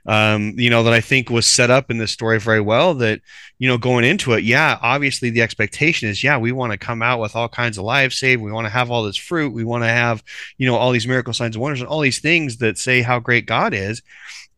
[0.07, 3.20] um, you know that i think was set up in this story very well that
[3.59, 7.03] you know going into it yeah obviously the expectation is yeah we want to come
[7.03, 8.43] out with all kinds of lives saved.
[8.43, 9.53] We want to have all this fruit.
[9.53, 10.23] We want to have
[10.59, 13.20] you know all these miracle signs and wonders and all these things that say how
[13.20, 14.03] great god is.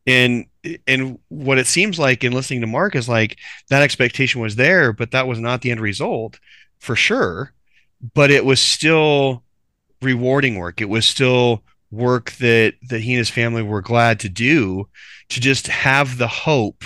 [0.07, 0.47] And
[0.87, 3.39] and what it seems like in listening to mark is like
[3.71, 6.39] that expectation was there but that was not the end result
[6.79, 7.53] for sure
[8.15, 9.43] but it was still
[10.03, 10.81] rewarding work.
[10.81, 14.89] It was still work that that he and his family were glad to do
[15.29, 16.85] to just have the hope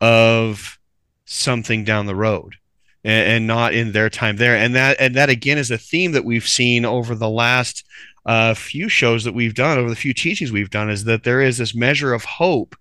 [0.00, 0.78] of
[1.24, 2.56] something down the road
[3.04, 6.12] and, and, not in their time there and that and that again is a theme
[6.12, 7.84] that we've seen over the last
[8.26, 11.40] uh, few shows that we've done over the few teachings we've done is that there
[11.40, 12.76] is this measure of hope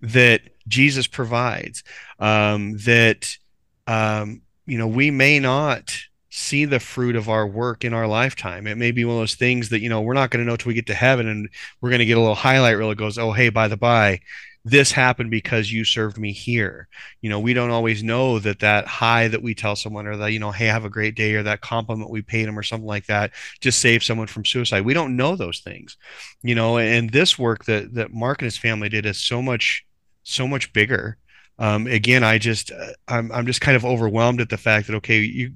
[0.00, 1.82] that jesus provides
[2.18, 3.36] um, that
[3.86, 5.96] um, you know we may not
[6.36, 8.66] see the fruit of our work in our lifetime.
[8.66, 10.56] It may be one of those things that, you know, we're not going to know
[10.56, 11.48] till we get to heaven and
[11.80, 14.18] we're going to get a little highlight reel that goes, oh, hey, by the by,
[14.64, 16.88] this happened because you served me here.
[17.20, 20.32] You know, we don't always know that that high that we tell someone or that,
[20.32, 22.86] you know, hey, have a great day or that compliment we paid them or something
[22.86, 23.30] like that
[23.60, 24.84] just saved someone from suicide.
[24.84, 25.96] We don't know those things,
[26.42, 29.86] you know, and this work that, that Mark and his family did is so much,
[30.24, 31.16] so much bigger.
[31.60, 34.96] Um, again, I just, uh, I'm, I'm just kind of overwhelmed at the fact that,
[34.96, 35.52] okay, you,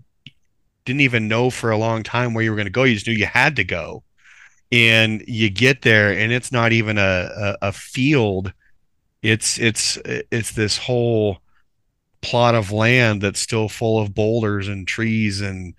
[0.88, 2.84] didn't even know for a long time where you were going to go.
[2.84, 4.02] You just knew you had to go.
[4.72, 8.52] And you get there and it's not even a, a, a field.
[9.22, 11.38] It's it's it's this whole
[12.20, 15.74] plot of land that's still full of boulders and trees and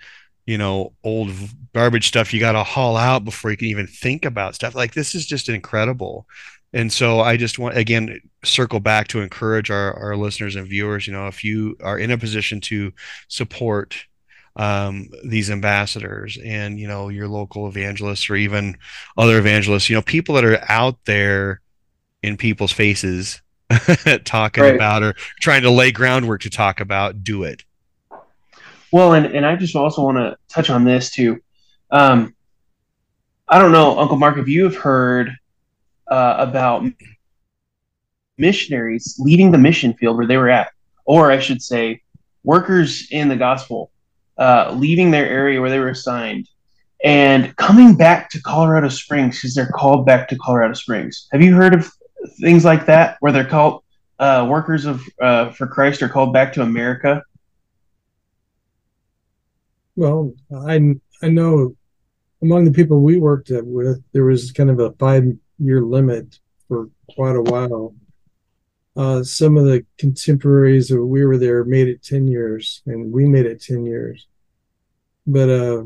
[0.46, 1.32] you know old
[1.74, 4.94] garbage stuff you got to haul out before you can even think about stuff like
[4.94, 6.26] this is just incredible
[6.74, 11.06] and so i just want again circle back to encourage our, our listeners and viewers
[11.06, 12.92] you know if you are in a position to
[13.28, 14.06] support
[14.56, 18.78] um, these ambassadors and you know your local evangelists or even
[19.18, 21.62] other evangelists you know people that are out there
[22.24, 23.42] in people's faces
[24.26, 24.76] talking right.
[24.76, 27.64] about or trying to lay groundwork to talk about do it
[28.92, 31.40] well and, and i just also want to touch on this too
[31.92, 32.34] um,
[33.48, 35.32] i don't know uncle mark if you have heard
[36.08, 36.84] uh, about
[38.38, 40.72] missionaries leaving the mission field where they were at
[41.06, 42.02] or i should say
[42.44, 43.92] workers in the gospel
[44.40, 46.48] uh, leaving their area where they were assigned
[47.04, 51.28] and coming back to Colorado Springs because they're called back to Colorado Springs.
[51.32, 51.90] Have you heard of
[52.42, 53.84] things like that where they're called
[54.20, 57.24] uh, workers of uh, for Christ are called back to America?
[59.96, 61.76] Well, I I know
[62.42, 65.26] among the people we worked with, there was kind of a five
[65.58, 67.96] year limit for quite a while.
[68.96, 73.26] Uh, some of the contemporaries that we were there made it 10 years and we
[73.26, 74.28] made it 10 years
[75.32, 75.84] but uh,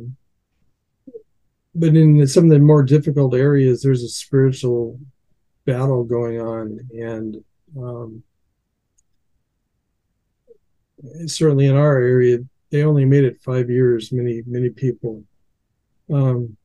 [1.75, 4.99] but in some of the more difficult areas, there's a spiritual
[5.65, 7.43] battle going on, and
[7.77, 8.23] um,
[11.25, 12.39] certainly in our area,
[12.69, 14.11] they only made it five years.
[14.11, 15.23] Many many people.
[16.11, 16.57] Um,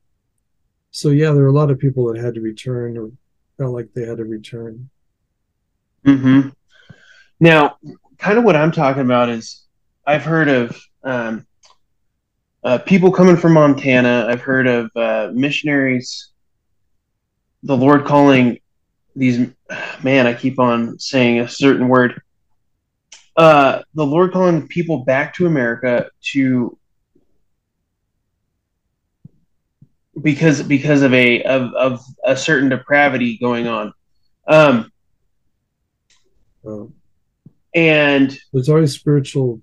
[0.90, 3.10] so yeah, there are a lot of people that had to return or
[3.56, 4.88] felt like they had to return.
[6.05, 6.48] Hmm.
[7.40, 7.76] Now,
[8.18, 9.64] kind of what I'm talking about is
[10.06, 11.46] I've heard of um,
[12.64, 14.26] uh, people coming from Montana.
[14.28, 16.30] I've heard of uh, missionaries,
[17.62, 18.59] the Lord calling
[19.14, 19.48] these.
[20.02, 22.20] Man, I keep on saying a certain word.
[23.36, 26.76] Uh, the Lord calling people back to America to
[30.20, 33.93] because because of a of, of a certain depravity going on.
[34.47, 34.90] Um,
[37.74, 39.60] and there's always spiritual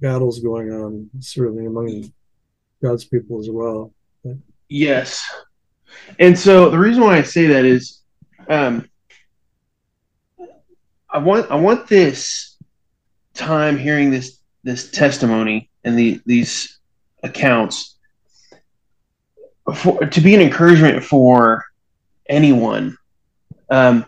[0.00, 2.12] battles going on, certainly among
[2.84, 3.92] God's people as well.
[4.22, 4.36] But.
[4.68, 5.24] Yes.
[6.18, 8.02] And so the reason why I say that is
[8.48, 8.88] um,
[11.08, 12.56] I want I want this
[13.32, 16.78] time hearing this this testimony and the these
[17.22, 17.96] accounts
[19.74, 21.64] for, to be an encouragement for
[22.28, 22.98] anyone
[23.70, 24.04] um,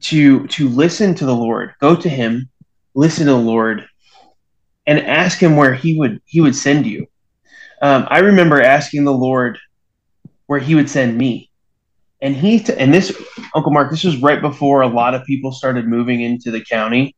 [0.00, 2.50] to to listen to the Lord, go to Him,
[2.94, 3.86] listen to the Lord,
[4.86, 7.06] and ask Him where He would He would send you.
[7.82, 9.58] Um, I remember asking the Lord
[10.46, 11.50] where He would send me,
[12.22, 13.14] and He t- and this
[13.54, 13.90] Uncle Mark.
[13.90, 17.14] This was right before a lot of people started moving into the county.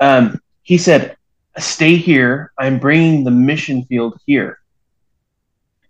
[0.00, 1.16] Um, he said,
[1.56, 2.52] "Stay here.
[2.58, 4.58] I'm bringing the mission field here."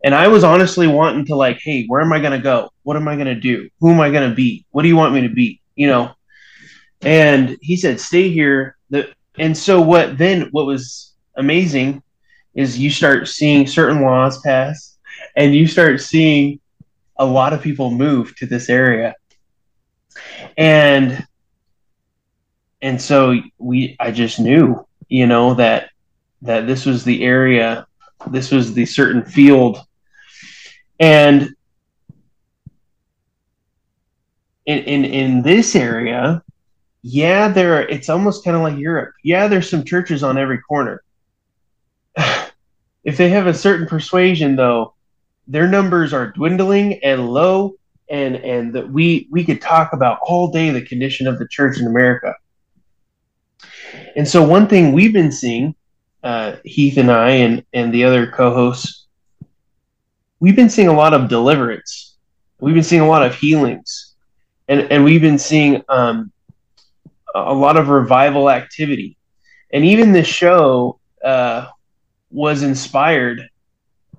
[0.03, 2.71] And I was honestly wanting to like, hey, where am I going to go?
[2.85, 3.69] What am I going to do?
[3.81, 4.65] Who am I going to be?
[4.71, 5.61] What do you want me to be?
[5.75, 6.13] You know.
[7.03, 8.77] And he said, stay here.
[8.89, 10.49] The, and so what then?
[10.53, 12.03] What was amazing
[12.55, 14.99] is you start seeing certain laws pass
[15.37, 16.61] and you start seeing
[17.17, 19.15] a lot of people move to this area.
[20.57, 21.25] And
[22.83, 25.91] and so we i just knew you know that
[26.41, 27.87] that this was the area
[28.31, 29.81] this was the certain field.
[30.99, 31.51] And
[34.67, 36.43] in in, in this area
[37.03, 39.15] yeah there are, it's almost kind of like europe.
[39.23, 41.03] Yeah there's some churches on every corner
[43.05, 44.95] if they have a certain persuasion though
[45.47, 47.75] their numbers are dwindling and low
[48.09, 51.79] and and that we we could talk about all day the condition of the church
[51.79, 52.35] in america.
[54.17, 55.75] And so one thing we've been seeing
[56.23, 59.01] uh, heath and i and and the other co-hosts
[60.41, 62.17] we've been seeing a lot of deliverance.
[62.61, 64.15] We've been seeing a lot of healings.
[64.69, 66.33] And and we've been seeing um,
[67.35, 69.17] a lot of revival activity.
[69.73, 71.67] And even this show uh,
[72.31, 73.49] was inspired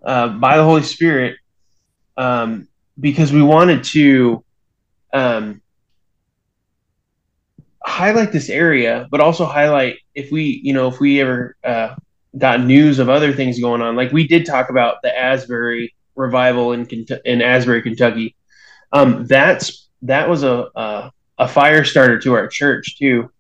[0.04, 1.38] uh, by the Holy Spirit
[2.18, 2.68] um,
[3.00, 4.44] because we wanted to
[5.14, 5.62] um,
[7.84, 11.96] highlight this area, but also highlight if we, you know, if we ever uh,
[12.38, 13.96] got news of other things going on.
[13.96, 16.88] Like we did talk about the Asbury revival in
[17.26, 18.36] in Asbury, Kentucky.
[18.92, 23.32] Um, that's that was a, a, a fire starter to our church too.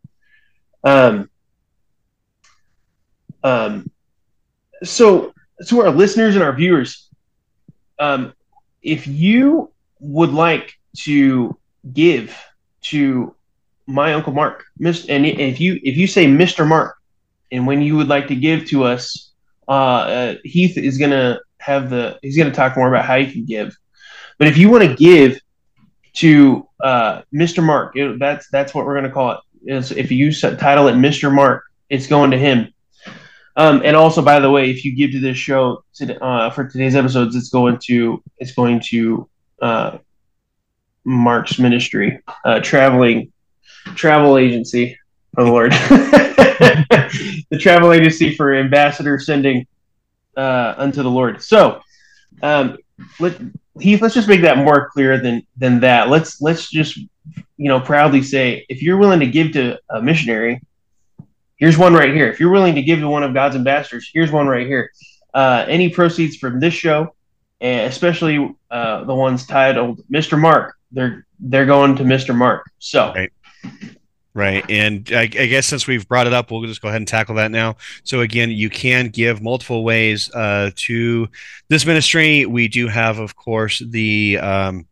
[0.84, 1.30] Um,
[3.44, 3.90] um,
[4.84, 5.34] so
[5.68, 7.10] to our listeners and our viewers,
[8.00, 8.34] um,
[8.82, 11.58] if you would like to
[11.94, 12.36] give
[12.82, 13.36] to
[13.88, 16.68] my uncle Mark, and if you if you say Mr.
[16.68, 16.98] Mark,
[17.52, 19.32] and when you would like to give to us,
[19.68, 23.46] uh, uh, Heath is gonna have the he's gonna talk more about how you can
[23.46, 23.76] give.
[24.38, 25.40] But if you want to give
[26.14, 27.64] to uh, Mr.
[27.64, 29.40] Mark, it, that's that's what we're gonna call it.
[29.64, 31.34] Is if you title it Mr.
[31.34, 32.74] Mark, it's going to him.
[33.56, 35.84] Um, and also, by the way, if you give to this show
[36.22, 39.30] uh, for today's episodes, it's going to it's going to
[39.62, 39.98] uh,
[41.04, 43.32] Mark's ministry, uh, traveling
[43.96, 44.98] travel agency.
[45.38, 45.72] Oh Lord,
[47.52, 49.66] the travel agency for ambassador sending
[50.36, 51.42] uh, unto the Lord.
[51.42, 51.82] So,
[52.42, 52.78] um,
[53.20, 53.40] let
[53.80, 56.10] Heath, let's just make that more clear than than that.
[56.10, 56.98] Let's let's just
[57.58, 60.62] you know proudly say if you're willing to give to a missionary
[61.62, 62.28] Here's one right here.
[62.28, 64.92] If you're willing to give to one of God's ambassadors, here's one right here.
[65.32, 67.14] Uh, any proceeds from this show,
[67.62, 70.42] and especially uh, the ones titled Mr.
[70.42, 72.36] Mark, they're they're going to Mr.
[72.36, 72.70] Mark.
[72.80, 73.14] So.
[73.14, 73.32] Right.
[74.34, 74.66] Right.
[74.70, 77.36] And I, I, guess since we've brought it up, we'll just go ahead and tackle
[77.36, 77.76] that now.
[78.06, 81.28] So, again, you can give multiple ways uh, to
[81.68, 82.46] this ministry.
[82.46, 84.88] We do have, of course, the um,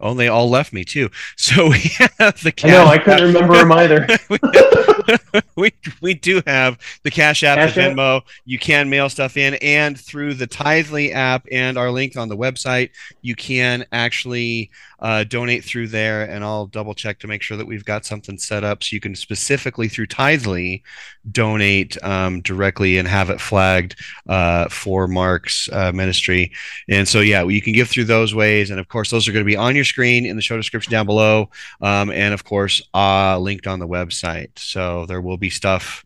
[0.00, 1.10] Oh, they all left me too.
[1.36, 1.78] So we
[2.18, 2.70] have the cash.
[2.70, 4.06] No, I couldn't remember them either.
[5.56, 8.22] we, we do have the Cash App, cash the Venmo.
[8.44, 12.36] You can mail stuff in, and through the Tithely app and our link on the
[12.36, 12.90] website,
[13.22, 14.70] you can actually
[15.00, 16.22] uh, donate through there.
[16.22, 19.00] And I'll double check to make sure that we've got something set up so you
[19.00, 20.82] can specifically through Tithely
[21.30, 23.96] donate um, directly and have it flagged
[24.28, 26.52] uh, for Mark's uh, ministry.
[26.88, 28.70] And so, yeah, you can give through those ways.
[28.70, 30.90] And of course, those are going to be on your screen in the show description
[30.90, 31.50] down below.
[31.80, 34.58] Um, and of course, uh, linked on the website.
[34.58, 36.04] So there will be stuff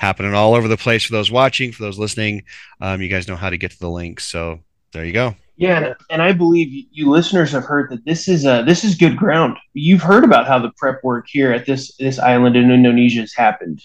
[0.00, 2.44] happening all over the place for those watching, for those listening.
[2.80, 4.26] Um, you guys know how to get to the links.
[4.26, 4.60] So
[4.92, 5.34] there you go.
[5.60, 9.14] Yeah, and I believe you listeners have heard that this is uh, this is good
[9.18, 9.58] ground.
[9.74, 13.34] You've heard about how the prep work here at this this island in Indonesia has
[13.34, 13.82] happened,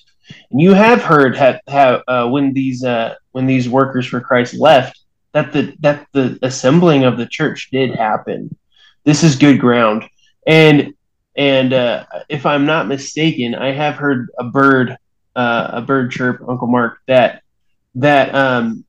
[0.52, 4.54] and you have heard how, how uh, when these uh, when these workers for Christ
[4.54, 5.02] left
[5.34, 8.56] that the that the assembling of the church did happen.
[9.04, 10.06] This is good ground,
[10.48, 10.94] and
[11.36, 14.96] and uh, if I'm not mistaken, I have heard a bird
[15.36, 17.44] uh, a bird chirp, Uncle Mark, that
[17.96, 18.85] that um,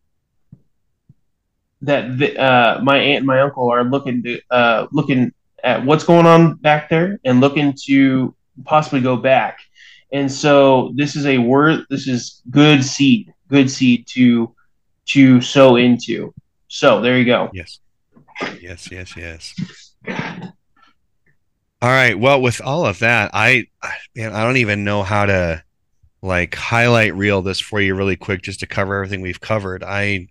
[1.87, 5.33] that the, uh, my aunt and my uncle are looking to uh, looking
[5.63, 8.35] at what's going on back there and looking to
[8.65, 9.59] possibly go back.
[10.13, 11.85] And so this is a word.
[11.91, 14.55] This is good seed, good seed to
[15.07, 16.35] to sow into.
[16.69, 17.51] So there you go.
[17.53, 17.81] Yes,
[18.61, 19.55] yes, yes, yes.
[21.83, 22.19] All right.
[22.19, 23.67] Well, with all of that, I
[24.15, 25.63] man, I don't even know how to
[26.23, 29.85] like highlight reel this for you really quick just to cover everything we've covered.
[29.85, 30.29] I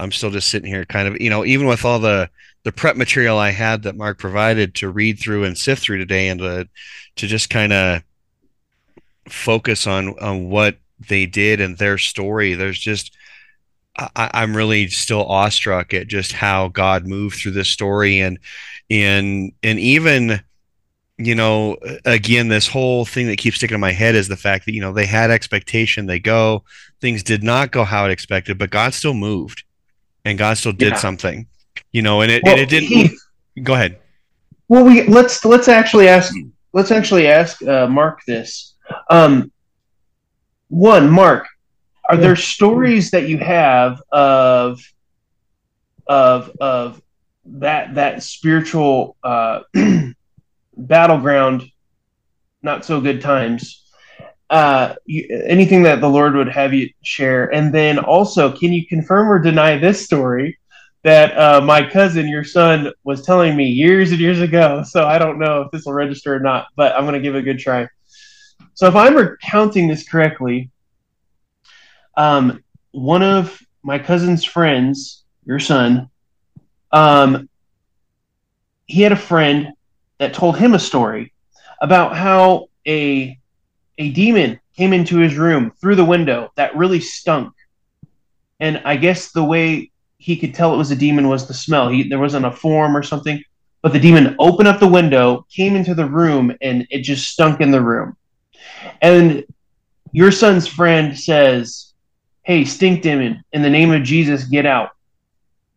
[0.00, 2.30] I'm still just sitting here kind of, you know, even with all the
[2.62, 6.28] the prep material I had that Mark provided to read through and sift through today
[6.28, 6.68] and to
[7.16, 8.02] to just kind of
[9.28, 10.76] focus on on what
[11.08, 12.54] they did and their story.
[12.54, 13.16] There's just
[13.98, 18.38] I, I'm really still awestruck at just how God moved through this story and
[18.90, 20.40] and and even
[21.22, 24.64] you know, again, this whole thing that keeps sticking in my head is the fact
[24.64, 26.64] that, you know, they had expectation, they go,
[27.02, 29.62] things did not go how it expected, but God still moved
[30.24, 30.96] and God still did Yeah.
[30.96, 31.46] something.
[31.92, 32.88] You know, and it, Well, and it didn't.
[32.88, 33.18] Heath,
[33.62, 33.98] go ahead.
[34.68, 36.32] Well, we let's let's actually ask
[36.72, 38.74] let's actually ask uh, Mark this.
[39.08, 39.50] Um,
[40.68, 41.46] one, Mark,
[42.08, 42.20] are Yeah.
[42.22, 44.80] there stories that you have of
[46.06, 47.02] of of
[47.44, 49.60] that that spiritual uh,
[50.76, 51.64] battleground,
[52.62, 53.79] not so good times?
[54.50, 58.84] Uh, you, anything that the Lord would have you share, and then also, can you
[58.86, 60.58] confirm or deny this story?
[61.02, 64.82] that uh, my cousin, your son, was telling me years and years ago.
[64.82, 67.34] So I don't know if this will register or not, but I'm going to give
[67.34, 67.88] it a good try.
[68.74, 70.70] So if I'm recounting this correctly,
[72.16, 72.62] um,
[72.92, 76.10] one of my cousin's friends, your son,
[76.92, 77.48] um,
[78.86, 79.72] he had a friend
[80.18, 81.32] that told him a story
[81.80, 83.38] about how a
[84.00, 87.52] a demon came into his room through the window that really stunk.
[88.58, 91.90] And I guess the way he could tell it was a demon was the smell.
[91.90, 93.42] He there wasn't a form or something,
[93.82, 97.60] but the demon opened up the window, came into the room, and it just stunk
[97.60, 98.16] in the room.
[99.02, 99.44] And
[100.12, 101.92] your son's friend says,
[102.42, 104.90] "Hey, stink demon, in the name of Jesus, get out."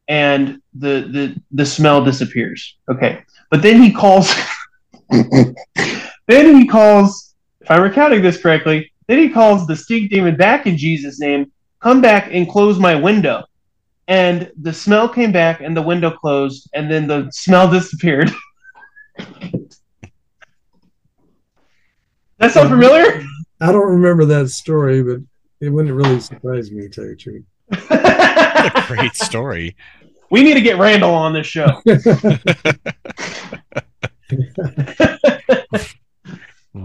[0.08, 2.78] And the the the smell disappears.
[2.90, 3.22] Okay,
[3.52, 4.34] but then he calls.
[5.10, 7.23] then he calls.
[7.64, 11.52] If I'm recounting this correctly, then he calls the stink demon back in Jesus' name.
[11.82, 13.44] Come back and close my window
[14.08, 18.32] and the smell came back and the window closed and then the smell disappeared
[22.38, 23.24] that sound um, familiar
[23.62, 25.20] I don't remember that story, but
[25.62, 27.46] it wouldn't really surprise me, to tell you the truth.
[27.68, 29.78] What a great story.
[30.30, 31.82] we need to get randall on this show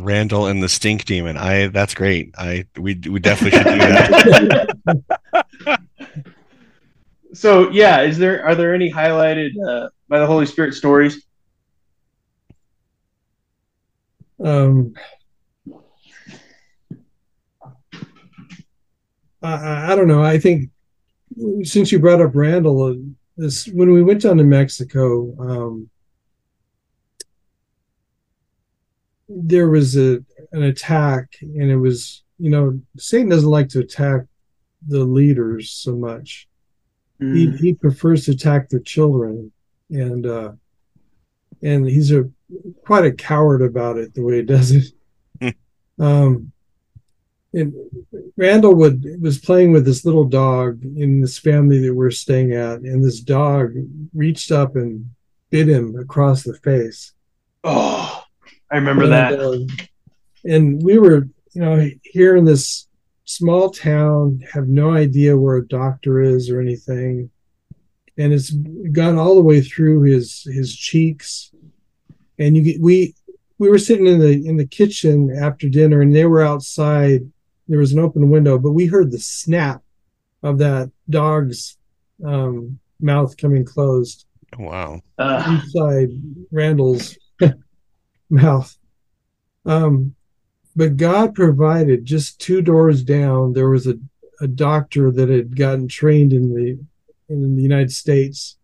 [0.08, 1.36] Randall and the Stink Demon.
[1.36, 2.34] I that's great.
[2.38, 3.78] I we we definitely should do
[5.66, 5.80] that.
[7.34, 11.22] so yeah is there are there any highlighted uh, by the holy spirit stories
[14.42, 14.94] um,
[19.42, 20.22] I- I, I don't know.
[20.22, 20.70] I think
[21.64, 22.94] since you brought up Randall, uh,
[23.36, 25.90] this when we went down to Mexico, um,
[29.28, 30.18] there was a
[30.52, 34.22] an attack, and it was you know Satan doesn't like to attack
[34.86, 36.48] the leaders so much.
[37.20, 39.50] he he prefers to attack the children
[39.90, 40.52] and uh
[41.62, 42.30] and he's a
[42.84, 44.92] quite a coward about it the way he does it.
[46.00, 46.52] Um
[47.52, 47.74] and
[48.36, 52.80] randall would was playing with this little dog in this family that we're staying at
[52.80, 53.72] and this dog
[54.14, 55.10] reached up and
[55.50, 57.14] bit him across the face.
[57.64, 58.22] Oh
[58.70, 59.58] i remember and, that uh,
[60.44, 62.86] and we were, you know, here in this
[63.24, 67.30] small town, have no idea where a doctor is or anything,
[68.16, 71.52] and it's gone all the way through his his cheeks,
[72.38, 73.14] and you get we
[73.58, 77.30] we were sitting in the in the kitchen after dinner, and they were outside.
[77.66, 79.82] There was an open window, but we heard the snap
[80.42, 81.76] of that dog's
[82.24, 84.24] um, mouth coming closed
[84.58, 85.02] Wow.
[85.18, 86.08] uh, inside
[86.50, 87.18] Randall's
[88.30, 88.76] mouth.
[89.64, 90.14] Um,
[90.74, 93.52] but God provided just two doors down.
[93.52, 93.98] There was a,
[94.40, 96.78] a doctor that had gotten trained in the
[97.28, 98.56] in the United States.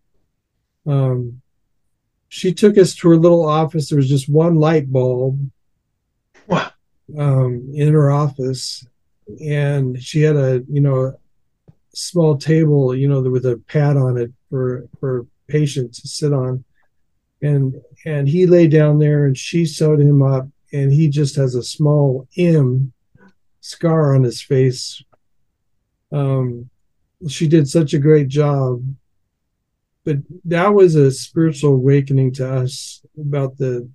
[0.87, 1.41] Um,
[2.29, 3.89] she took us to her little office.
[3.89, 5.51] There was just one light bulb
[6.49, 8.85] um, in her office,
[9.41, 11.19] and she had a you know
[11.93, 16.63] small table, you know, with a pad on it for for patients to sit on.
[17.41, 17.75] And
[18.05, 21.63] and he lay down there and she sewed him up and he just has a
[21.63, 22.93] small M
[23.61, 25.03] scar on his face.
[26.11, 26.69] Um
[27.27, 28.83] she did such a great job.
[30.03, 33.89] But that was a spiritual awakening to us about the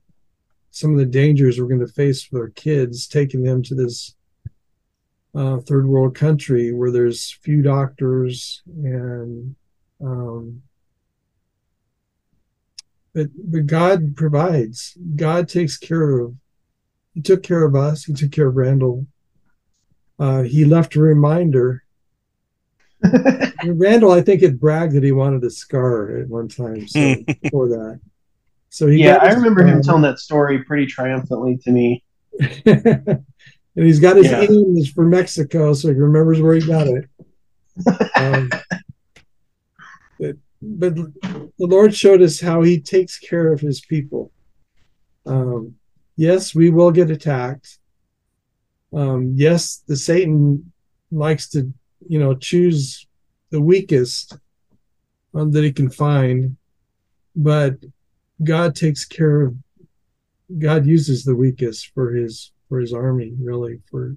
[0.72, 4.14] some of the dangers we're going to face with our kids, taking them to this
[5.34, 9.54] uh, third world country where there's few doctors and
[10.00, 10.62] um,
[13.14, 14.96] but but God provides.
[15.16, 16.34] God takes care of.
[17.14, 18.04] He took care of us.
[18.04, 19.06] He took care of Randall.
[20.18, 21.82] Uh, he left a reminder.
[23.64, 26.86] Randall, I think, had bragged that he wanted a scar at one time.
[26.86, 28.00] So before that,
[28.68, 32.04] so he yeah i his remember him telling that story pretty triumphantly to me
[32.66, 33.24] and
[33.74, 34.42] he's got his Yeah.
[34.42, 37.04] aim is for Mexico, so he remembers where he got it.
[38.16, 38.48] um,
[40.62, 44.32] but, the Lord showed us how He takes care of His people.
[45.26, 45.74] Um,
[46.16, 47.78] yes, we will get attacked.
[48.92, 50.72] Um, yes, the Satan
[51.10, 51.72] likes to,
[52.08, 53.06] you know, choose
[53.50, 54.36] the weakest
[55.34, 56.56] um, that he can find,
[57.36, 57.76] but
[58.42, 59.54] God takes care of.
[60.58, 64.16] God uses the weakest for his for his army, really for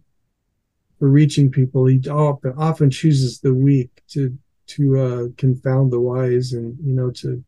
[0.98, 1.86] for reaching people.
[1.86, 4.38] He often chooses the weak to
[4.68, 7.44] to uh, confound the wise, and you know to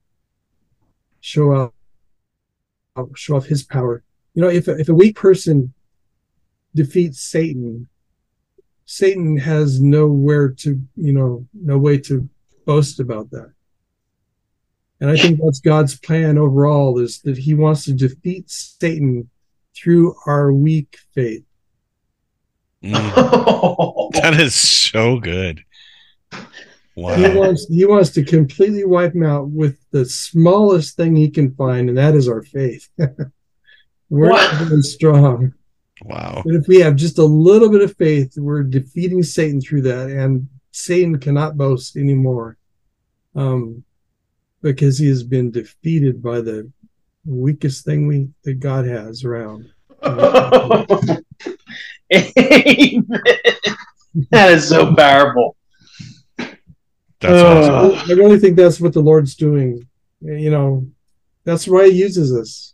[1.21, 1.73] show out
[3.15, 4.03] show off his power.
[4.33, 5.73] You know, if if a weak person
[6.75, 7.87] defeats Satan,
[8.85, 12.29] Satan has nowhere to, you know, no way to
[12.65, 13.51] boast about that.
[15.01, 19.29] And I think that's God's plan overall is that he wants to defeat Satan
[19.75, 21.43] through our weak faith.
[22.83, 25.63] Mm, that is so good.
[26.95, 27.15] Wow.
[27.15, 31.53] He wants he wants to completely wipe him out with the smallest thing he can
[31.55, 32.89] find, and that is our faith.
[34.09, 35.53] We're not very strong.
[36.03, 36.43] Wow.
[36.45, 40.09] But if we have just a little bit of faith, we're defeating Satan through that,
[40.09, 42.57] and Satan cannot boast anymore.
[43.33, 43.83] Um,
[44.61, 46.71] because he has been defeated by the
[47.25, 49.71] weakest thing we that God has around.
[50.03, 51.23] Amen.
[54.31, 55.55] that is so powerful.
[57.19, 58.09] That's uh, awesome.
[58.09, 59.87] I really think that's what the Lord's doing.
[60.21, 60.87] You know,
[61.43, 62.73] that's why He uses us.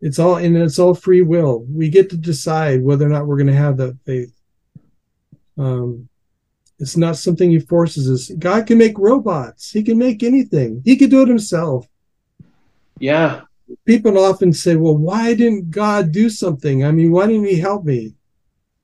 [0.00, 1.66] It's all and it's all free will.
[1.68, 4.32] We get to decide whether or not we're going to have that faith.
[5.58, 6.08] Um,
[6.78, 8.36] it's not something He forces us.
[8.38, 9.70] God can make robots.
[9.70, 10.82] He can make anything.
[10.84, 11.88] He could do it Himself.
[12.98, 13.42] Yeah.
[13.84, 16.84] People often say, "Well, why didn't God do something?
[16.84, 18.14] I mean, why didn't He help me?"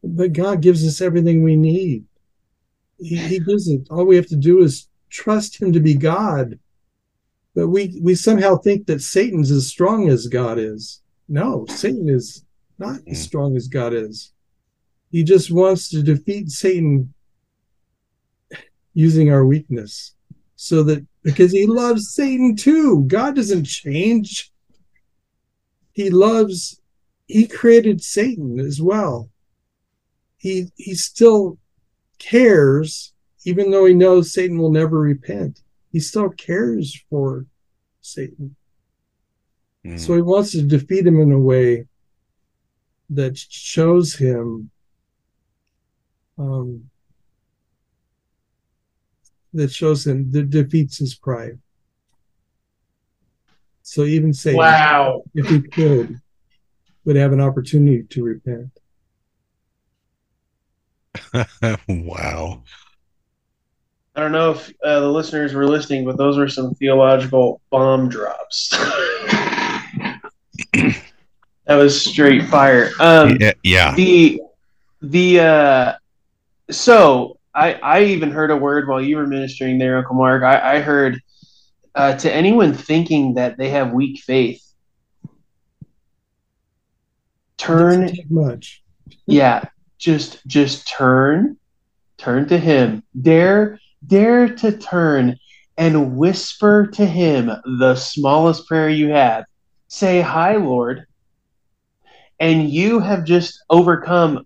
[0.03, 2.05] But God gives us everything we need
[3.03, 3.89] he, he doesn't.
[3.91, 6.59] All we have to do is trust him to be God.
[7.55, 11.03] But we we somehow think that Satan's as strong as God is.
[11.29, 12.45] No, Satan is
[12.79, 13.23] not as hmm.
[13.25, 14.33] strong as God is.
[15.11, 17.13] He just wants to defeat Satan
[18.95, 20.15] using our weakness.
[20.57, 23.05] So that because he loves Satan too.
[23.07, 24.51] God doesn't change.
[25.93, 26.81] He loves
[27.27, 29.31] he created Satan as well.
[30.37, 31.59] He he still
[32.23, 33.13] cares,
[33.45, 35.61] even though he knows Satan will never repent.
[35.91, 37.47] He still cares for
[38.01, 38.57] Satan.
[39.85, 39.99] Mm.
[39.99, 41.87] So he wants to defeat him in a way
[43.11, 44.71] that shows him
[46.39, 46.89] um,
[49.53, 51.59] that shows him that defeats his pride.
[53.83, 56.21] So even Satan, wow, if he could,
[57.05, 58.71] would have an opportunity to repent.
[61.89, 62.63] wow.
[64.15, 68.11] I don't know if uh, the listeners were listening, but those were some theological bomb
[68.11, 68.69] drops.
[70.73, 71.01] that
[71.69, 72.91] was straight fire.
[73.01, 73.95] Um, yeah, yeah.
[73.95, 74.43] The
[75.01, 75.95] the uh,
[76.71, 80.43] so I I even heard a word while you were ministering there, Uncle Mark.
[80.43, 81.19] I, I heard
[81.95, 84.63] uh, to anyone thinking that they have weak faith,
[87.57, 88.83] turn much.
[89.27, 89.65] Yeah,
[90.03, 91.57] just just turn
[92.19, 93.05] turn to him.
[93.21, 95.39] Dare dare to turn
[95.79, 99.45] and whisper to him the smallest prayer you have.
[99.87, 101.07] Say hi lord.
[102.41, 104.45] And you have just overcome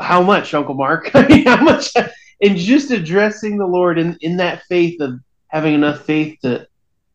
[0.00, 1.10] how much uncle mark?
[1.14, 1.94] I mean, how much?
[2.40, 6.66] And just addressing the lord in, in that faith of having enough faith to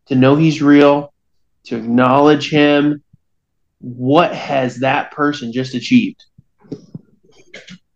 [0.06, 1.12] to know he's real
[1.64, 3.02] to acknowledge him.
[3.80, 6.24] What has that person just achieved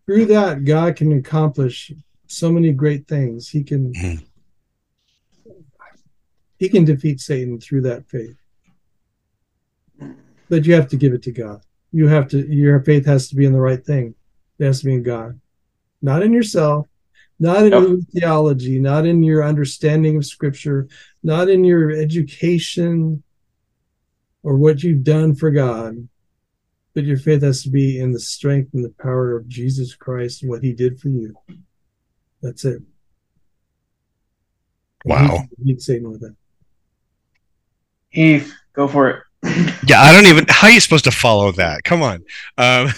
[0.07, 1.93] through that, God can accomplish
[2.27, 3.49] so many great things.
[3.49, 4.25] He can mm-hmm.
[6.59, 8.37] he can defeat Satan through that faith.
[10.49, 11.63] But you have to give it to God.
[11.93, 14.15] You have to your faith has to be in the right thing.
[14.59, 15.41] It has to be in God.
[16.01, 16.89] Not in yourself,
[17.39, 17.83] not in yep.
[17.83, 20.89] your theology, not in your understanding of scripture,
[21.23, 23.23] not in your education
[24.43, 26.09] or what you've done for God,
[26.95, 30.43] but your faith has to be in the strength and the power of Jesus Christ
[30.43, 31.35] and what he did for you.
[32.43, 32.83] That's it.
[35.05, 35.45] Wow.
[35.65, 36.35] He'd Satan with it.
[38.11, 39.23] Heath, go for it.
[39.89, 40.45] yeah, I don't even.
[40.49, 41.83] How are you supposed to follow that?
[41.83, 42.23] Come on.
[42.59, 42.91] Um.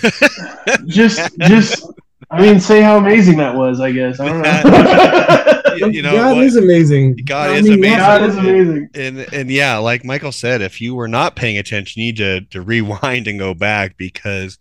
[0.86, 1.86] just, just.
[2.30, 3.80] I mean, say how amazing that was.
[3.80, 5.52] I guess I don't know.
[5.76, 7.16] you know, God what, is amazing.
[7.24, 7.98] God I is mean, amazing.
[7.98, 8.88] God is amazing.
[8.94, 12.16] And, and, and yeah, like Michael said, if you were not paying attention, you need
[12.18, 14.58] to to rewind and go back because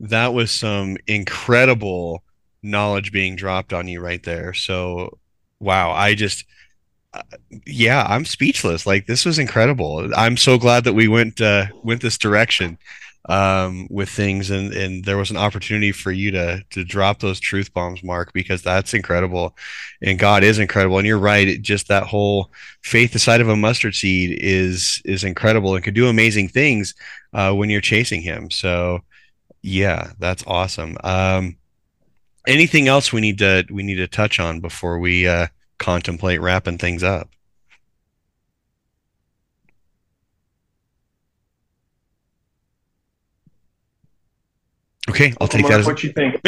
[0.00, 2.22] that was some incredible
[2.62, 4.54] knowledge being dropped on you right there.
[4.54, 5.18] So,
[5.60, 6.44] wow, I just
[7.12, 7.22] uh,
[7.66, 8.86] yeah, I'm speechless.
[8.86, 10.10] Like this was incredible.
[10.16, 12.78] I'm so glad that we went uh, went this direction.
[13.26, 17.40] Um, with things, and and there was an opportunity for you to to drop those
[17.40, 19.56] truth bombs, Mark, because that's incredible,
[20.02, 21.48] and God is incredible, and you're right.
[21.48, 22.50] It, just that whole
[22.82, 26.94] faith the size of a mustard seed is is incredible and can do amazing things
[27.32, 28.50] uh, when you're chasing Him.
[28.50, 29.00] So,
[29.62, 30.96] yeah, that's awesome.
[31.02, 31.56] Um,
[32.46, 35.48] anything else we need to we need to touch on before we uh,
[35.78, 37.28] contemplate wrapping things up?
[45.14, 46.40] Okay, I'll Uncle take Mark, that as what you think.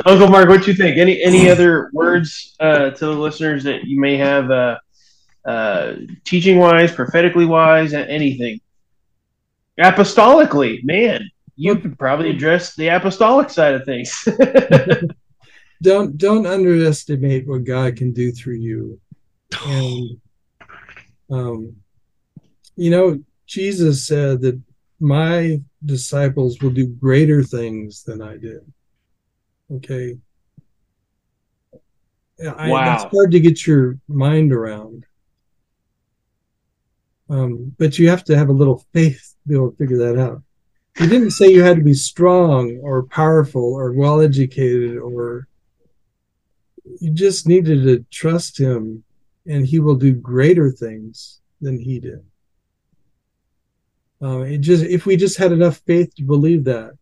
[0.06, 0.98] Uncle Mark, what you think?
[0.98, 4.78] Any any other words uh, to the listeners that you may have, uh,
[5.44, 5.94] uh,
[6.24, 8.60] teaching wise, prophetically wise, anything?
[9.78, 14.26] Apostolically, man, you could probably address the apostolic side of things.
[15.82, 19.00] don't don't underestimate what God can do through you.
[19.66, 20.20] And
[21.30, 21.76] um,
[22.74, 24.60] you know, Jesus said that
[25.00, 28.60] my disciples will do greater things than I did.
[29.72, 30.18] Okay.
[32.38, 32.94] Yeah, I, Wow.
[32.94, 35.06] It's hard to get your mind around.
[37.28, 40.18] Um, but you have to have a little faith to be able to figure that
[40.18, 40.42] out.
[40.98, 45.46] He didn't say you had to be strong or powerful or well educated or
[47.00, 49.04] you just needed to trust him
[49.46, 52.24] and he will do greater things than he did.
[54.22, 56.92] Uh, it just if we just had enough faith to believe that.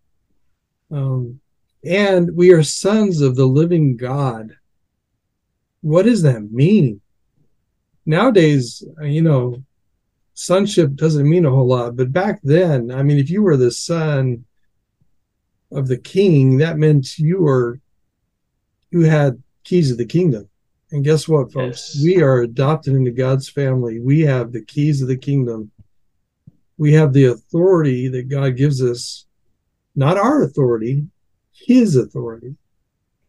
[0.91, 1.41] Um,
[1.85, 4.57] and we are sons of the living God.
[5.81, 7.01] What does that mean?
[8.07, 9.63] Nowadays, you know,
[10.35, 13.71] sonship doesn't mean a whole lot, but back then, I mean, if you were the
[13.71, 14.45] son
[15.71, 17.81] of the king, that meant you were
[18.91, 20.49] you had keys of the kingdom.
[20.91, 21.95] And guess what, folks?
[21.95, 22.03] Yes.
[22.03, 24.01] We are adopted into God's family.
[24.01, 25.71] We have the keys of the kingdom.
[26.79, 29.27] We have the authority that God gives us,
[29.95, 31.07] not our authority,
[31.53, 32.57] His authority.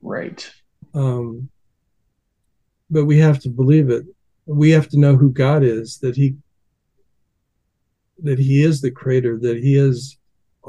[0.01, 0.49] right.
[0.93, 1.49] Um,
[2.89, 4.05] but we have to believe it.
[4.45, 6.35] We have to know who God is, that He
[8.21, 10.19] that He is the creator, that He is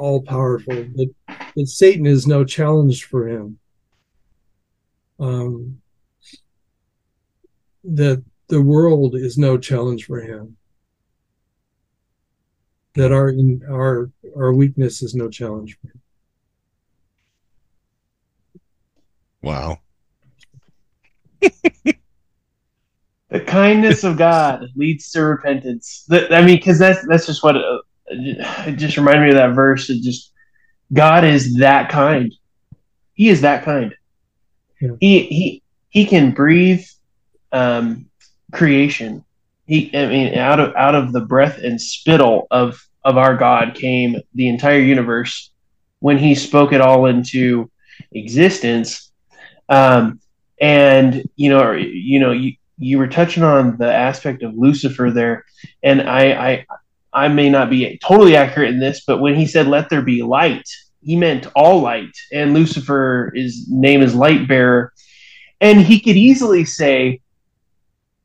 [0.00, 1.10] all powerful, that,
[1.56, 3.58] that Satan is no challenge for him.
[5.18, 5.80] Um,
[7.84, 10.56] that the world is no challenge for him.
[12.94, 16.00] That our in our our weakness is no challenge for him.
[19.42, 19.78] wow.
[23.30, 26.04] The kindness of God leads to repentance.
[26.08, 27.62] That- I mean, because that's that's just what it,
[28.08, 29.88] it just reminded me of that verse.
[29.88, 30.32] It just
[30.92, 32.34] God is that kind.
[33.14, 33.94] He is that kind.
[34.80, 34.96] Yeah.
[34.98, 36.84] He he he can breathe
[37.52, 38.06] um,
[38.52, 39.24] creation.
[39.70, 43.76] He I mean out of out of the breath and spittle of of our God
[43.76, 45.52] came the entire universe
[46.00, 47.70] when He spoke it all into
[48.10, 49.12] existence.
[49.68, 50.18] Um,
[50.60, 55.44] and you know you know you you were touching on the aspect of Lucifer there,
[55.84, 56.66] and I, I
[57.12, 60.24] I may not be totally accurate in this, but when he said "Let there be
[60.24, 60.68] light,"
[61.00, 64.92] he meant all light, and Lucifer is name is light bearer,
[65.60, 67.20] and he could easily say,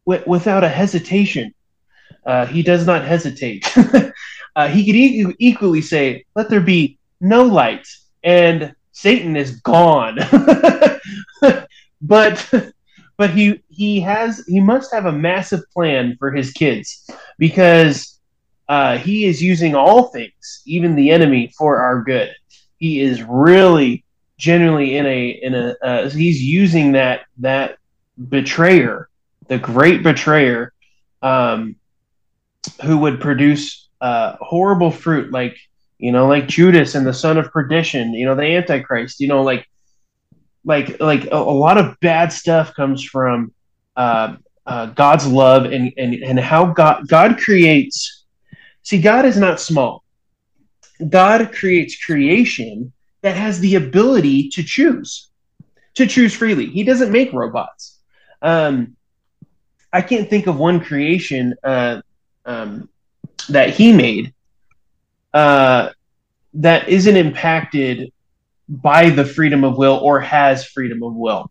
[0.05, 1.53] wi- without a hesitation,
[2.25, 3.65] uh, he does not hesitate.
[4.55, 7.87] uh, he could e- equally say, "Let there be no light,"
[8.23, 10.17] and Satan is gone.
[12.01, 12.53] but
[13.17, 18.19] but he he has he must have a massive plan for his kids because
[18.67, 22.33] uh, he is using all things, even the enemy, for our good.
[22.77, 24.03] He is really
[24.37, 27.77] genuinely in a in a uh, he's using that that
[28.29, 29.09] betrayer,
[29.47, 30.73] the great betrayer,
[31.21, 31.75] um,
[32.83, 35.57] who would produce uh, horrible fruit like
[35.97, 39.43] you know like Judas and the son of perdition, you know the Antichrist, you know
[39.43, 39.65] like
[40.63, 43.53] like like a, a lot of bad stuff comes from
[43.95, 44.35] uh,
[44.65, 48.23] uh, God's love and, and and how God God creates.
[48.83, 50.03] See, God is not small.
[51.09, 55.29] God creates creation that has the ability to choose,
[55.95, 56.67] to choose freely.
[56.67, 57.99] He doesn't make robots.
[58.41, 58.95] Um,
[59.95, 62.01] I can't think of one creation uh,
[62.45, 62.89] um,
[63.47, 64.33] that He made
[65.33, 65.91] uh,
[66.55, 68.11] that isn't impacted
[68.67, 71.49] by the freedom of will or has freedom of will.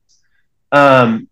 [0.73, 1.27] Um,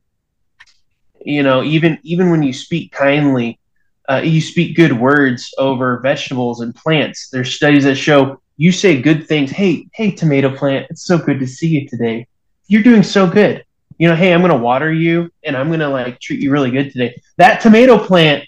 [1.23, 3.61] you know, even even when you speak kindly,
[4.09, 7.29] uh, you speak good words over vegetables and plants.
[7.29, 9.51] There's studies that show you say good things.
[9.51, 12.27] Hey, hey, tomato plant, it's so good to see you today.
[12.69, 13.65] You're doing so good.
[13.99, 16.93] You know, hey, I'm gonna water you and I'm gonna like treat you really good
[16.93, 17.21] today.
[17.37, 18.45] That tomato plant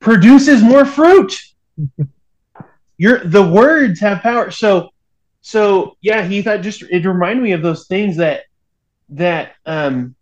[0.00, 1.34] produces more fruit.
[2.98, 4.50] your the words have power.
[4.50, 4.90] So
[5.40, 8.42] so yeah, he thought just it reminded me of those things that
[9.10, 10.14] that um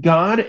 [0.00, 0.44] God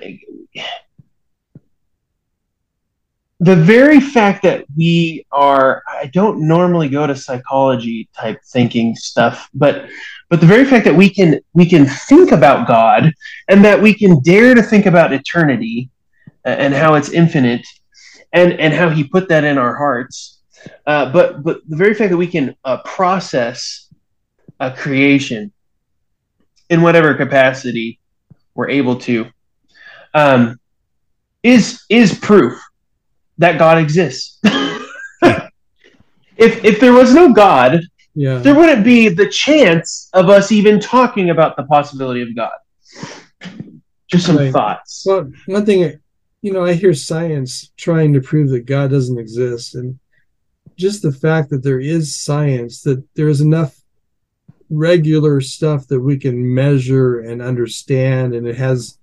[3.39, 9.49] the very fact that we are I don't normally go to psychology type thinking stuff,
[9.53, 9.89] but
[10.29, 13.13] but the very fact that we can we can think about God
[13.47, 15.89] and that we can dare to think about eternity
[16.43, 17.65] and how it's infinite
[18.33, 20.39] and and how he put that in our hearts
[20.85, 23.89] uh, but but the very fact that we can uh, process
[24.59, 25.51] a creation
[26.69, 27.99] in whatever capacity
[28.55, 29.25] we're able to
[30.13, 30.59] um,
[31.43, 32.59] is is proof
[33.37, 34.39] that God exists.
[34.43, 35.51] if
[36.37, 37.81] if there was no God,
[38.19, 38.39] Yeah.
[38.39, 42.49] there wouldn't be the chance of us even talking about the possibility of God.
[44.07, 44.51] Just some Right.
[44.51, 45.03] thoughts.
[45.05, 45.99] Well, one thing,
[46.41, 49.99] you know, I hear science trying to prove that God doesn't exist, and
[50.77, 53.79] just the fact that there is science, that there is enough
[54.71, 58.97] regular stuff that we can measure and understand, and it has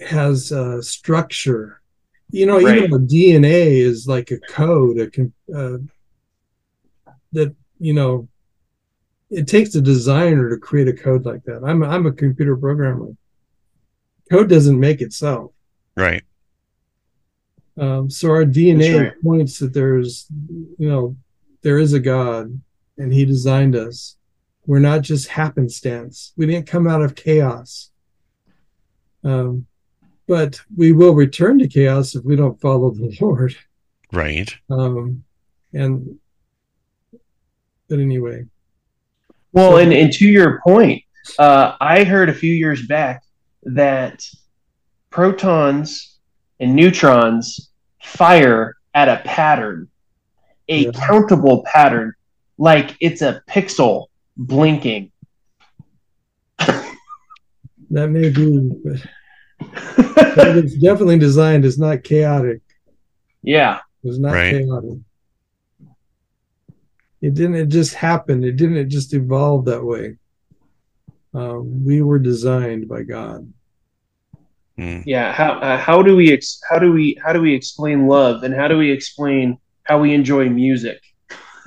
[0.00, 1.82] has uh, structure.
[2.30, 2.78] You know, Right.
[2.78, 5.78] even the DNA is like a code, a uh,
[7.32, 8.28] that you know.
[9.28, 11.64] It takes a designer to create a code like that.
[11.64, 13.08] I'm I'm a computer programmer
[14.30, 15.52] code doesn't make itself.
[15.96, 16.22] Right.
[17.78, 19.22] Um, so our DNA right.
[19.22, 20.26] points that there's,
[20.78, 21.16] you know,
[21.62, 22.60] there is a God,
[22.96, 24.16] and He designed us.
[24.66, 26.32] We're not just happenstance.
[26.36, 27.90] We didn't come out of chaos.
[29.22, 29.66] Um,
[30.26, 33.56] but we will return to chaos if we don't follow the Lord.
[34.12, 34.54] Right.
[34.70, 35.24] Um,
[35.72, 36.18] and
[37.88, 38.44] but anyway,
[39.52, 41.02] Well, and, and to your point,
[41.38, 43.22] uh, I heard a few years back
[43.64, 44.24] that
[45.10, 46.18] protons
[46.60, 47.70] and neutrons
[48.02, 49.88] fire at a pattern,
[50.68, 50.90] a Yeah.
[50.92, 52.14] countable pattern,
[52.58, 54.06] like it's a pixel
[54.36, 55.10] blinking.
[56.58, 59.00] that may be, but
[60.36, 62.60] but it's definitely designed as not chaotic.
[63.42, 64.50] yeah, It's not Right.
[64.50, 64.98] chaotic.
[67.26, 67.56] It didn't.
[67.56, 68.44] It just happened.
[68.44, 68.76] It didn't.
[68.76, 70.16] It just evolved that way.
[71.34, 73.52] Um, we were designed by God.
[74.78, 75.02] Mm.
[75.06, 75.32] yeah.
[75.32, 78.54] How uh, how do we ex- how do we how do we explain love and
[78.54, 81.00] how do we explain how we enjoy music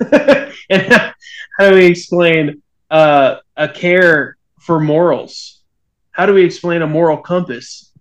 [0.00, 1.12] and how,
[1.58, 5.60] how do we explain uh, a care for morals?
[6.12, 7.92] How do we explain a moral compass?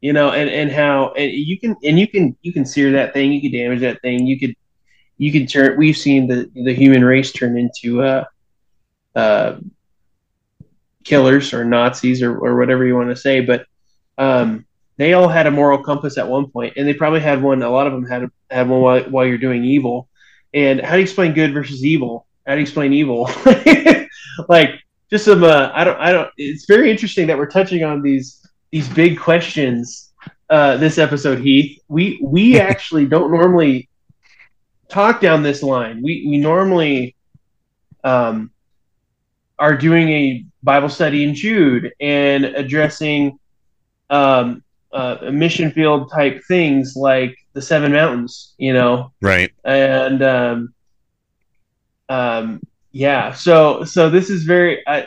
[0.00, 3.14] You know, and and how and you can and you can you can sear that
[3.14, 4.54] thing, you can damage that thing, you could
[5.18, 5.76] you can turn.
[5.76, 8.24] We've seen the the human race turn into uh,
[9.14, 9.56] uh,
[11.04, 13.66] killers or Nazis or or whatever you want to say, but
[14.16, 14.64] um,
[14.96, 17.62] they all had a moral compass at one point, and they probably had one.
[17.62, 20.08] A lot of them had had one while, while you're doing evil.
[20.54, 22.26] And how do you explain good versus evil?
[22.46, 23.30] How do you explain evil?
[24.48, 24.80] like
[25.10, 25.44] just some.
[25.44, 25.98] Uh, I don't.
[26.00, 26.30] I don't.
[26.36, 30.12] It's very interesting that we're touching on these these big questions
[30.50, 31.80] uh, this episode, Heath.
[31.88, 33.87] We we actually don't normally
[34.88, 36.02] talk down this line.
[36.02, 37.14] We we normally
[38.04, 38.50] um,
[39.58, 43.38] are doing a Bible study in Jude and addressing
[44.10, 44.62] um,
[44.92, 49.52] uh, mission field type things like the Seven Mountains, you know, Right.
[49.64, 50.74] and um,
[52.08, 52.60] um,
[52.92, 53.32] yeah.
[53.32, 54.86] So so this is very.
[54.86, 55.06] I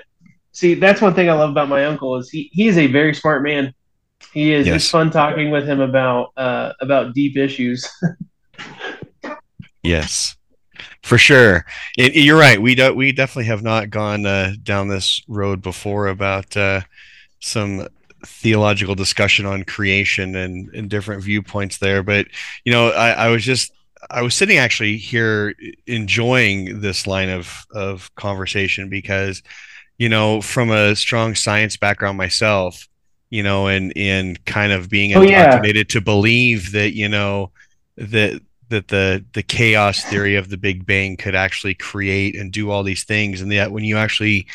[0.52, 3.14] see, that's one thing I love about my uncle is he he is a very
[3.14, 3.74] smart man.
[4.34, 4.68] He is.
[4.68, 4.76] Yes.
[4.84, 7.90] It's fun talking with him about uh, about deep issues.
[9.84, 10.36] Yes,
[11.04, 11.66] for sure.
[11.98, 12.62] It, you're right.
[12.62, 16.82] We do, we definitely have not gone uh, down this road before about uh,
[17.40, 17.88] some
[18.26, 22.04] theological discussion on creation and, and different viewpoints there.
[22.04, 22.28] But
[22.66, 23.72] you know, I, I was just
[24.10, 25.56] I was sitting actually here
[25.88, 29.42] enjoying this line of of conversation because
[29.98, 32.88] you know, from a strong science background myself,
[33.30, 35.60] you know, and and kind of being Oh, yeah.
[35.62, 37.52] to believe that you know
[37.98, 38.42] that
[38.72, 42.84] that the the chaos theory of the Big Bang could actually create and do all
[42.84, 44.48] these things, and yet when you actually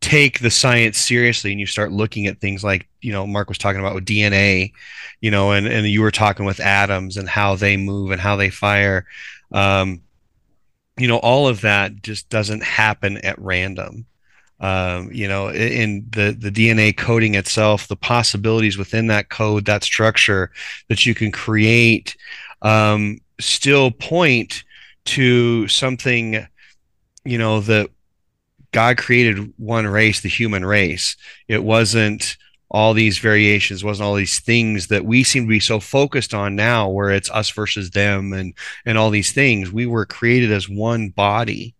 [0.00, 3.58] take the science seriously and you start looking at things like you know Mark was
[3.58, 4.72] talking about with DNA,
[5.20, 8.36] you know, and and you were talking with atoms and how they move and how
[8.36, 9.06] they fire,
[9.52, 10.02] um,
[10.98, 14.06] you know, all of that just doesn't happen at random.
[14.60, 19.82] Um, you know, in the the DNA coding itself, the possibilities within that code, that
[19.82, 20.52] structure
[20.88, 22.16] that you can create,
[22.62, 24.64] um, still point
[25.04, 26.46] to something,
[27.24, 27.90] you know, that
[28.72, 31.16] God created one race, the human race.
[31.48, 32.36] It wasn't
[32.70, 36.56] all these variations, wasn't all these things that we seem to be so focused on
[36.56, 38.54] now, where it's us versus them and
[38.86, 39.70] and all these things.
[39.70, 41.74] We were created as one body,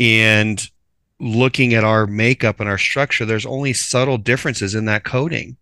[0.00, 0.60] and
[1.20, 5.56] looking at our makeup and our structure, there's only subtle differences in that coding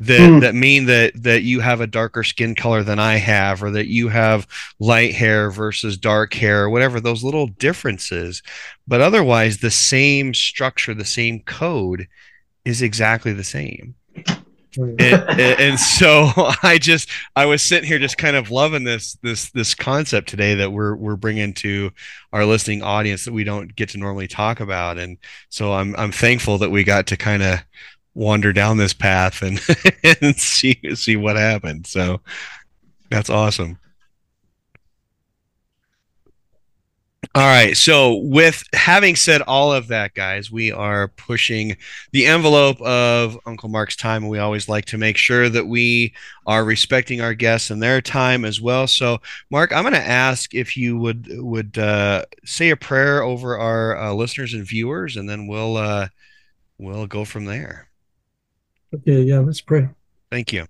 [0.00, 0.38] that Hmm.
[0.40, 3.88] that mean that that you have a darker skin color than I have, or that
[3.88, 4.46] you have
[4.78, 8.42] light hair versus dark hair, or whatever those little differences.
[8.86, 12.06] But otherwise, the same structure, the same code
[12.64, 13.94] is exactly the same.
[14.76, 16.30] And, and- and so
[16.62, 20.54] I just I was sitting here just kind of loving this this this concept today
[20.56, 21.90] that we're we're bringing to
[22.32, 25.16] our listening audience that we don't get to normally talk about, and
[25.48, 27.60] so I'm I'm thankful that we got to kind of
[28.18, 29.60] wander down this path and
[30.22, 31.86] and see see what happened.
[31.86, 32.20] So
[33.10, 33.78] that's awesome.
[37.34, 37.76] All right.
[37.76, 41.76] So, with having said all of that, guys, we are pushing
[42.12, 46.14] the envelope of Uncle Mark's time, we always like to make sure that we
[46.46, 48.86] are respecting our guests and their time as well.
[48.86, 49.18] So,
[49.50, 53.96] Mark, I'm going to ask if you would would uh, say a prayer over our
[53.96, 56.08] uh, listeners and viewers, and then we'll uh,
[56.78, 57.87] we'll go from there.
[58.94, 59.88] Okay, yeah, let's pray.
[60.30, 60.66] Thank you.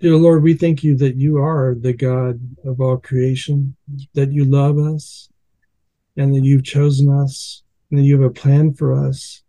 [0.00, 3.76] Dear Lord, we thank you that you are the God of all creation,
[4.14, 5.28] that you love us,
[6.16, 9.42] and that you've chosen us, and that you have a plan for us,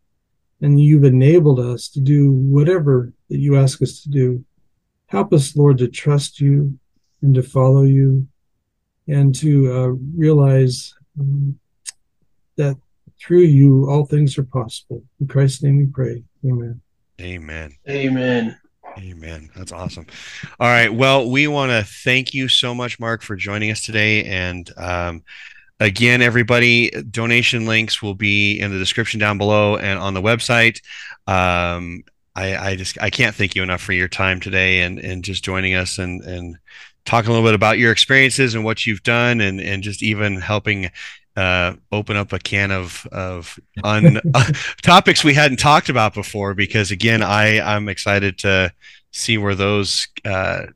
[0.61, 4.43] and you've enabled us to do whatever that you ask us to do.
[5.07, 6.77] Help us, Lord, to trust you
[7.21, 8.27] and to follow you,
[9.07, 11.57] and to uh, realize um,
[12.57, 12.77] that
[13.19, 15.03] through you all things are possible.
[15.19, 16.23] In Christ's name we pray.
[16.45, 16.81] Amen.
[17.19, 17.75] Amen.
[17.87, 18.57] Amen.
[18.97, 19.49] Amen.
[19.55, 20.05] That's awesome.
[20.59, 20.93] All right.
[20.93, 24.23] Well, we want to thank you so much, Mark, for joining us today.
[24.25, 25.23] And um,
[25.79, 30.81] again, everybody, donation links will be in the description down below and on the website.
[31.27, 32.03] Um,
[32.35, 35.43] I, I just I can't thank you enough for your time today and and just
[35.43, 36.57] joining us and and
[37.05, 40.41] talking a little bit about your experiences and what you've done and and just even
[40.41, 40.91] helping
[41.35, 44.21] uh, open up a can of of un,
[44.81, 48.71] topics we hadn't talked about before because again I I'm excited to
[49.11, 50.67] see where those uh,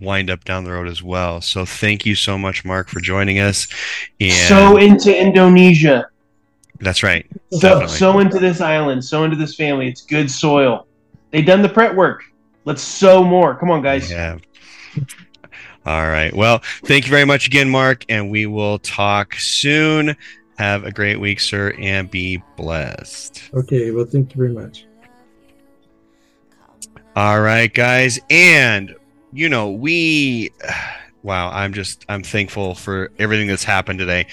[0.00, 1.40] wind up down the road as well.
[1.40, 3.68] So thank you so much, Mark, for joining us.
[4.20, 6.06] And So into Indonesia.
[6.80, 7.26] that's right.
[7.52, 7.96] So, Definitely.
[7.96, 9.04] so into this island.
[9.04, 9.88] So into this family.
[9.88, 10.86] It's good soil.
[11.30, 12.22] They done the prep work.
[12.64, 13.54] Let's sow more.
[13.56, 14.10] Come on, guys.
[14.10, 14.38] Yeah.
[15.84, 16.34] All right.
[16.34, 20.16] Well, thank you very much again, Mark, and we will talk soon.
[20.58, 23.42] Have a great week, sir, and be blessed.
[23.52, 24.86] Okay, well, thank you very much.
[27.16, 28.20] All right, guys.
[28.30, 28.94] And,
[29.32, 30.50] you know, we,
[31.22, 34.26] wow, I'm just, I'm thankful for everything that's happened today.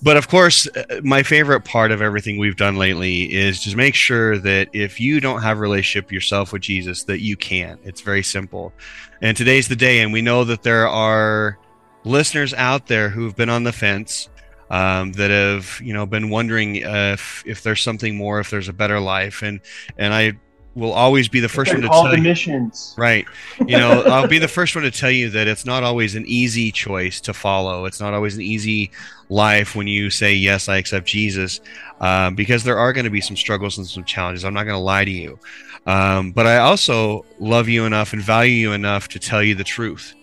[0.00, 3.94] But of course, uh, my favorite part of everything we've done lately is just make
[3.94, 7.78] sure that if you don't have a relationship yourself with Jesus, that you can.
[7.82, 8.72] It's very simple.
[9.20, 10.00] And today's the day.
[10.00, 11.58] And we know that there are
[12.04, 14.28] listeners out there who've been on the fence.
[14.70, 18.74] Um, that have you know been wondering if if there's something more, if there's a
[18.74, 19.62] better life, and
[19.96, 20.38] and I
[20.78, 22.22] will always be the 1st one to All tell the you.
[22.22, 22.94] missions.
[22.96, 23.26] Right.
[23.66, 26.24] You know, I'll be the first one to tell you that it's not always an
[26.26, 27.84] easy choice to follow.
[27.84, 28.90] It's not always an easy
[29.28, 31.60] life when you say, Yes, I accept Jesus,
[32.00, 34.44] um, because there are going to be some struggles and some challenges.
[34.44, 35.38] I'm not going to lie to you.
[35.86, 39.64] Um, but I also love you enough and value you enough to tell you the
[39.64, 40.14] truth.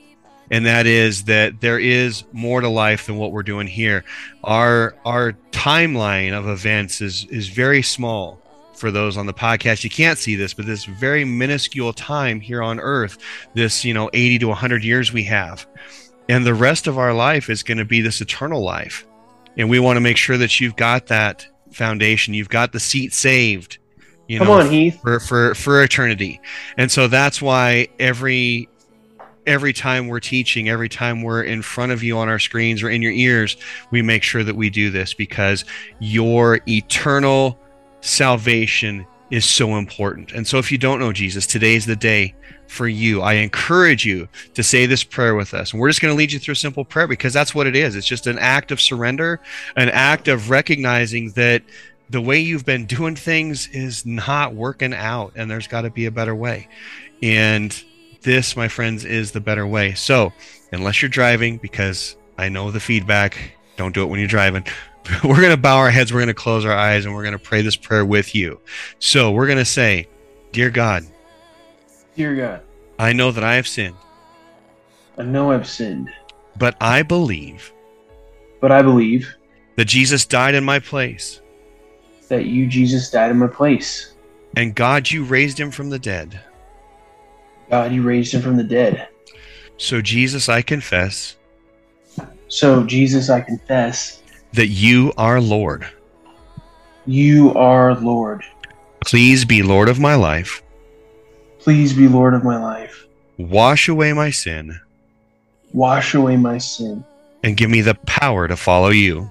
[0.51, 4.05] And that is that there is more to life than what we're doing here.
[4.43, 8.39] Our our timeline of events is is very small
[8.75, 9.83] for those on the podcast.
[9.83, 13.17] You can't see this but this very minuscule time here on earth
[13.53, 15.65] this you know 80 to 100 years we have
[16.29, 19.05] and the rest of our life is going to be this eternal life.
[19.57, 22.33] And we want to make sure that you've got that foundation.
[22.33, 23.77] You've got the seat saved
[24.27, 24.99] you Come know on, Heath.
[25.01, 26.41] for for for eternity.
[26.77, 28.69] And so that's why every
[29.45, 32.89] every time we're teaching every time we're in front of you on our screens or
[32.89, 33.57] in your ears
[33.91, 35.63] we make sure that we do this because
[35.99, 37.59] your eternal
[38.05, 40.31] salvation is so important.
[40.31, 42.35] And so if you don't know Jesus, today's the day
[42.67, 43.21] for you.
[43.21, 45.71] I encourage you to say this prayer with us.
[45.71, 47.75] And we're just going to lead you through a simple prayer because that's what it
[47.75, 47.95] is.
[47.95, 49.41] It's just an act of surrender,
[49.75, 51.63] an act of recognizing that
[52.09, 56.05] the way you've been doing things is not working out and there's got to be
[56.05, 56.67] a better way.
[57.23, 57.83] And
[58.21, 59.93] this, my friends, is the better way.
[59.95, 60.31] So,
[60.71, 63.37] unless you're driving, because I know the feedback,
[63.77, 64.65] don't do it when you're driving.
[65.23, 67.37] We're going to bow our heads, we're going to close our eyes, and we're going
[67.37, 68.59] to pray this prayer with you.
[68.99, 70.07] So, we're going to say,
[70.51, 71.05] Dear God,
[72.15, 72.61] Dear God,
[72.97, 73.95] I know that I have sinned,
[75.17, 76.09] I know I've sinned,
[76.57, 77.71] but I believe
[78.61, 79.31] but I believe
[79.75, 81.41] that Jesus died in my place,
[82.29, 84.13] that you, Jesus, died in my place,
[84.55, 86.39] And God, you raised him from the dead.
[87.69, 89.07] God, you raised him from the dead.
[89.77, 91.35] So, Jesus, I confess
[92.47, 94.23] So, Jesus, I confess
[94.55, 95.87] that you are Lord.
[97.05, 98.43] you are Lord.
[99.05, 100.61] Please be Lord of my life.
[101.59, 103.05] Please be Lord of my life.
[103.37, 104.79] Wash away my sin
[105.73, 107.03] Wash away my sin
[107.43, 109.29] and give me the power to follow you.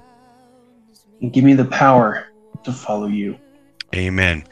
[1.22, 2.26] and give me the power
[2.64, 3.36] to follow you.
[3.94, 4.44] Amen.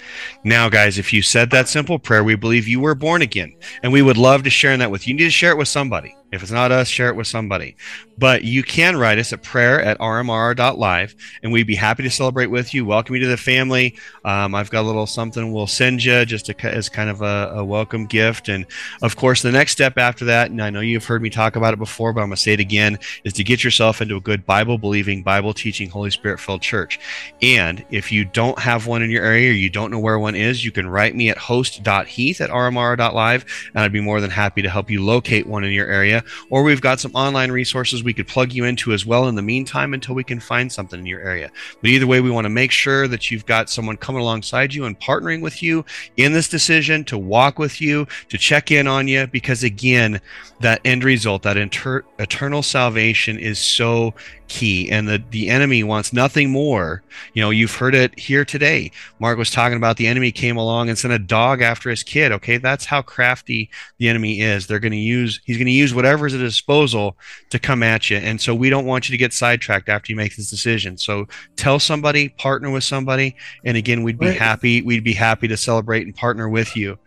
[0.42, 3.92] Now, guys, if you said that simple prayer, we believe you were born again, and
[3.92, 5.12] we would love to share that with you.
[5.12, 6.14] You need to share it with somebody.
[6.32, 7.76] If it's not us, share it with somebody.
[8.16, 12.46] But you can write us at prayer at rmr.live, and we'd be happy to celebrate
[12.46, 13.96] with you, welcome you to the family.
[14.24, 17.52] Um, I've got a little something we'll send you just to, as kind of a,
[17.56, 18.48] a welcome gift.
[18.48, 18.64] And
[19.02, 21.74] of course, the next step after that, and I know you've heard me talk about
[21.74, 24.20] it before, but I'm going to say it again, is to get yourself into a
[24.20, 26.98] good Bible believing, Bible teaching, Holy Spirit filled church.
[27.42, 30.34] And if you don't have one in your area or you don't know where one
[30.34, 33.44] is, you can write me at host.heath at rmr.live,
[33.74, 36.21] and I'd be more than happy to help you locate one in your area.
[36.50, 39.42] Or we've got some online resources we could plug you into as well in the
[39.42, 41.50] meantime until we can find something in your area.
[41.80, 44.84] But either way, we want to make sure that you've got someone coming alongside you
[44.84, 45.84] and partnering with you
[46.16, 50.20] in this decision to walk with you, to check in on you, because again,
[50.60, 54.14] that end result, that inter- eternal salvation is so
[54.48, 54.90] key.
[54.90, 57.02] And the, the enemy wants nothing more.
[57.32, 58.92] You know, you've heard it here today.
[59.18, 62.32] Mark was talking about the enemy came along and sent a dog after his kid.
[62.32, 64.66] Okay, that's how crafty the enemy is.
[64.66, 67.16] They're going to use, he's going to use whatever is at his disposal
[67.50, 68.16] to come at you.
[68.18, 70.96] And so we don't want you to get sidetracked after you make this decision.
[70.98, 71.26] So
[71.56, 73.34] tell somebody, partner with somebody.
[73.64, 74.38] And again, we'd be Right.
[74.38, 76.98] happy, we'd be happy to celebrate and partner with you.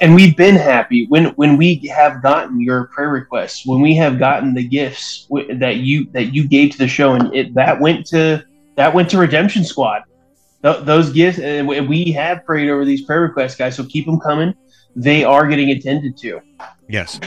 [0.00, 4.18] and we've been happy when when we have gotten your prayer requests when we have
[4.18, 7.78] gotten the gifts w- that you that you gave to the show and it that
[7.78, 8.42] went to
[8.74, 10.00] that went to redemption squad
[10.64, 13.84] Th- those gifts uh, and we- we have prayed over these prayer requests guys so
[13.84, 14.54] keep them coming
[14.96, 16.40] they are getting attended to
[16.88, 17.20] Yes.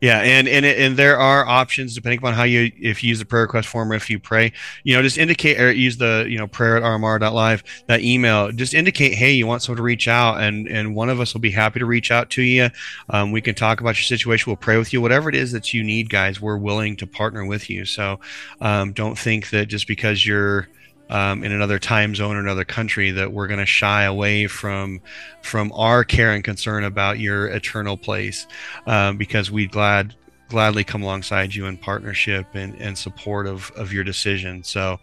[0.00, 3.26] Yeah, and and and there are options depending upon how you if you use the
[3.26, 4.52] prayer request form or if you pray,
[4.82, 8.50] you know, just indicate or use the you know prayer at rmr.live that email.
[8.50, 11.42] Just indicate, hey, you want someone to reach out, and and one of us will
[11.42, 12.70] be happy to reach out to you.
[13.10, 14.50] Um, we can talk about your situation.
[14.50, 15.02] We'll pray with you.
[15.02, 17.84] Whatever it is that you need, guys, we're willing to partner with you.
[17.84, 18.20] So
[18.62, 20.68] um, don't think that just because you're
[21.10, 25.00] um, in another time zone or another country that we're going to shy away from
[25.42, 28.46] from our care and concern about your eternal place
[28.86, 30.14] um, because we'd glad
[30.48, 34.64] gladly come alongside you in partnership and, and support of, of your decision.
[34.64, 34.98] So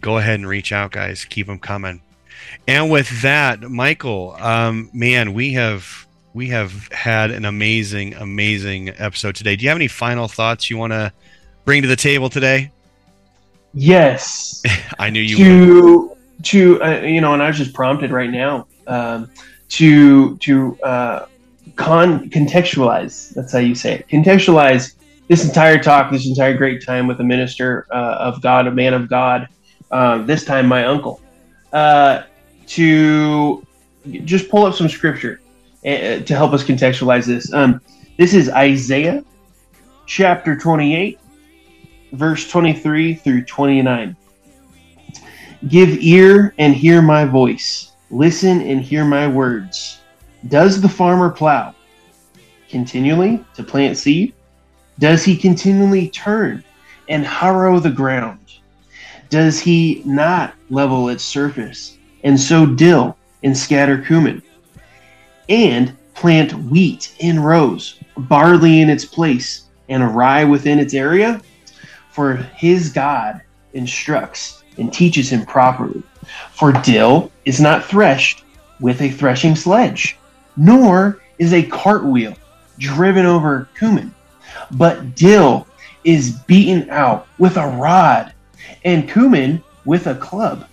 [0.00, 1.24] go ahead and reach out guys.
[1.24, 2.00] Keep them coming.
[2.66, 9.36] And with that michael um, man we have we have had an amazing amazing episode
[9.36, 9.56] today.
[9.56, 11.12] Do you have any final thoughts you want to
[11.66, 12.70] bring to the table today
[13.74, 14.62] yes.
[14.98, 15.44] I knew you would.
[15.44, 19.30] to to uh, you know and i was just prompted right now um,
[19.68, 21.26] to to uh,
[21.76, 24.94] con contextualize that's how you say it contextualize
[25.28, 28.92] this entire talk this entire great time with a minister uh, of god a man
[28.92, 29.48] of god
[29.94, 31.20] uh, this time my uncle.
[31.72, 32.24] Uh,
[32.66, 33.64] to
[34.24, 35.40] just pull up some scripture
[35.84, 37.52] uh, to help us contextualize this.
[37.52, 37.80] Um,
[38.18, 39.24] this is isaiah
[40.06, 41.18] chapter 28
[42.14, 44.16] verse 23 through 29
[45.68, 47.92] Give ear and hear my voice.
[48.10, 50.00] Listen and hear my words.
[50.48, 51.74] Does the farmer plow
[52.68, 54.34] continually to plant seed?
[54.98, 56.62] Does he continually turn
[57.08, 58.40] and harrow the ground?
[59.30, 64.42] Does he not level its surface and sow dill and scatter cumin?
[65.48, 71.40] And plant wheat in rows, barley in its place, and rye within its area?
[72.14, 73.40] For his God
[73.72, 76.00] instructs and teaches him properly.
[76.52, 78.44] For dill is not threshed
[78.78, 80.16] with a threshing sledge,
[80.56, 82.36] nor is a cartwheel
[82.78, 84.14] driven over cumin,
[84.70, 85.66] but dill
[86.04, 88.32] is beaten out with a rod,
[88.84, 90.68] and cumin with a club.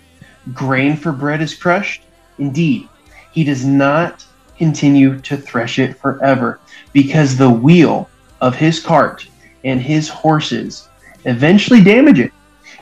[0.53, 2.03] Grain for bread is crushed.
[2.37, 2.87] Indeed,
[3.31, 4.23] he does not
[4.59, 6.59] continue to thresh it forever,
[6.93, 8.07] because the wheel
[8.41, 9.25] of his cart
[9.63, 10.87] and his horses
[11.25, 12.31] eventually damage it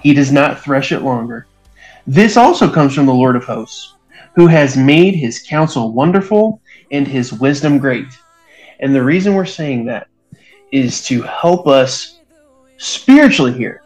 [0.02, 1.48] he does not thresh it longer.
[2.08, 3.96] This also comes from the Lord of hosts,
[4.36, 6.62] who has made his counsel wonderful
[6.92, 8.08] and his wisdom great.
[8.80, 10.08] And the reason we're saying that
[10.72, 12.20] is to help us
[12.78, 13.84] spiritually hear.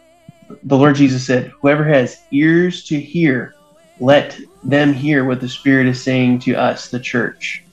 [0.64, 3.56] The Lord Jesus said, Whoever has ears to hear,
[4.00, 7.64] let them hear what the Spirit is saying to us, the church.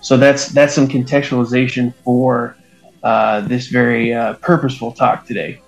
[0.00, 2.56] So that's that's some contextualization for
[3.02, 5.60] uh, this very uh, purposeful talk today.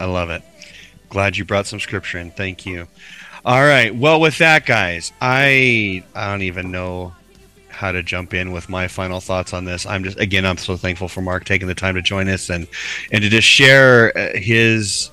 [0.00, 0.42] I love it.
[1.08, 2.30] Glad you brought some scripture in.
[2.30, 2.88] Thank you.
[3.44, 3.94] All right.
[3.94, 7.12] Well, with that, guys, I I don't even know
[7.68, 9.84] how to jump in with my final thoughts on this.
[9.84, 12.66] I'm just again, I'm so thankful for Mark taking the time to join us and
[13.12, 15.10] and to just share uh, his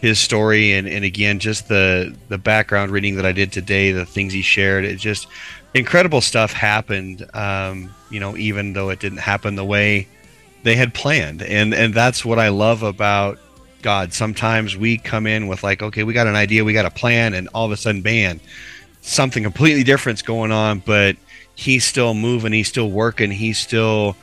[0.00, 4.06] his story and, and again just the the background reading that I did today, the
[4.06, 4.84] things he shared.
[4.84, 5.26] It just
[5.74, 7.28] incredible stuff happened.
[7.34, 10.06] Um, you know, even though it didn't happen the way
[10.62, 13.38] they had planned, and and that's what I love about
[13.84, 14.14] God.
[14.14, 17.34] Sometimes we come in with like, okay, we got an idea, we got a plan,
[17.34, 18.40] and all of a sudden, bam,
[19.02, 21.16] something completely different's going on, but
[21.54, 24.16] he's still moving, he's still working, he's still,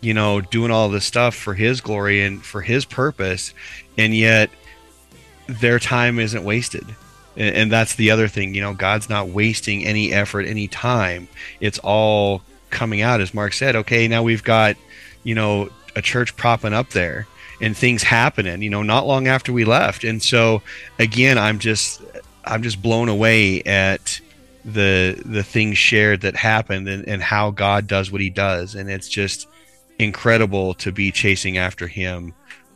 [0.00, 3.52] you know, doing all this stuff for his glory and for his purpose,
[3.98, 4.50] and yet
[5.48, 6.86] their time isn't wasted.
[7.36, 11.26] And, and that's the other thing, you know, God's not wasting any effort, any time.
[11.58, 13.74] It's all coming out, as Mark said.
[13.74, 14.76] Okay, now we've got,
[15.24, 17.26] you know, a church propping up there
[17.60, 20.04] and things happening, you know, not long after we left.
[20.04, 20.62] And so
[20.98, 22.02] again, I'm just
[22.44, 24.20] I'm just blown away at
[24.64, 28.74] the the things shared that happened and, and how God does what he does.
[28.74, 29.48] And it's just
[29.98, 32.34] incredible to be chasing after him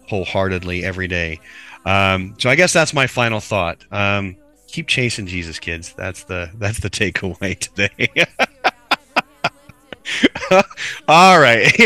[0.08, 1.40] wholeheartedly every day.
[1.84, 3.84] Um, so I guess that's my final thought.
[3.90, 4.36] Um,
[4.66, 5.92] keep chasing Jesus, kids.
[5.94, 8.26] That's the that's the takeaway today.
[11.08, 11.66] All right.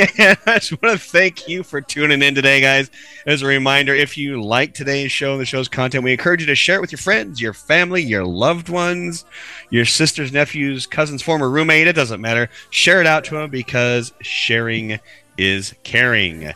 [0.46, 2.90] I just want to thank you for tuning in today, guys.
[3.26, 6.46] As a reminder, if you like today's show, and the show's content, we encourage you
[6.46, 9.24] to share it with your friends, your family, your loved ones,
[9.70, 11.86] your sisters, nephews, cousins, former roommate.
[11.86, 12.48] It doesn't matter.
[12.70, 14.98] Share it out to them because sharing
[15.38, 16.52] is caring.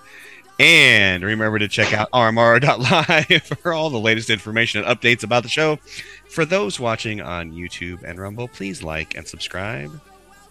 [0.59, 5.49] And remember to check out rmr.live for all the latest information and updates about the
[5.49, 5.77] show.
[6.29, 9.99] For those watching on YouTube and Rumble, please like and subscribe.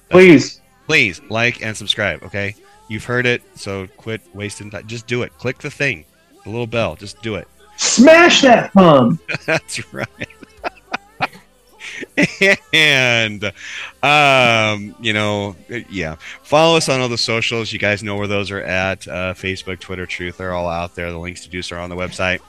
[0.10, 2.24] Please please like and subscribe.
[2.24, 2.56] Okay,
[2.88, 4.88] you've heard it, so quit wasting time.
[4.88, 5.32] Just do it.
[5.38, 6.04] Click the thing,
[6.44, 6.96] the little bell.
[6.96, 7.48] Just do it.
[7.78, 9.20] Smash that thumb.
[9.46, 10.08] That's right.
[12.74, 13.44] and
[14.02, 15.56] um, you know,
[15.92, 17.72] yeah, follow us on all the socials.
[17.72, 20.38] You guys know where those are at: uh, Facebook, Twitter, Truth.
[20.38, 21.12] They're all out there.
[21.12, 22.42] The links to do so are on the website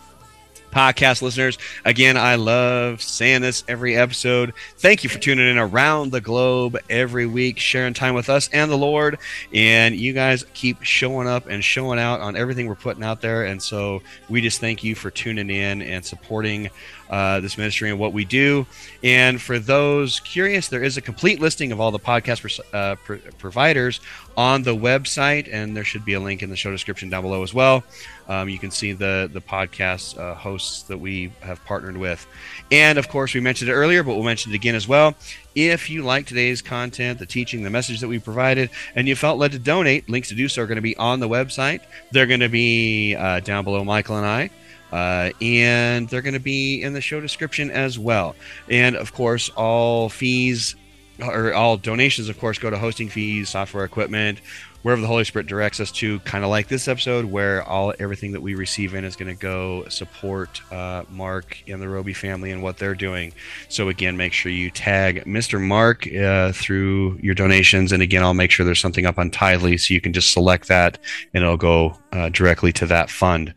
[0.71, 1.59] podcast listeners.
[1.85, 4.55] Again, I love saying this every episode.
[4.79, 8.71] Thank you for tuning in around the globe every week, sharing time with us and
[8.71, 9.19] the Lord.
[9.53, 13.45] And you guys keep showing up and showing out on everything we're putting out there.
[13.45, 16.71] And so we just thank you for tuning in and supporting
[17.11, 18.65] uh, this ministry and what we do.
[19.03, 22.95] And for those curious, there is a complete listing of all the podcast uh,
[23.39, 24.01] providers
[24.37, 27.43] on the website, and there should be a link in the show description down below
[27.43, 27.83] as well.
[28.31, 32.25] Um, you can see the the podcast uh, hosts that we have partnered with,
[32.71, 35.17] and of course we mentioned it earlier, but we'll mention it again as well.
[35.57, 39.39] If you like today's content, the teaching, the message that we provided, and you felt
[39.39, 41.81] led to donate, links to do so are going to be on the website.
[42.13, 44.51] They're going to be uh, down below Michael and I.
[44.93, 48.35] Uh, and they're going to be in the show description as well.
[48.69, 50.77] And of course, all fees
[51.21, 54.41] or all donations, of course, go to hosting fees, software equipment,
[54.83, 56.19] wherever the Holy Spirit directs us to.
[56.21, 59.41] Kind of like this episode, where all everything that we receive in is going to
[59.41, 63.33] go support uh, Mark and the Roby family and what they're doing.
[63.69, 65.61] So again, make sure you tag Mr.
[65.61, 69.79] Mark uh, through your donations, and again, I'll make sure there's something up on Tithely,
[69.79, 70.99] so you can just select that,
[71.35, 73.55] and it'll go uh, directly to that fund.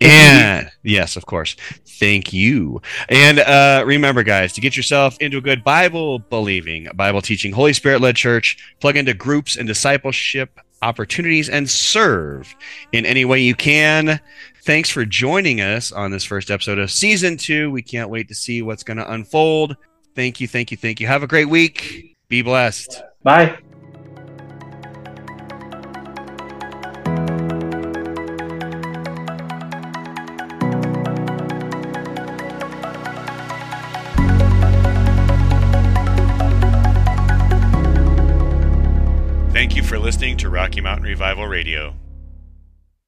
[0.00, 1.56] And yes, of course.
[1.98, 2.80] Thank you.
[3.08, 7.72] And uh, remember, guys, to get yourself into a good Bible believing, Bible teaching, Holy
[7.72, 12.54] Spirit led church, plug into groups and discipleship opportunities and serve
[12.92, 14.20] in any way you can.
[14.62, 17.70] Thanks for joining us on this first episode of season two.
[17.70, 19.76] We can't wait to see what's going to unfold.
[20.14, 21.06] Thank you, thank you, thank you.
[21.06, 22.16] Have a great week.
[22.28, 23.02] Be blessed.
[23.22, 23.58] Bye.
[40.08, 41.94] Listening to Rocky Mountain Revival Radio.